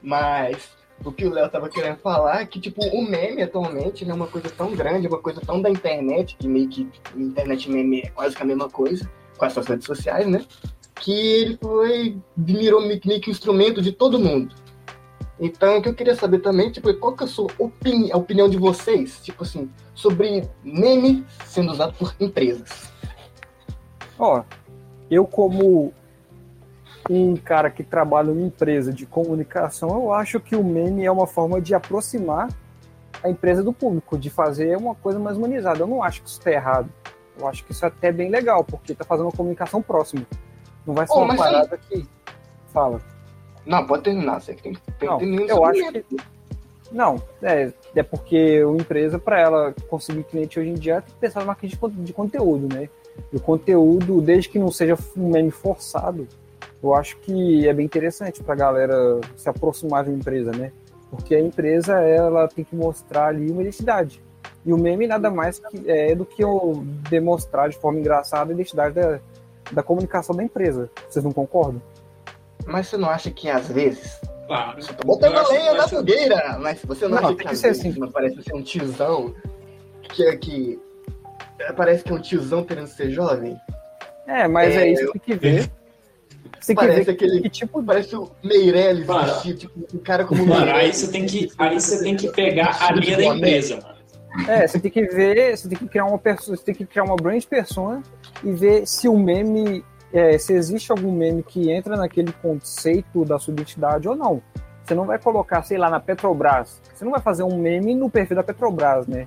Mas 0.02 0.56
o 1.04 1.12
que 1.12 1.26
o 1.26 1.30
Léo 1.30 1.48
tava 1.48 1.68
querendo 1.68 1.98
falar 1.98 2.42
é 2.42 2.46
que, 2.46 2.60
tipo, 2.60 2.84
o 2.84 3.02
meme 3.02 3.42
atualmente 3.42 4.04
né, 4.04 4.10
é 4.10 4.14
uma 4.14 4.26
coisa 4.26 4.50
tão 4.50 4.74
grande, 4.74 5.06
uma 5.06 5.20
coisa 5.20 5.40
tão 5.40 5.60
da 5.62 5.70
internet, 5.70 6.36
que 6.36 6.48
meio 6.48 6.68
que 6.68 6.88
internet 7.16 7.70
meme 7.70 8.00
é 8.00 8.10
quase 8.10 8.34
que 8.34 8.42
a 8.42 8.46
mesma 8.46 8.68
coisa, 8.68 9.08
com 9.36 9.44
essas 9.44 9.66
redes 9.66 9.86
sociais, 9.86 10.26
né? 10.26 10.44
Que 10.96 11.12
ele 11.12 11.58
foi, 11.62 12.18
virou 12.36 12.80
meio 12.80 13.00
que 13.00 13.28
um 13.28 13.30
instrumento 13.30 13.80
de 13.80 13.92
todo 13.92 14.18
mundo. 14.18 14.54
Então, 15.40 15.78
o 15.78 15.82
que 15.82 15.88
eu 15.88 15.94
queria 15.94 16.16
saber 16.16 16.40
também, 16.40 16.70
tipo, 16.70 16.92
qual 16.94 17.14
que 17.14 17.22
é 17.22 17.26
a 17.26 17.28
sua 17.28 17.46
opini 17.58 18.10
a 18.10 18.16
opinião 18.16 18.48
de 18.48 18.58
vocês, 18.58 19.20
tipo 19.22 19.44
assim, 19.44 19.70
sobre 19.94 20.48
meme 20.64 21.24
sendo 21.46 21.70
usado 21.70 21.94
por 21.94 22.12
empresas? 22.18 22.92
Ó, 24.18 24.42
eu 25.08 25.24
como 25.24 25.92
um 27.08 27.36
cara 27.36 27.70
que 27.70 27.82
trabalha 27.82 28.30
em 28.30 28.46
empresa 28.46 28.92
de 28.92 29.06
comunicação, 29.06 29.88
eu 29.90 30.12
acho 30.12 30.40
que 30.40 30.54
o 30.54 30.62
meme 30.62 31.04
é 31.04 31.10
uma 31.10 31.26
forma 31.26 31.60
de 31.60 31.74
aproximar 31.74 32.48
a 33.22 33.28
empresa 33.28 33.62
do 33.62 33.72
público, 33.72 34.18
de 34.18 34.30
fazer 34.30 34.76
uma 34.76 34.94
coisa 34.94 35.18
mais 35.18 35.36
humanizada. 35.36 35.80
Eu 35.80 35.86
não 35.86 36.02
acho 36.02 36.22
que 36.22 36.28
isso 36.28 36.38
está 36.38 36.50
errado. 36.50 36.88
Eu 37.38 37.46
acho 37.46 37.64
que 37.64 37.72
isso 37.72 37.84
é 37.84 37.88
até 37.88 38.12
bem 38.12 38.30
legal, 38.30 38.64
porque 38.64 38.94
tá 38.94 39.04
fazendo 39.04 39.26
uma 39.26 39.32
comunicação 39.32 39.80
próxima. 39.80 40.26
Não 40.86 40.94
vai 40.94 41.06
ser 41.06 41.14
Oh, 41.14 41.22
uma 41.22 41.36
parada 41.36 41.78
que. 41.78 42.06
Fala. 42.72 43.00
Não, 43.64 43.86
pode 43.86 44.04
terminar, 44.04 44.40
você 44.40 44.54
que 44.54 44.62
tem, 44.62 44.76
tem, 44.98 45.08
Não, 45.08 45.18
nenhum 45.18 45.46
eu 45.46 45.64
acho 45.64 45.78
suplemento. 45.78 46.16
Não, 46.90 47.22
é, 47.42 47.70
é 47.94 48.02
porque 48.02 48.64
uma 48.64 48.78
empresa, 48.78 49.18
para 49.18 49.40
ela 49.40 49.74
conseguir 49.88 50.24
cliente 50.24 50.58
hoje 50.58 50.70
em 50.70 50.74
dia, 50.74 51.02
tem 51.02 51.12
que 51.14 51.20
pensar 51.20 51.40
no 51.40 51.46
marketing 51.46 51.76
de 52.02 52.12
conteúdo, 52.12 52.74
né? 52.74 52.88
E 53.32 53.36
o 53.36 53.40
conteúdo, 53.40 54.20
desde 54.22 54.48
que 54.48 54.58
não 54.58 54.70
seja 54.70 54.96
um 55.16 55.28
meme 55.30 55.50
forçado, 55.50 56.26
eu 56.82 56.94
acho 56.94 57.16
que 57.18 57.66
é 57.68 57.72
bem 57.72 57.86
interessante 57.86 58.42
para 58.42 58.54
a 58.54 58.56
galera 58.56 59.20
se 59.36 59.48
aproximar 59.48 60.04
de 60.04 60.10
uma 60.10 60.18
empresa, 60.18 60.52
né? 60.52 60.72
Porque 61.10 61.34
a 61.34 61.40
empresa, 61.40 62.00
ela 62.00 62.46
tem 62.48 62.64
que 62.64 62.76
mostrar 62.76 63.28
ali 63.28 63.50
uma 63.50 63.62
identidade. 63.62 64.22
E 64.64 64.72
o 64.72 64.76
meme 64.78 65.06
nada 65.06 65.30
mais 65.30 65.58
que, 65.58 65.90
é 65.90 66.14
do 66.14 66.24
que 66.26 66.42
eu 66.44 66.84
demonstrar 67.08 67.68
de 67.70 67.76
forma 67.78 67.98
engraçada 67.98 68.52
a 68.52 68.54
identidade 68.54 68.94
da, 68.94 69.18
da 69.72 69.82
comunicação 69.82 70.36
da 70.36 70.42
empresa. 70.44 70.90
Vocês 71.08 71.24
não 71.24 71.32
concordam? 71.32 71.80
Mas 72.66 72.88
você 72.88 72.96
não 72.98 73.08
acha 73.08 73.30
que 73.30 73.48
às 73.48 73.68
vezes. 73.68 74.20
Claro. 74.46 74.82
Você 74.82 74.92
tá 74.92 75.02
botando 75.04 75.32
Eu 75.34 75.38
a 75.40 75.48
lenha 75.48 75.74
na 75.74 75.88
fogueira! 75.88 76.58
Mas 76.60 76.82
você 76.84 77.08
não, 77.08 77.12
Não, 77.12 77.18
acha 77.18 77.28
tem 77.28 77.36
que 77.38 77.42
que 77.44 77.48
às 77.54 77.58
ser 77.58 77.68
vezes 77.68 77.86
assim. 77.86 77.98
não 78.00 78.10
parece 78.10 78.42
ser 78.42 78.54
um 78.54 78.62
tiozão 78.62 79.34
que 80.02 80.24
é 80.26 80.36
que. 80.36 80.78
é, 81.58 81.72
Parece 81.72 82.04
que 82.04 82.12
é 82.12 82.14
um 82.14 82.20
tiozão 82.20 82.62
querendo 82.64 82.86
ser 82.88 83.10
jovem? 83.10 83.56
É, 84.26 84.46
mas 84.46 84.74
é, 84.74 84.88
É, 84.88 84.92
isso 84.92 85.12
que 85.12 85.18
tem 85.18 85.20
que 85.20 85.34
ver. 85.36 85.70
Você 86.60 86.74
tem 86.74 86.76
que 86.76 86.82
Parece 86.82 87.04
ver 87.04 87.12
aquele- 87.12 87.40
que 87.42 87.48
tipo 87.50 87.82
Parece 87.82 88.16
o 88.16 88.30
Meirelles 88.44 89.06
tipo, 89.58 89.72
um 89.94 89.98
cara 89.98 90.24
como 90.24 90.42
o 90.42 90.46
Mano, 90.46 90.62
aí 90.62 90.72
Meirelles. 90.72 90.96
você 90.96 91.08
tem 91.12 91.26
que, 91.26 91.48
aí 91.58 91.80
você 91.80 92.02
tem 92.02 92.16
que 92.16 92.28
pegar 92.30 92.76
a 92.80 92.92
linha 92.92 93.16
da 93.16 93.24
empresa, 93.24 93.76
mano. 93.76 93.98
É, 94.48 94.66
você 94.66 94.78
tem 94.78 94.90
que 94.90 95.02
ver, 95.06 95.56
você 95.56 95.68
tem 95.68 95.78
que 95.78 95.88
criar 95.88 96.04
uma 96.04 96.18
pessoa, 96.18 96.56
você 96.56 96.62
tem 96.64 96.74
que 96.74 96.84
criar 96.84 97.04
uma 97.04 97.16
brand 97.16 97.42
persona 97.44 98.02
e 98.44 98.52
ver 98.52 98.86
se 98.86 99.08
o 99.08 99.18
meme, 99.18 99.84
é, 100.12 100.36
se 100.38 100.52
existe 100.52 100.92
algum 100.92 101.10
meme 101.10 101.42
que 101.42 101.70
entra 101.70 101.96
naquele 101.96 102.32
conceito 102.32 103.24
da 103.24 103.38
sua 103.38 103.52
identidade 103.52 104.06
ou 104.08 104.14
não. 104.14 104.40
Você 104.84 104.94
não 104.94 105.06
vai 105.06 105.18
colocar, 105.18 105.62
sei 105.64 105.76
lá, 105.76 105.90
na 105.90 105.98
Petrobras. 106.00 106.80
Você 106.94 107.04
não 107.04 107.12
vai 107.12 107.20
fazer 107.20 107.42
um 107.42 107.58
meme 107.58 107.94
no 107.94 108.08
perfil 108.08 108.36
da 108.36 108.42
Petrobras, 108.42 109.06
né? 109.06 109.26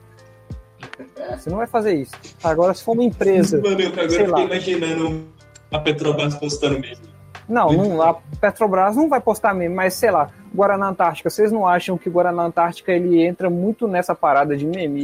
Você 1.38 1.50
não 1.50 1.58
vai 1.58 1.68
fazer 1.68 1.94
isso. 1.94 2.14
Agora, 2.44 2.74
se 2.74 2.84
for 2.84 2.94
uma 2.94 3.04
empresa. 3.04 3.62
Mano, 3.62 3.80
eu 3.80 3.88
agora 3.90 4.10
sei 4.10 4.20
fiquei 4.20 4.32
lá. 4.32 4.42
imaginando 4.42 5.28
a 5.72 5.80
Petrobras 5.80 6.36
postando 6.36 6.80
mesmo. 6.80 7.06
Não, 7.52 7.70
não, 7.72 8.02
a 8.02 8.14
Petrobras 8.40 8.96
não 8.96 9.10
vai 9.10 9.20
postar 9.20 9.54
meme, 9.54 9.76
mas 9.76 9.94
sei 9.96 10.10
lá, 10.10 10.30
Guaraná 10.56 10.88
Antártica, 10.88 11.30
vocês 11.30 11.52
não 11.52 11.68
acham 11.68 11.98
que 11.98 12.10
Guaraná 12.10 12.44
Antártica 12.44 12.92
ele 12.94 13.22
entra 13.22 13.50
muito 13.50 13.88
nessa 13.88 14.16
parada 14.16 14.56
de 14.56 14.66
meme 14.66 15.02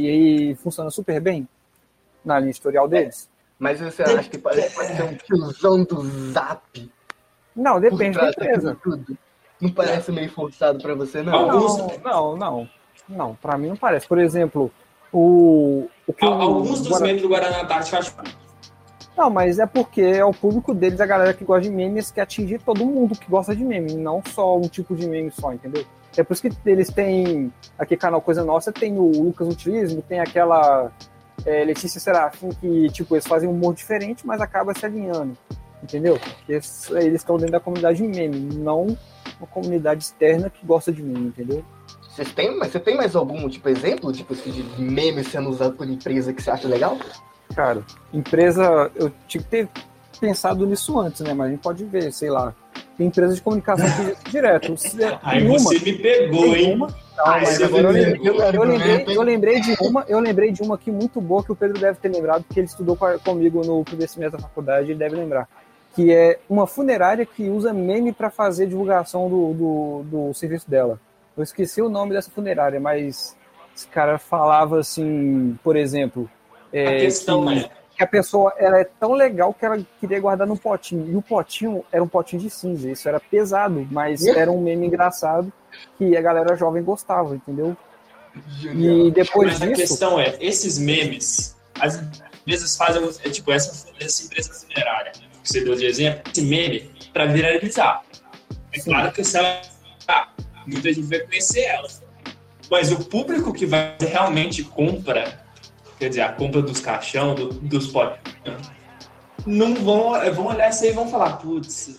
e 0.50 0.54
funciona 0.56 0.90
super 0.90 1.20
bem 1.20 1.46
na 2.24 2.38
linha 2.38 2.50
editorial 2.50 2.88
deles? 2.88 3.28
Mas 3.58 3.80
você 3.80 4.02
acha 4.02 4.30
que 4.30 4.38
parece 4.38 4.74
pode 4.74 4.88
ser 4.96 5.02
um 5.02 5.14
tiozão 5.14 5.82
do 5.84 6.02
zap? 6.32 6.90
Não, 7.54 7.78
depende 7.80 8.16
da 8.16 8.28
empresa. 8.30 8.76
tudo? 8.82 9.18
Não 9.60 9.70
parece 9.70 10.12
meio 10.12 10.30
forçado 10.30 10.80
pra 10.80 10.94
você, 10.94 11.22
não? 11.22 11.34
Alguns- 11.34 11.76
Não, 11.78 11.90
não, 12.04 12.36
não. 12.36 12.68
Não, 13.08 13.34
pra 13.34 13.58
mim 13.58 13.68
não 13.68 13.76
parece. 13.76 14.06
Por 14.06 14.18
exemplo, 14.18 14.70
o. 15.12 15.88
o 16.06 16.12
que 16.12 16.24
o 16.24 16.28
Alguns 16.28 16.80
dos 16.82 16.88
Guara- 16.90 17.06
memes 17.06 17.22
do 17.22 17.28
Guaraná 17.28 17.62
Antártica 17.62 17.96
eu 17.96 18.00
acho 18.00 18.14
Não, 19.18 19.28
mas 19.28 19.58
é 19.58 19.66
porque 19.66 20.00
é 20.00 20.24
o 20.24 20.30
público 20.30 20.72
deles, 20.72 21.00
a 21.00 21.06
galera 21.06 21.34
que 21.34 21.44
gosta 21.44 21.62
de 21.62 21.74
memes, 21.74 22.12
que 22.12 22.20
atingir 22.20 22.60
todo 22.60 22.86
mundo 22.86 23.18
que 23.18 23.28
gosta 23.28 23.54
de 23.54 23.64
meme, 23.64 23.94
não 23.94 24.22
só 24.24 24.56
um 24.56 24.68
tipo 24.68 24.94
de 24.94 25.08
meme 25.08 25.32
só, 25.32 25.52
entendeu? 25.52 25.84
É 26.16 26.22
por 26.22 26.34
isso 26.34 26.42
que 26.42 26.52
eles 26.64 26.88
têm. 26.88 27.52
Aqui, 27.76 27.96
canal 27.96 28.20
Coisa 28.20 28.44
Nossa, 28.44 28.70
tem 28.70 28.96
o 28.96 29.10
Lucas 29.10 29.48
Utilismo, 29.48 30.02
tem 30.02 30.20
aquela 30.20 30.92
é, 31.44 31.64
Letícia 31.64 31.98
Serafim, 31.98 32.50
que, 32.60 32.88
tipo, 32.90 33.16
eles 33.16 33.26
fazem 33.26 33.48
um 33.48 33.52
humor 33.52 33.74
diferente, 33.74 34.24
mas 34.24 34.40
acaba 34.40 34.72
se 34.72 34.86
alinhando, 34.86 35.36
entendeu? 35.82 36.16
Porque 36.16 36.52
eles 36.52 36.88
estão 37.14 37.36
dentro 37.38 37.52
da 37.52 37.60
comunidade 37.60 37.98
de 37.98 38.06
meme, 38.06 38.38
não 38.54 38.96
uma 39.40 39.48
comunidade 39.48 40.04
externa 40.04 40.48
que 40.48 40.64
gosta 40.64 40.92
de 40.92 41.02
meme, 41.02 41.26
entendeu? 41.26 41.64
Vocês 42.08 42.32
têm, 42.32 42.56
mas 42.56 42.70
você 42.70 42.78
tem 42.78 42.96
mais 42.96 43.16
algum 43.16 43.48
tipo 43.48 43.68
exemplo 43.68 44.12
tipo, 44.12 44.32
assim, 44.32 44.52
de 44.52 44.80
meme 44.80 45.24
sendo 45.24 45.50
usado 45.50 45.74
por 45.74 45.88
empresa 45.88 46.32
que 46.32 46.40
você 46.40 46.52
acha 46.52 46.68
legal? 46.68 46.96
Cara, 47.54 47.82
empresa, 48.12 48.90
eu 48.94 49.10
tinha 49.26 49.42
que 49.42 49.48
ter 49.48 49.68
pensado 50.20 50.66
nisso 50.66 50.98
antes, 50.98 51.20
né? 51.22 51.32
Mas 51.32 51.48
a 51.48 51.50
gente 51.50 51.60
pode 51.60 51.84
ver, 51.84 52.12
sei 52.12 52.30
lá. 52.30 52.54
Tem 52.96 53.06
empresa 53.06 53.34
de 53.34 53.40
comunicação 53.40 53.86
que 54.22 54.30
direto. 54.30 54.76
Se- 54.76 54.98
Aí 55.22 55.46
uma, 55.46 55.58
você 55.58 55.78
me 55.78 55.92
pegou, 55.94 56.54
hein? 56.56 56.74
uma. 56.74 56.86
Não, 57.16 57.26
mas 57.26 57.60
agora 57.62 57.88
eu 57.88 57.92
me 57.92 58.00
lembrei, 58.00 58.28
eu, 58.28 58.62
lembrei, 58.64 59.16
eu 59.16 59.22
lembrei 59.22 59.60
de 59.60 59.76
uma, 59.80 60.04
eu 60.08 60.20
lembrei 60.20 60.52
de 60.52 60.62
uma 60.62 60.76
aqui 60.76 60.90
muito 60.90 61.20
boa 61.20 61.42
que 61.42 61.50
o 61.50 61.56
Pedro 61.56 61.80
deve 61.80 61.98
ter 61.98 62.08
lembrado, 62.08 62.44
porque 62.44 62.60
ele 62.60 62.68
estudou 62.68 62.96
comigo 63.24 63.64
no 63.64 63.82
primeiro 63.84 64.12
semestre 64.12 64.40
da 64.40 64.46
faculdade, 64.48 64.90
ele 64.90 64.98
deve 64.98 65.16
lembrar. 65.16 65.48
Que 65.96 66.12
é 66.12 66.38
uma 66.48 66.64
funerária 66.66 67.26
que 67.26 67.48
usa 67.48 67.72
meme 67.72 68.12
para 68.12 68.30
fazer 68.30 68.66
divulgação 68.68 69.28
do, 69.28 69.52
do, 69.52 70.02
do 70.28 70.34
serviço 70.34 70.70
dela. 70.70 71.00
Eu 71.36 71.42
esqueci 71.42 71.82
o 71.82 71.88
nome 71.88 72.12
dessa 72.12 72.30
funerária, 72.30 72.78
mas 72.78 73.36
esse 73.76 73.88
cara 73.88 74.16
falava 74.18 74.78
assim, 74.78 75.58
por 75.62 75.76
exemplo. 75.76 76.28
A 76.72 76.76
é, 76.76 77.00
questão 77.00 77.46
que- 77.46 77.58
é, 77.58 77.70
que 77.96 78.04
a 78.04 78.06
pessoa 78.06 78.54
ela 78.58 78.78
é 78.78 78.84
tão 78.84 79.12
legal 79.12 79.52
que 79.52 79.64
ela 79.64 79.78
queria 79.98 80.20
guardar 80.20 80.46
no 80.46 80.56
potinho. 80.56 81.10
E 81.10 81.16
o 81.16 81.22
potinho 81.22 81.84
era 81.90 82.02
um 82.02 82.08
potinho 82.08 82.42
de 82.42 82.48
cinza. 82.50 82.88
Isso 82.90 83.08
era 83.08 83.18
pesado, 83.18 83.86
mas 83.90 84.24
era 84.26 84.50
um 84.50 84.60
meme 84.60 84.86
engraçado 84.86 85.52
que 85.96 86.16
a 86.16 86.20
galera 86.20 86.56
jovem 86.56 86.82
gostava, 86.82 87.34
entendeu? 87.34 87.76
E 88.74 89.10
depois 89.10 89.54
mas 89.54 89.62
a 89.62 89.66
disso, 89.66 89.80
questão 89.80 90.20
é, 90.20 90.36
esses 90.40 90.78
memes, 90.78 91.56
as 91.80 92.00
empresas 92.40 92.76
fazem, 92.76 93.02
é, 93.24 93.30
tipo, 93.30 93.50
essa, 93.50 93.88
essa 94.00 94.24
empresa 94.24 94.54
funerária, 94.54 95.12
né, 95.20 95.26
que 95.42 95.48
você 95.48 95.60
deu 95.60 95.74
de 95.74 95.86
exemplo, 95.86 96.22
esse 96.30 96.42
meme 96.42 96.90
para 97.12 97.26
viralizar. 97.26 98.02
É 98.72 98.78
Sim. 98.78 98.90
claro 98.90 99.12
que 99.12 99.24
se 99.24 99.38
ela, 99.38 99.60
ah, 100.06 100.28
muita 100.66 100.92
gente 100.92 101.08
vai 101.08 101.20
conhecer 101.20 101.62
ela. 101.62 101.88
Mas 102.70 102.92
o 102.92 103.04
público 103.04 103.52
que 103.52 103.66
vai 103.66 103.96
realmente 103.98 104.62
compra, 104.62 105.40
quer 105.98 106.08
dizer, 106.08 106.22
a 106.22 106.32
compra 106.32 106.62
dos 106.62 106.80
caixão, 106.80 107.34
do- 107.34 107.48
dos 107.48 107.88
potes, 107.88 108.18
não 109.46 109.74
vão, 109.74 110.12
vão 110.34 110.46
olhar 110.46 110.68
isso 110.68 110.84
aí 110.84 110.90
e 110.90 110.92
vão 110.92 111.08
falar, 111.08 111.36
putz, 111.38 111.98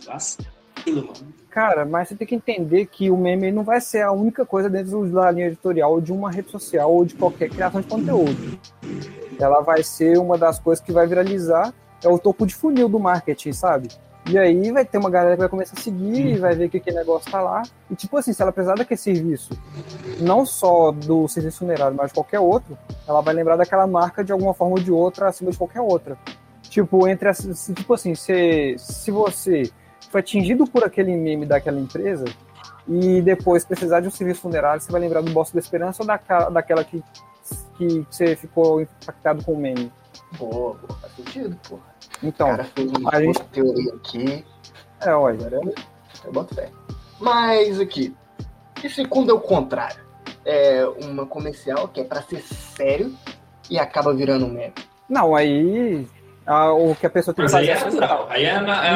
aquilo, 0.76 1.08
mano. 1.08 1.34
cara, 1.50 1.86
mas 1.86 2.08
você 2.10 2.16
tem 2.16 2.28
que 2.28 2.36
entender 2.36 2.86
que 2.86 3.10
o 3.10 3.18
meme 3.18 3.52
não 3.52 3.64
vai 3.64 3.82
ser 3.82 4.02
a 4.02 4.12
única 4.12 4.46
coisa 4.46 4.70
dentro 4.70 5.06
da 5.08 5.32
linha 5.32 5.48
editorial 5.48 6.00
de 6.00 6.12
uma 6.12 6.32
rede 6.32 6.50
social 6.52 6.92
ou 6.94 7.04
de 7.04 7.16
qualquer 7.16 7.50
criação 7.50 7.82
de 7.82 7.88
conteúdo. 7.88 8.60
Ela 9.40 9.62
vai 9.62 9.82
ser 9.84 10.18
uma 10.18 10.38
das 10.38 10.60
coisas 10.60 10.84
que 10.84 10.92
vai 10.92 11.08
viralizar, 11.08 11.74
é 12.04 12.08
o 12.08 12.20
topo 12.20 12.46
de 12.46 12.54
funil 12.56 12.88
do 12.88 13.00
marketing, 13.00 13.54
sabe? 13.54 13.90
E 14.30 14.38
aí 14.38 14.72
vai 14.72 14.86
ter 14.86 15.00
uma 15.00 15.10
galera 15.10 15.34
que 15.34 15.40
vai 15.40 15.50
começar 15.50 15.76
a 15.76 15.82
seguir 15.82 16.36
e 16.36 16.38
vai 16.38 16.54
ver 16.54 16.70
que 16.70 16.78
aquele 16.78 16.98
negócio 16.98 17.32
tá 17.32 17.42
lá. 17.42 17.64
E 17.90 17.96
tipo 17.96 18.16
assim, 18.16 18.32
se 18.32 18.40
ela 18.40 18.52
precisar 18.52 18.76
daquele 18.76 19.00
serviço, 19.00 19.60
não 20.20 20.46
só 20.46 20.92
do 20.92 21.28
serviço 21.28 21.60
funerário, 21.60 21.98
mas 21.98 22.10
de 22.10 22.14
qualquer 22.14 22.40
outro, 22.40 22.78
ela 23.08 23.22
vai 23.22 23.34
lembrar 23.34 23.56
daquela 23.56 23.88
marca 23.88 24.24
de 24.24 24.32
alguma 24.32 24.54
forma 24.54 24.76
ou 24.76 24.84
de 24.84 24.92
outra 24.92 25.30
acima 25.30 25.50
de 25.50 25.58
qualquer 25.58 25.82
outra. 25.82 26.16
Tipo, 26.62 27.08
entre 27.08 27.28
as, 27.28 27.72
tipo 27.76 27.92
assim, 27.92 28.14
se, 28.14 28.76
se 28.78 29.10
você 29.10 29.64
foi 30.12 30.20
atingido 30.22 30.68
por 30.68 30.84
aquele 30.84 31.16
meme 31.16 31.48
daquela 31.48 31.80
empresa 31.80 32.26
e 32.88 33.24
depois 33.24 33.66
precisar 33.66 34.00
de 34.00 34.10
um 34.10 34.12
serviço 34.12 34.42
funerário, 34.42 34.80
você 34.80 34.92
vai 34.92 35.02
lembrar 35.02 35.22
do 35.22 35.32
Boss 35.32 35.52
da 35.52 35.60
Esperança 35.60 36.04
ou 36.04 36.08
daquela, 36.08 36.50
daquela 36.50 36.84
que, 36.84 37.04
que 37.80 38.06
você 38.08 38.36
ficou 38.36 38.80
impactado 38.80 39.44
com 39.44 39.54
o 39.54 39.58
meme. 39.58 39.92
Pô, 40.38 40.76
pô, 40.76 40.94
faz 40.96 41.14
sentido, 41.16 41.58
pô. 41.68 41.80
Então, 42.24 42.48
o 42.48 42.52
cara 42.52 42.64
fez 42.66 42.92
uma 42.92 43.10
a 43.14 43.22
gente- 43.22 43.42
teoria 43.46 43.94
aqui. 43.94 44.46
é, 45.02 45.14
olha. 45.14 45.48
Agora 45.48 45.56
eu, 45.66 45.76
eu 46.26 46.32
boto 46.32 46.56
fé. 46.56 46.70
Mas 47.20 47.80
aqui, 47.80 48.16
e 48.84 48.90
se 48.90 49.06
quando 49.06 49.32
é 49.32 49.34
o 49.34 49.40
contrário? 49.40 50.08
É 50.46 50.86
uma 51.04 51.26
comercial 51.26 51.88
que 51.90 52.00
é 52.02 52.04
pra 52.04 52.22
ser 52.22 52.42
sério 52.42 53.14
e 53.70 53.78
acaba 53.78 54.14
virando 54.14 54.46
um 54.46 54.50
meme. 54.52 54.74
Não, 55.10 55.36
aí 55.36 56.08
a- 56.46 56.72
o 56.74 56.96
que 56.96 57.06
a 57.06 57.10
pessoa 57.10 57.34
tem 57.34 57.46
que 57.46 57.52
Mas 57.52 57.62
aí 57.62 57.76
fazer 57.76 57.86
é 57.86 57.88
é 57.88 58.00
natural, 58.02 58.28
aí 58.30 58.46
é, 58.46 58.60
na, 58.60 58.86
é 58.88 58.94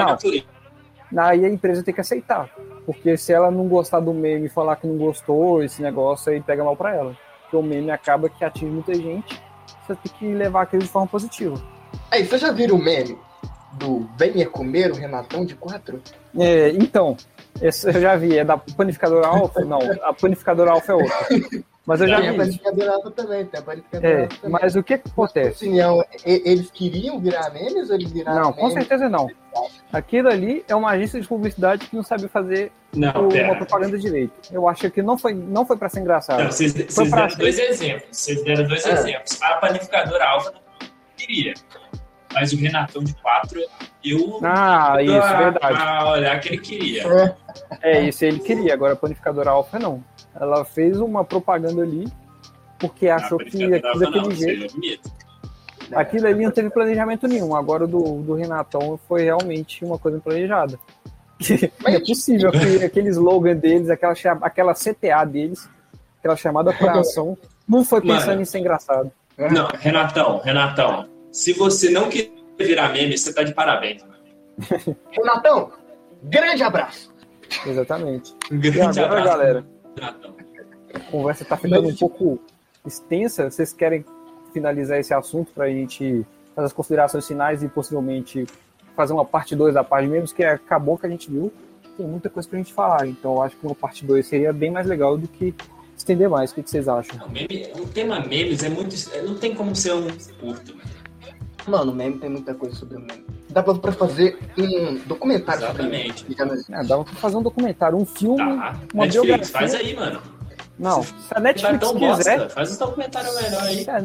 Não. 1.11 1.23
Aí 1.23 1.45
a 1.45 1.49
empresa 1.49 1.83
tem 1.83 1.93
que 1.93 2.01
aceitar. 2.01 2.49
Porque 2.85 3.15
se 3.17 3.31
ela 3.33 3.51
não 3.51 3.67
gostar 3.67 3.99
do 3.99 4.13
meme 4.13 4.47
e 4.47 4.49
falar 4.49 4.75
que 4.77 4.87
não 4.87 4.97
gostou, 4.97 5.63
esse 5.63 5.81
negócio 5.81 6.31
aí 6.31 6.41
pega 6.41 6.63
mal 6.63 6.75
pra 6.75 6.95
ela. 6.95 7.15
Porque 7.43 7.55
o 7.55 7.61
meme 7.61 7.91
acaba 7.91 8.29
que 8.29 8.43
atinge 8.43 8.65
muita 8.71 8.93
gente, 8.93 9.41
você 9.85 9.95
tem 9.95 10.13
que 10.17 10.33
levar 10.33 10.63
aquilo 10.63 10.81
de 10.81 10.89
forma 10.89 11.07
positiva. 11.07 11.61
Aí, 12.11 12.25
você 12.25 12.37
já 12.37 12.51
viram 12.51 12.75
o 12.75 12.83
meme 12.83 13.17
do 13.73 14.07
Venha 14.17 14.47
Comer 14.47 14.91
o 14.91 14.95
Renatão 14.95 15.45
de 15.45 15.55
4? 15.55 16.01
É, 16.37 16.69
então, 16.69 17.17
esse 17.61 17.87
eu 17.87 18.01
já 18.01 18.15
vi, 18.15 18.37
é 18.37 18.45
da 18.45 18.57
panificadora 18.57 19.27
Alfa? 19.27 19.61
Não, 19.61 19.79
a 20.03 20.13
panificadora 20.13 20.71
Alfa 20.71 20.91
é 20.91 20.95
outra. 20.95 21.27
Mas 21.85 21.99
eu 21.99 22.07
já 22.07 22.17
Tem 22.21 22.29
a 22.29 22.31
vi. 22.31 22.37
panificadora 22.37 22.91
alta 22.93 23.11
também, 23.11 23.45
tem 23.45 23.59
a 23.59 23.63
É, 24.07 24.27
também. 24.27 24.29
mas 24.49 24.73
o 24.75 24.81
que 24.81 24.97
que 24.97 25.07
Na 25.07 25.11
acontece? 25.11 25.65
opinião, 25.65 26.01
e- 26.25 26.41
eles 26.45 26.71
queriam 26.71 27.19
virar 27.19 27.49
memes 27.49 27.89
ou 27.89 27.95
eles 27.95 28.09
viraram 28.09 28.41
Não, 28.41 28.53
com 28.53 28.67
memes? 28.67 28.73
certeza 28.75 29.09
não. 29.09 29.29
Aquilo 29.91 30.29
ali 30.29 30.63
é 30.67 30.73
uma 30.75 30.91
agência 30.91 31.19
de 31.19 31.27
publicidade 31.27 31.85
que 31.87 31.93
não 31.95 32.01
sabe 32.01 32.29
fazer 32.29 32.71
Não, 32.95 33.11
uma 33.11 33.29
pera. 33.29 33.55
propaganda 33.57 33.97
direito. 33.97 34.31
Eu 34.49 34.67
acho 34.69 34.89
que 34.89 35.01
não 35.01 35.17
foi, 35.17 35.33
não 35.33 35.65
foi 35.65 35.75
para 35.75 35.89
ser 35.89 35.99
engraçado. 35.99 36.41
Não, 36.41 36.51
vocês, 36.51 36.71
vocês 36.73 37.11
deram 37.11 37.35
dois 37.37 37.59
exemplos. 37.59 38.05
Vocês 38.11 38.43
deram 38.45 38.67
dois 38.67 38.85
É. 38.85 38.91
exemplos. 38.93 39.41
A 39.41 39.53
panificadora 39.57 40.25
alfa 40.25 40.51
não 40.51 40.87
queria. 41.17 41.53
Mas 42.33 42.51
o 42.53 42.57
Renatão 42.57 43.03
de 43.03 43.13
4, 43.15 43.59
eu. 44.03 44.39
Ah, 44.41 44.97
isso, 45.03 45.13
a, 45.13 45.33
verdade. 45.37 45.77
A 45.83 46.09
olhar 46.11 46.39
que 46.39 46.47
ele 46.49 46.57
queria. 46.59 47.35
É, 47.81 48.01
isso 48.01 48.25
ele 48.25 48.39
queria, 48.39 48.73
agora 48.73 48.93
a 48.93 48.95
panificadora 48.95 49.51
Alfa 49.51 49.77
não. 49.77 50.03
Ela 50.39 50.65
fez 50.65 50.99
uma 50.99 51.23
propaganda 51.23 51.81
ali 51.83 52.07
porque 52.79 53.07
achou 53.07 53.39
Ah, 53.39 53.43
que 53.45 53.51
brincadeira, 53.51 53.89
aquilo 53.89 53.99
daquele 54.11 54.35
jeito. 54.35 54.73
bonito. 54.73 55.11
Aquilo 55.93 56.27
ali 56.27 56.43
não 56.43 56.51
teve 56.51 56.69
planejamento 56.69 57.27
nenhum. 57.27 57.55
Agora 57.55 57.83
o 57.85 57.87
do, 57.87 58.21
do 58.23 58.33
Renatão 58.33 58.99
foi 59.07 59.23
realmente 59.23 59.83
uma 59.85 59.97
coisa 59.99 60.19
planejada. 60.19 60.77
É 61.85 61.99
possível 61.99 62.51
que 62.51 62.83
aquele 62.85 63.09
slogan 63.09 63.55
deles, 63.55 63.89
aquela, 63.89 64.13
aquela 64.41 64.73
CTA 64.73 65.25
deles, 65.25 65.67
aquela 66.19 66.35
chamada 66.37 66.71
pra 66.73 66.99
ação, 66.99 67.37
não 67.67 67.83
foi 67.83 67.99
pensando 68.01 68.27
Mano. 68.29 68.41
em 68.41 68.45
ser 68.45 68.59
engraçado. 68.59 69.11
Não, 69.37 69.67
Renatão, 69.77 70.39
Renatão, 70.39 71.09
se 71.31 71.51
você 71.53 71.89
não 71.89 72.07
quer 72.09 72.29
virar 72.57 72.93
meme, 72.93 73.17
você 73.17 73.33
tá 73.33 73.43
de 73.43 73.53
parabéns. 73.53 74.01
Renatão, 75.11 75.71
grande 76.23 76.63
abraço. 76.63 77.13
Exatamente. 77.65 78.33
Um 78.51 78.55
E 78.55 78.59
grande 78.59 78.99
agora, 79.01 79.21
abraço, 79.21 79.37
galera, 79.37 79.65
A 80.01 80.99
conversa 81.11 81.45
tá 81.45 81.57
ficando 81.57 81.87
um 81.87 81.95
pouco 81.95 82.39
extensa. 82.85 83.49
Vocês 83.49 83.73
querem 83.73 84.05
finalizar 84.51 84.99
esse 84.99 85.13
assunto 85.13 85.51
pra 85.53 85.67
gente 85.69 86.25
fazer 86.55 86.67
as 86.67 86.73
considerações 86.73 87.27
finais 87.27 87.63
e 87.63 87.67
possivelmente 87.67 88.45
fazer 88.95 89.13
uma 89.13 89.25
parte 89.25 89.55
2 89.55 89.73
da 89.73 89.83
parte 89.83 90.07
mesmo, 90.07 90.35
que 90.35 90.43
acabou 90.43 90.97
que 90.97 91.05
a 91.05 91.09
gente 91.09 91.29
viu. 91.29 91.51
Tem 91.97 92.05
muita 92.05 92.29
coisa 92.29 92.47
pra 92.47 92.57
gente 92.57 92.73
falar. 92.73 93.07
Então 93.07 93.33
eu 93.33 93.41
acho 93.41 93.55
que 93.57 93.65
uma 93.65 93.75
parte 93.75 94.05
2 94.05 94.25
seria 94.25 94.53
bem 94.53 94.71
mais 94.71 94.87
legal 94.87 95.17
do 95.17 95.27
que 95.27 95.53
estender 95.97 96.29
mais. 96.29 96.51
O 96.51 96.55
que 96.55 96.63
que 96.63 96.69
vocês 96.69 96.87
acham? 96.87 97.17
Não, 97.17 97.29
meme, 97.29 97.71
o 97.79 97.87
tema 97.87 98.19
memes 98.19 98.63
é 98.63 98.69
muito. 98.69 98.95
Não 99.23 99.35
tem 99.35 99.55
como 99.55 99.75
ser 99.75 99.93
um 99.93 100.07
curto. 100.39 100.75
Mano, 101.67 101.91
o 101.91 101.95
meme 101.95 102.17
tem 102.19 102.29
muita 102.29 102.53
coisa 102.53 102.75
sobre 102.75 102.97
o 102.97 102.99
meme. 102.99 103.25
Dá 103.49 103.61
pra, 103.63 103.91
fazer 103.91 104.37
um 104.57 104.95
documentário 105.05 105.63
Exatamente. 105.63 106.19
sobre. 106.19 106.35
Fica 106.35 106.43
É, 106.71 106.83
dava 106.83 107.03
pra 107.03 107.13
fazer 107.15 107.37
um 107.37 107.41
documentário, 107.41 107.97
um 107.97 108.05
filme, 108.05 108.37
Tá. 108.37 108.75
uma 108.93 109.05
Netflix, 109.05 109.11
biografia. 109.25 109.45
faz 109.59 109.75
aí, 109.75 109.95
mano. 109.95 110.21
Não, 110.77 111.03
se 111.03 111.13
a 111.31 111.35
Vai 111.35 111.43
Netflix 111.43 111.91
quiser, 111.91 112.37
bosta. 112.39 112.49
Faz 112.49 112.75
um 112.75 112.79
documentário 112.79 113.35
melhor 113.35 113.61
aí. 113.63 113.83
se 113.83 113.89
a, 113.91 114.01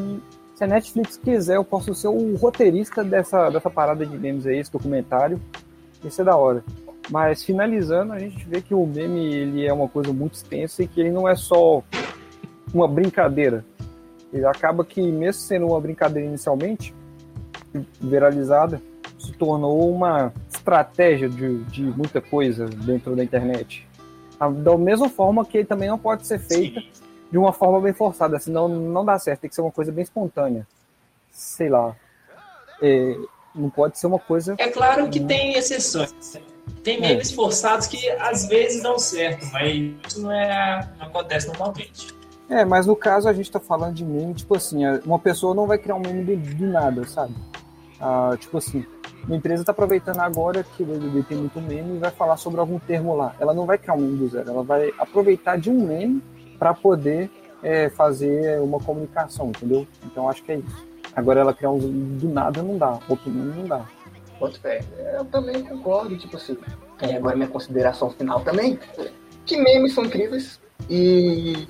se 0.54 0.64
a 0.64 0.66
Netflix 0.66 1.16
quiser, 1.16 1.56
eu 1.56 1.64
posso 1.64 1.94
ser 1.94 2.08
o 2.08 2.36
roteirista 2.36 3.02
dessa, 3.02 3.48
dessa 3.50 3.70
parada 3.70 4.04
de 4.04 4.16
memes 4.18 4.46
aí, 4.46 4.58
esse 4.58 4.70
documentário. 4.70 5.40
Isso 6.04 6.20
é 6.20 6.24
da 6.24 6.36
hora. 6.36 6.62
Mas 7.10 7.42
finalizando, 7.42 8.12
a 8.12 8.18
gente 8.18 8.46
vê 8.46 8.60
que 8.60 8.74
o 8.74 8.84
meme 8.86 9.34
ele 9.34 9.66
é 9.66 9.72
uma 9.72 9.88
coisa 9.88 10.12
muito 10.12 10.34
extensa 10.34 10.82
e 10.82 10.86
que 10.86 11.00
ele 11.00 11.10
não 11.10 11.26
é 11.26 11.34
só 11.34 11.82
uma 12.72 12.86
brincadeira. 12.86 13.64
Ele 14.30 14.44
acaba 14.44 14.84
que, 14.84 15.00
mesmo 15.00 15.40
sendo 15.40 15.66
uma 15.68 15.80
brincadeira 15.80 16.28
inicialmente, 16.28 16.94
viralizada, 18.00 18.80
se 19.18 19.32
tornou 19.32 19.90
uma 19.92 20.32
estratégia 20.52 21.28
de, 21.28 21.58
de 21.64 21.82
muita 21.82 22.20
coisa 22.20 22.66
dentro 22.66 23.14
da 23.16 23.22
internet. 23.24 23.86
A- 24.38 24.48
Da 24.48 24.76
mesma 24.76 25.08
forma 25.08 25.44
que 25.44 25.64
também 25.64 25.88
não 25.88 25.98
pode 25.98 26.26
ser 26.26 26.38
feita 26.38 26.80
de 27.30 27.36
uma 27.38 27.52
forma 27.52 27.80
bem 27.80 27.92
forçada, 27.92 28.38
senão 28.38 28.68
não 28.68 29.04
dá 29.04 29.18
certo, 29.18 29.40
tem 29.40 29.50
que 29.50 29.54
ser 29.56 29.60
uma 29.62 29.70
coisa 29.72 29.90
bem 29.92 30.02
espontânea. 30.04 30.66
Sei 31.30 31.68
lá. 31.68 31.94
É, 32.80 33.16
não 33.54 33.68
pode 33.70 33.98
ser 33.98 34.06
uma 34.06 34.18
coisa. 34.18 34.54
É 34.58 34.68
claro 34.68 35.08
que 35.08 35.20
tem 35.20 35.54
exceções. 35.54 36.14
Tem 36.84 37.00
memes 37.00 37.32
forçados 37.32 37.86
que 37.86 38.08
às 38.12 38.46
vezes 38.46 38.82
dão 38.82 38.98
certo, 38.98 39.46
mas 39.52 39.72
isso 40.06 40.20
não, 40.22 40.30
é, 40.30 40.88
não 40.98 41.06
acontece 41.06 41.48
normalmente. 41.48 42.14
É, 42.48 42.64
mas 42.64 42.86
no 42.86 42.94
caso 42.96 43.28
a 43.28 43.32
gente 43.32 43.50
tá 43.50 43.58
falando 43.60 43.94
de 43.94 44.04
meme, 44.04 44.32
tipo 44.34 44.56
assim, 44.56 44.86
uma 45.04 45.18
pessoa 45.18 45.54
não 45.54 45.66
vai 45.66 45.76
criar 45.76 45.96
um 45.96 46.00
meme 46.00 46.24
do, 46.36 46.54
do 46.54 46.66
nada, 46.66 47.04
sabe? 47.06 47.34
Ah, 48.00 48.36
tipo 48.38 48.58
assim, 48.58 48.84
uma 49.26 49.36
empresa 49.36 49.64
tá 49.64 49.72
aproveitando 49.72 50.20
agora 50.20 50.62
que 50.62 50.82
o 50.82 50.86
BBB 50.86 51.22
tem 51.24 51.38
muito 51.38 51.60
meme 51.60 51.96
e 51.96 51.98
vai 51.98 52.10
falar 52.10 52.36
sobre 52.36 52.60
algum 52.60 52.78
termo 52.78 53.16
lá. 53.16 53.34
Ela 53.38 53.52
não 53.52 53.66
vai 53.66 53.78
criar 53.78 53.94
um 53.94 54.00
meme 54.00 54.16
do 54.18 54.28
zero, 54.28 54.50
ela 54.50 54.62
vai 54.62 54.92
aproveitar 54.98 55.58
de 55.58 55.70
um 55.70 55.86
meme 55.86 56.22
para 56.58 56.72
poder 56.74 57.30
é, 57.62 57.88
fazer 57.90 58.60
uma 58.60 58.78
comunicação, 58.78 59.48
entendeu? 59.48 59.86
Então 60.04 60.28
acho 60.28 60.42
que 60.42 60.52
é 60.52 60.56
isso. 60.56 60.86
Agora 61.14 61.40
ela 61.40 61.52
criar 61.52 61.70
um 61.70 61.78
do 61.78 62.28
nada 62.28 62.62
não 62.62 62.78
dá, 62.78 62.98
outro 63.08 63.30
meme 63.30 63.54
não 63.56 63.64
dá. 63.66 63.84
Boto 64.38 64.60
fé. 64.60 64.80
Eu 65.14 65.24
também 65.24 65.64
concordo, 65.64 66.16
tipo 66.16 66.36
assim. 66.36 66.56
E 67.02 67.12
agora 67.14 67.36
minha 67.36 67.48
consideração 67.48 68.10
final 68.10 68.40
também. 68.40 68.78
Que 69.44 69.56
memes 69.56 69.94
são 69.94 70.04
incríveis. 70.04 70.60
E 70.88 71.66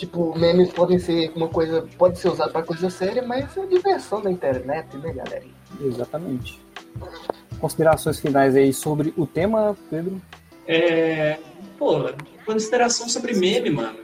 tipo, 0.00 0.36
memes 0.38 0.72
podem 0.72 0.98
ser 0.98 1.30
uma 1.36 1.48
coisa. 1.48 1.86
Pode 1.96 2.18
ser 2.18 2.28
usado 2.28 2.50
pra 2.52 2.62
coisa 2.62 2.90
séria, 2.90 3.22
mas 3.22 3.56
é 3.56 3.66
diversão 3.66 4.20
da 4.20 4.30
internet, 4.30 4.96
né, 4.96 5.12
galera? 5.12 5.44
Exatamente. 5.80 6.60
Considerações 7.60 8.18
finais 8.18 8.56
aí 8.56 8.72
sobre 8.72 9.12
o 9.16 9.26
tema, 9.26 9.76
Pedro? 9.88 10.20
É, 10.66 11.38
pô, 11.78 12.10
consideração 12.46 13.08
sobre 13.08 13.34
meme, 13.34 13.70
mano. 13.70 13.98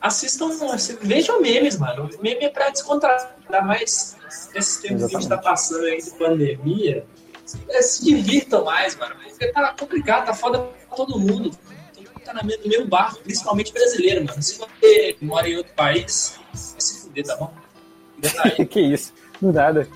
Assistam, 0.00 0.48
assi- 0.72 0.98
vejam 1.00 1.40
memes, 1.40 1.78
mano. 1.78 2.08
Meme 2.20 2.44
é 2.44 2.48
pra 2.48 2.70
descontrair, 2.70 3.28
ainda 3.44 3.62
mais 3.62 4.16
nesses 4.54 4.78
tempos 4.80 5.06
que 5.06 5.16
a 5.16 5.20
gente 5.20 5.28
tá 5.28 5.38
passando 5.38 5.84
aí 5.84 6.00
de 6.02 6.10
pandemia. 6.12 7.04
Se 7.44 8.04
divirtam 8.04 8.64
mais, 8.64 8.96
mano. 8.96 9.14
Porque 9.22 9.48
tá 9.48 9.74
complicado, 9.78 10.26
tá 10.26 10.34
foda 10.34 10.58
pra 10.60 10.96
todo 10.96 11.18
mundo. 11.18 11.50
Tá 12.24 12.34
no 12.34 12.44
mesmo 12.44 12.86
barco, 12.86 13.20
principalmente 13.22 13.72
brasileiro, 13.72 14.24
mano. 14.24 14.42
Se 14.42 14.58
você 14.58 15.16
mora 15.20 15.48
em 15.48 15.56
outro 15.56 15.72
país, 15.74 16.38
vai 16.38 16.80
se 16.80 17.02
fuder, 17.02 17.24
tá 17.24 17.36
bom? 17.36 17.52
Que 18.70 18.80
isso? 18.80 19.12
Do 19.40 19.52
nada. 19.52 19.88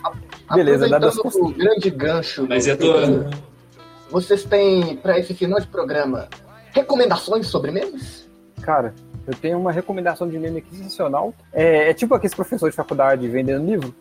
Beleza, 0.53 0.87
Aproveitando 0.87 1.45
o 1.45 1.53
grande 1.53 1.91
gancho. 1.91 2.47
Mas 2.49 2.66
eu 2.66 2.77
tô. 2.77 2.93
Vocês 4.11 4.45
têm, 4.45 4.97
pra 4.97 5.18
esse 5.18 5.35
final 5.35 5.61
de 5.61 5.66
programa, 5.66 6.29
recomendações 6.72 7.47
sobre 7.47 7.70
memes? 7.70 8.29
Cara, 8.62 8.95
eu 9.27 9.35
tenho 9.35 9.59
uma 9.59 9.72
recomendação 9.72 10.29
de 10.29 10.39
meme 10.39 10.59
aqui 10.59 10.77
sensacional. 10.77 11.35
É, 11.53 11.91
é 11.91 11.95
tipo 11.95 12.14
aqueles 12.14 12.35
professores 12.35 12.72
de 12.72 12.77
faculdade 12.77 13.29
vendendo 13.29 13.64
livro, 13.64 13.95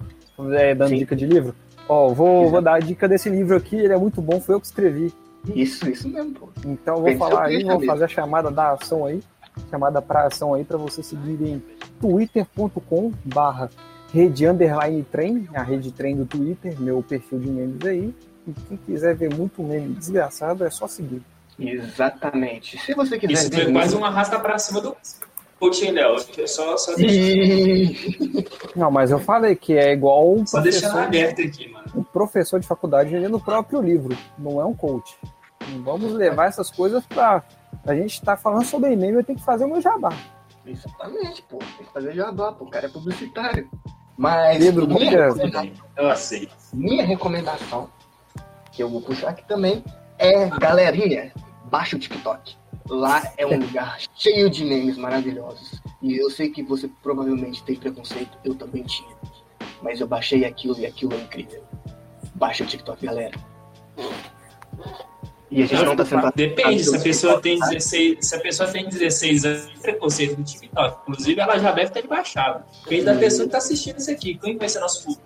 é, 0.53 0.73
dando 0.76 0.89
Sim. 0.89 0.97
dica 0.97 1.15
de 1.15 1.26
livro. 1.26 1.55
Ó, 1.88 2.09
vou, 2.09 2.49
vou 2.49 2.61
dar 2.61 2.76
a 2.76 2.80
dica 2.80 3.07
desse 3.07 3.30
livro 3.30 3.55
aqui, 3.55 3.76
ele 3.76 3.93
é 3.93 3.97
muito 3.97 4.21
bom, 4.21 4.39
foi 4.39 4.55
eu 4.55 4.59
que 4.59 4.65
escrevi. 4.67 5.13
Isso, 5.53 5.89
isso 5.89 6.07
mesmo, 6.09 6.33
pô. 6.33 6.49
Então 6.65 6.95
eu 6.95 7.01
vou 7.01 7.11
ser 7.11 7.17
falar 7.17 7.45
aí, 7.45 7.63
vou 7.63 7.73
mesmo. 7.79 7.85
fazer 7.91 8.05
a 8.05 8.07
chamada 8.07 8.49
da 8.49 8.71
ação 8.71 9.05
aí, 9.05 9.21
chamada 9.69 10.01
pra 10.01 10.27
ação 10.27 10.53
aí 10.53 10.63
pra 10.63 10.77
vocês 10.77 11.05
seguirem 11.05 11.61
twitter.com 11.99 13.11
barra 13.25 13.69
rede 14.13 14.47
underline 14.47 15.03
trem, 15.03 15.47
a 15.53 15.61
rede 15.61 15.91
trem 15.91 16.15
do 16.15 16.25
Twitter, 16.25 16.79
meu 16.79 17.03
perfil 17.03 17.39
de 17.39 17.49
memes 17.49 17.85
aí. 17.85 18.13
E 18.47 18.51
quem 18.67 18.77
quiser 18.77 19.15
ver 19.15 19.33
muito 19.35 19.61
meme 19.63 19.93
desgraçado 19.95 20.63
é 20.63 20.69
só 20.69 20.87
seguir. 20.87 21.21
Exatamente. 21.59 22.77
Se 22.77 22.93
você 22.93 23.17
quiser 23.17 23.33
Isso 23.33 23.49
ver 23.49 23.63
foi 23.65 23.73
quase 23.73 23.89
meme- 23.95 24.01
um 24.03 24.05
arrasta 24.05 24.39
pra 24.39 24.57
cima 24.57 24.79
do 24.81 24.95
coaching, 25.59 25.91
Léo. 25.91 26.15
Só, 26.47 26.77
só, 26.77 26.93
Não, 28.75 28.91
mas 28.91 29.11
eu 29.11 29.19
falei 29.19 29.55
que 29.55 29.73
é 29.73 29.91
igual 29.93 30.33
um 30.35 30.45
só 30.45 30.59
deixando 30.59 30.91
professor, 30.91 31.07
aberto 31.07 31.41
aqui, 31.41 31.67
mano. 31.71 31.85
um 31.95 32.03
professor 32.03 32.59
de 32.59 32.67
faculdade 32.67 33.09
vendendo 33.09 33.37
o 33.37 33.39
próprio 33.43 33.81
livro, 33.81 34.15
não 34.37 34.59
é 34.61 34.65
um 34.65 34.73
coach. 34.73 35.17
Não 35.70 35.84
vamos 35.84 36.13
levar 36.13 36.47
essas 36.47 36.70
coisas 36.70 37.05
pra. 37.05 37.43
A 37.86 37.95
gente 37.95 38.22
tá 38.22 38.36
falando 38.36 38.66
sobre 38.66 38.95
meme, 38.95 39.18
eu 39.18 39.24
tenho 39.24 39.38
que 39.38 39.45
fazer 39.45 39.66
o 39.66 39.70
meu 39.70 39.82
jabá. 39.82 40.09
Exatamente, 40.66 41.41
pô. 41.43 41.57
Tem 41.57 41.86
que 41.86 41.93
fazer 41.93 42.13
jabá, 42.13 42.51
pô. 42.51 42.66
O 42.66 42.70
cara 42.70 42.88
é 42.88 42.89
publicitário. 42.89 43.70
Mas 44.18 44.59
Pedro, 44.59 44.88
minha, 44.88 45.26
recomendação, 45.28 45.72
Eu 45.97 46.09
aceito. 46.09 46.55
minha 46.74 47.05
recomendação, 47.05 47.89
que 48.72 48.82
eu 48.82 48.89
vou 48.89 49.01
puxar 49.01 49.30
aqui 49.30 49.45
também, 49.45 49.84
é, 50.18 50.47
galerinha, 50.57 51.34
baixa 51.66 51.97
o 51.97 51.99
TikTok. 51.99 52.55
Lá 52.89 53.24
é 53.36 53.45
um 53.45 53.59
lugar 53.59 53.97
cheio 54.16 54.49
de 54.49 54.63
memes 54.63 54.97
maravilhosos. 54.97 55.82
E 56.01 56.16
eu 56.18 56.30
sei 56.30 56.49
que 56.49 56.63
você 56.63 56.88
provavelmente 57.01 57.63
tem 57.63 57.76
preconceito, 57.76 58.38
eu 58.43 58.55
também 58.55 58.84
tinha. 58.84 59.16
Mas 59.82 59.99
eu 59.99 60.07
baixei 60.07 60.45
aquilo 60.45 60.80
e 60.80 60.86
aquilo 60.86 61.13
é 61.13 61.18
incrível. 61.18 61.63
Baixa 62.36 62.63
o 62.63 62.68
TikTok, 62.68 63.05
galera. 63.05 63.38
E 65.51 65.61
a 65.61 65.65
gente 65.67 65.85
não 65.85 65.95
tá 65.95 66.03
sendo 66.05 66.31
Depende, 66.35 66.83
se 66.83 66.95
a 66.95 66.99
pessoa 66.99 67.39
tem 67.41 67.59
tá? 67.59 67.67
16, 67.69 68.17
se 68.19 68.35
a 68.35 68.39
pessoa 68.39 68.69
tem 68.71 68.89
16 68.89 69.45
anos, 69.45 69.65
tem 69.67 69.77
preconceito 69.77 70.37
no 70.37 70.43
TikTok. 70.43 70.97
Inclusive, 71.03 71.39
ela 71.39 71.57
já 71.59 71.71
deve 71.71 71.91
ter 71.91 72.07
baixado. 72.07 72.63
Depende 72.83 73.05
da 73.05 73.15
pessoa 73.15 73.45
que 73.45 73.51
tá 73.51 73.59
assistindo 73.59 73.97
isso 73.99 74.09
aqui. 74.11 74.35
Quem 74.37 74.57
vai 74.57 74.67
ser 74.67 74.79
nosso 74.79 75.03
público? 75.05 75.23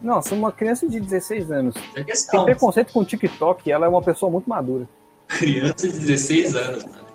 Não, 0.00 0.22
sou 0.22 0.38
uma 0.38 0.50
criança 0.50 0.88
de 0.88 0.98
16 0.98 1.50
anos. 1.52 1.74
É 1.94 2.02
Tem 2.02 2.44
preconceito 2.44 2.90
com 2.92 3.00
o 3.00 3.04
TikTok, 3.04 3.70
ela 3.70 3.84
é 3.84 3.88
uma 3.88 4.00
pessoa 4.02 4.32
muito 4.32 4.48
madura. 4.48 4.88
Criança 5.28 5.86
de 5.88 5.98
16 5.98 6.56
anos, 6.56 6.84
mano. 6.84 7.06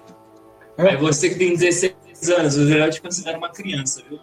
É. 0.78 0.90
Aí 0.90 0.98
você 0.98 1.30
que 1.30 1.36
tem 1.36 1.56
16 1.56 1.96
anos, 2.38 2.56
o 2.58 2.68
geral 2.68 2.90
te 2.92 3.02
considera 3.02 3.38
uma 3.38 3.50
criança, 3.50 4.04
viu? 4.08 4.20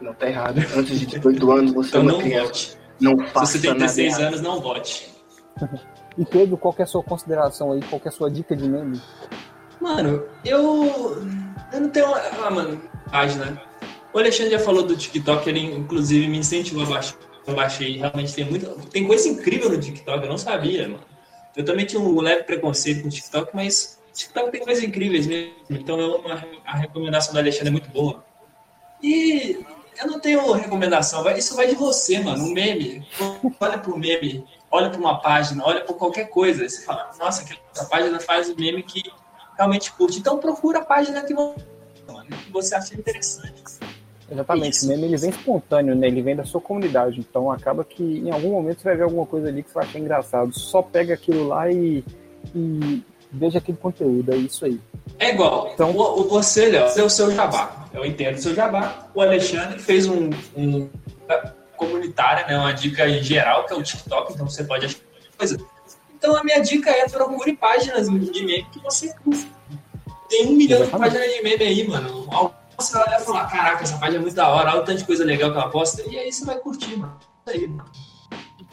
Não 0.00 0.14
tá 0.14 0.28
errado. 0.28 0.58
Antes 0.76 1.00
de 1.00 1.06
18 1.06 1.50
anos, 1.50 1.72
você 1.72 1.88
Então 1.88 2.00
é 2.00 2.04
uma 2.04 2.12
não 2.12 2.20
criança. 2.20 2.44
vote. 2.46 2.78
Não 3.00 3.18
Se 3.18 3.32
faça 3.32 3.52
você 3.52 3.58
tem 3.60 3.70
nada 3.70 3.80
16 3.80 4.06
errado. 4.18 4.22
anos, 4.28 4.40
não 4.40 4.60
vote. 4.60 5.10
E 6.18 6.24
Pedro, 6.24 6.56
qual 6.56 6.74
é 6.78 6.82
a 6.82 6.86
sua 6.86 7.02
consideração 7.02 7.72
aí? 7.72 7.82
Qual 7.82 8.00
é 8.04 8.08
a 8.08 8.12
sua 8.12 8.30
dica 8.30 8.56
de 8.56 8.68
meme? 8.68 9.00
Mano, 9.80 10.24
eu. 10.44 11.22
Eu 11.72 11.80
não 11.80 11.90
tenho. 11.90 12.14
Ah, 12.14 12.50
mano, 12.50 12.80
página. 13.10 13.60
O 14.12 14.18
Alexandre 14.18 14.52
já 14.52 14.58
falou 14.58 14.82
do 14.82 14.96
TikTok, 14.96 15.48
ele 15.48 15.60
inclusive 15.60 16.26
me 16.26 16.38
incentivou 16.38 16.84
a 16.84 16.86
baixar. 16.86 17.16
eu 17.46 17.54
baixei, 17.54 17.98
realmente 17.98 18.34
tem 18.34 18.44
muita. 18.46 18.68
Tem 18.90 19.06
coisa 19.06 19.28
incrível 19.28 19.68
no 19.68 19.78
TikTok, 19.78 20.22
eu 20.22 20.28
não 20.30 20.38
sabia, 20.38 20.88
mano. 20.88 21.04
Eu 21.54 21.64
também 21.64 21.84
tinha 21.84 22.00
um 22.00 22.20
leve 22.20 22.44
preconceito 22.44 23.02
com 23.02 23.08
o 23.08 23.10
TikTok, 23.10 23.50
mas 23.54 23.98
o 24.08 24.12
TikTok 24.12 24.50
tem 24.50 24.62
coisas 24.62 24.82
incríveis 24.82 25.26
mesmo. 25.26 25.52
Então 25.68 26.00
eu, 26.00 26.22
a 26.64 26.76
recomendação 26.76 27.34
da 27.34 27.40
Alexandre 27.40 27.68
é 27.68 27.72
muito 27.72 27.90
boa. 27.90 28.24
E 29.02 29.64
eu 29.98 30.06
não 30.06 30.18
tenho 30.18 30.52
recomendação, 30.52 31.28
isso 31.36 31.54
vai 31.54 31.66
de 31.68 31.74
você, 31.74 32.18
mano. 32.18 32.44
Um 32.44 32.52
meme. 32.52 33.06
Olha 33.60 33.78
pro 33.78 33.98
meme, 33.98 34.44
olha 34.76 34.90
para 34.90 35.00
uma 35.00 35.18
página, 35.20 35.64
olha 35.64 35.80
para 35.80 35.94
qualquer 35.94 36.28
coisa. 36.28 36.68
Você 36.68 36.82
fala, 36.84 37.10
nossa, 37.18 37.44
essa 37.74 37.84
página 37.86 38.20
faz 38.20 38.48
um 38.48 38.54
meme 38.54 38.82
que 38.82 39.02
realmente 39.56 39.90
curte. 39.92 40.18
Então 40.18 40.38
procura 40.38 40.80
a 40.80 40.84
página 40.84 41.22
que 41.22 41.34
você 42.50 42.74
acha 42.74 42.94
interessante. 42.94 43.54
Exatamente, 44.30 44.72
Isso. 44.72 44.86
o 44.86 44.88
meme 44.88 45.04
ele 45.04 45.16
vem 45.16 45.30
espontâneo, 45.30 45.94
né? 45.94 46.08
Ele 46.08 46.20
vem 46.20 46.36
da 46.36 46.44
sua 46.44 46.60
comunidade. 46.60 47.20
Então 47.20 47.50
acaba 47.50 47.84
que 47.84 48.02
em 48.02 48.30
algum 48.30 48.50
momento 48.50 48.80
você 48.80 48.88
vai 48.88 48.96
ver 48.96 49.04
alguma 49.04 49.24
coisa 49.24 49.48
ali 49.48 49.62
que 49.62 49.70
você 49.70 49.74
vai 49.74 49.84
achar 49.84 49.98
engraçado. 49.98 50.58
Só 50.58 50.82
pega 50.82 51.14
aquilo 51.14 51.48
lá 51.48 51.70
e, 51.70 52.04
e 52.54 53.02
veja 53.30 53.58
aquele 53.58 53.78
conteúdo, 53.78 54.32
é 54.32 54.36
isso 54.36 54.64
aí. 54.64 54.80
É 55.18 55.30
igual. 55.30 55.70
Então, 55.72 55.92
o, 55.92 56.20
o 56.20 56.28
você, 56.28 56.66
Léo, 56.66 56.86
é 56.86 57.02
o 57.02 57.08
seu 57.08 57.30
jabá. 57.30 57.86
Eu 57.94 58.04
entendo 58.04 58.34
o 58.34 58.38
seu 58.38 58.54
jabá. 58.54 59.08
O 59.14 59.22
Alexandre 59.22 59.78
fez 59.78 60.06
um, 60.06 60.30
um 60.56 60.88
comunitária, 61.76 62.46
né? 62.46 62.58
Uma 62.58 62.72
dica 62.72 63.08
em 63.08 63.22
geral, 63.22 63.64
que 63.66 63.72
é 63.72 63.76
o 63.76 63.82
TikTok, 63.82 64.32
então 64.32 64.48
você 64.48 64.64
pode 64.64 64.86
achar 64.86 64.98
coisa. 65.36 65.58
Então 66.14 66.36
a 66.36 66.42
minha 66.42 66.60
dica 66.60 66.90
é 66.90 67.08
procure 67.08 67.56
páginas 67.56 68.08
de 68.08 68.44
meme 68.44 68.66
que 68.72 68.80
você 68.80 69.14
curte. 69.22 69.50
Tem 70.28 70.46
um 70.46 70.52
milhão 70.52 70.80
Exatamente. 70.80 71.12
de 71.12 71.18
páginas 71.18 71.36
de 71.36 71.42
meme 71.42 71.64
aí, 71.64 71.86
mano 71.86 72.26
você 72.76 72.92
vai 72.92 73.20
e 73.20 73.24
falar, 73.24 73.46
caraca, 73.46 73.82
essa 73.82 73.98
página 73.98 74.18
é 74.18 74.20
muito 74.20 74.34
da 74.34 74.48
hora, 74.48 74.70
olha 74.70 74.80
o 74.80 74.84
tanto 74.84 74.98
de 74.98 75.04
coisa 75.04 75.24
legal 75.24 75.50
que 75.50 75.58
ela 75.58 75.70
posta, 75.70 76.02
e 76.08 76.18
aí 76.18 76.30
você 76.30 76.44
vai 76.44 76.58
curtir, 76.58 76.96
mano. 76.96 77.16
Isso 77.46 77.56
aí, 77.56 77.66
mano. 77.66 77.90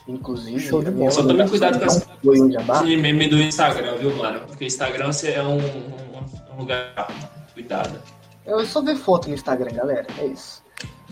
Inclusive, 0.06 0.60
Show 0.60 0.84
de 0.84 0.92
bola. 0.92 1.12
Só 1.12 1.24
tome 1.26 1.48
cuidado 1.48 1.80
com 1.80 1.86
essa 1.86 2.84
de 2.84 2.98
meme 2.98 3.30
do 3.30 3.42
Instagram, 3.42 3.96
viu, 3.96 4.16
mano? 4.18 4.42
Porque 4.42 4.66
o 4.66 4.68
Instagram 4.68 5.12
é 5.24 5.42
um, 5.42 5.58
um, 5.58 6.54
um 6.54 6.58
lugar. 6.58 7.08
Cuidado. 7.54 8.02
Eu 8.46 8.66
só 8.66 8.82
ver 8.82 8.98
foto 8.98 9.30
no 9.30 9.36
Instagram, 9.36 9.72
galera. 9.72 10.08
É 10.18 10.26
isso. 10.26 10.63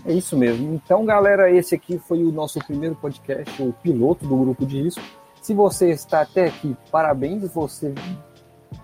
É 0.05 0.13
isso 0.13 0.35
mesmo. 0.37 0.73
Então, 0.73 1.05
galera, 1.05 1.51
esse 1.51 1.75
aqui 1.75 1.97
foi 1.97 2.23
o 2.23 2.31
nosso 2.31 2.59
primeiro 2.59 2.95
podcast, 2.95 3.61
o 3.61 3.73
piloto 3.73 4.25
do 4.25 4.35
grupo 4.35 4.65
de 4.65 4.81
risco. 4.81 5.01
Se 5.41 5.53
você 5.53 5.91
está 5.91 6.21
até 6.21 6.45
aqui, 6.47 6.75
parabéns. 6.91 7.51
Você 7.53 7.93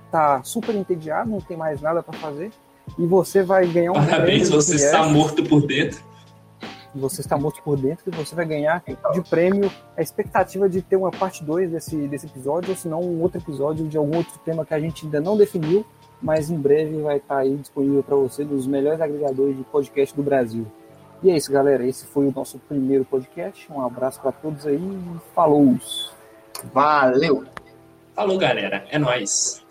está 0.06 0.42
super 0.44 0.76
entediado, 0.76 1.30
não 1.30 1.42
tem 1.42 1.58
mais 1.58 1.82
nada 1.82 2.02
para 2.02 2.18
fazer 2.18 2.52
e 2.98 3.06
você 3.06 3.44
vai 3.44 3.68
ganhar 3.68 3.92
um 3.92 3.96
Parabéns, 3.96 4.50
você 4.50 4.76
está 4.76 5.04
morto 5.08 5.44
por 5.44 5.66
dentro. 5.66 6.06
Você 6.96 7.22
está 7.22 7.38
morto 7.38 7.62
por 7.62 7.78
dentro 7.78 8.06
e 8.08 8.16
você 8.16 8.34
vai 8.34 8.46
ganhar 8.46 8.84
de 9.14 9.22
prêmio 9.22 9.70
a 9.96 10.02
expectativa 10.02 10.70
de 10.70 10.82
ter 10.82 10.96
uma 10.96 11.12
parte 11.12 11.44
2 11.44 11.72
desse, 11.72 11.96
desse 12.08 12.26
episódio, 12.26 12.72
ou 12.72 12.76
se 12.76 12.88
não 12.88 13.02
um 13.02 13.22
outro 13.22 13.40
episódio 13.40 13.88
de 13.88 13.98
algum 13.98 14.18
outro 14.18 14.40
tema 14.44 14.66
que 14.66 14.74
a 14.74 14.80
gente 14.80 15.06
ainda 15.06 15.22
não 15.22 15.38
definiu, 15.38 15.86
mas 16.22 16.50
em 16.50 16.58
breve 16.58 17.00
vai 17.02 17.18
estar 17.18 17.38
aí 17.38 17.56
disponível 17.56 18.02
para 18.02 18.16
você 18.16 18.44
dos 18.44 18.66
melhores 18.66 19.00
agregadores 19.00 19.56
de 19.56 19.64
podcast 19.64 20.16
do 20.16 20.24
Brasil. 20.24 20.66
E 21.24 21.32
é 21.32 21.38
isso, 21.38 21.52
galera. 21.52 21.86
Esse 21.86 22.06
foi 22.06 22.28
o 22.28 22.34
nosso 22.36 22.60
primeiro 22.60 23.04
podcast. 23.06 23.72
Um 23.72 23.84
abraço 23.84 24.22
para 24.22 24.32
todos 24.32 24.66
aí 24.66 24.76
e 24.76 25.34
falou! 25.34 25.78
Valeu! 26.74 27.46
Falou, 28.14 28.38
galera. 28.38 28.86
É 28.90 28.98
nóis! 28.98 29.66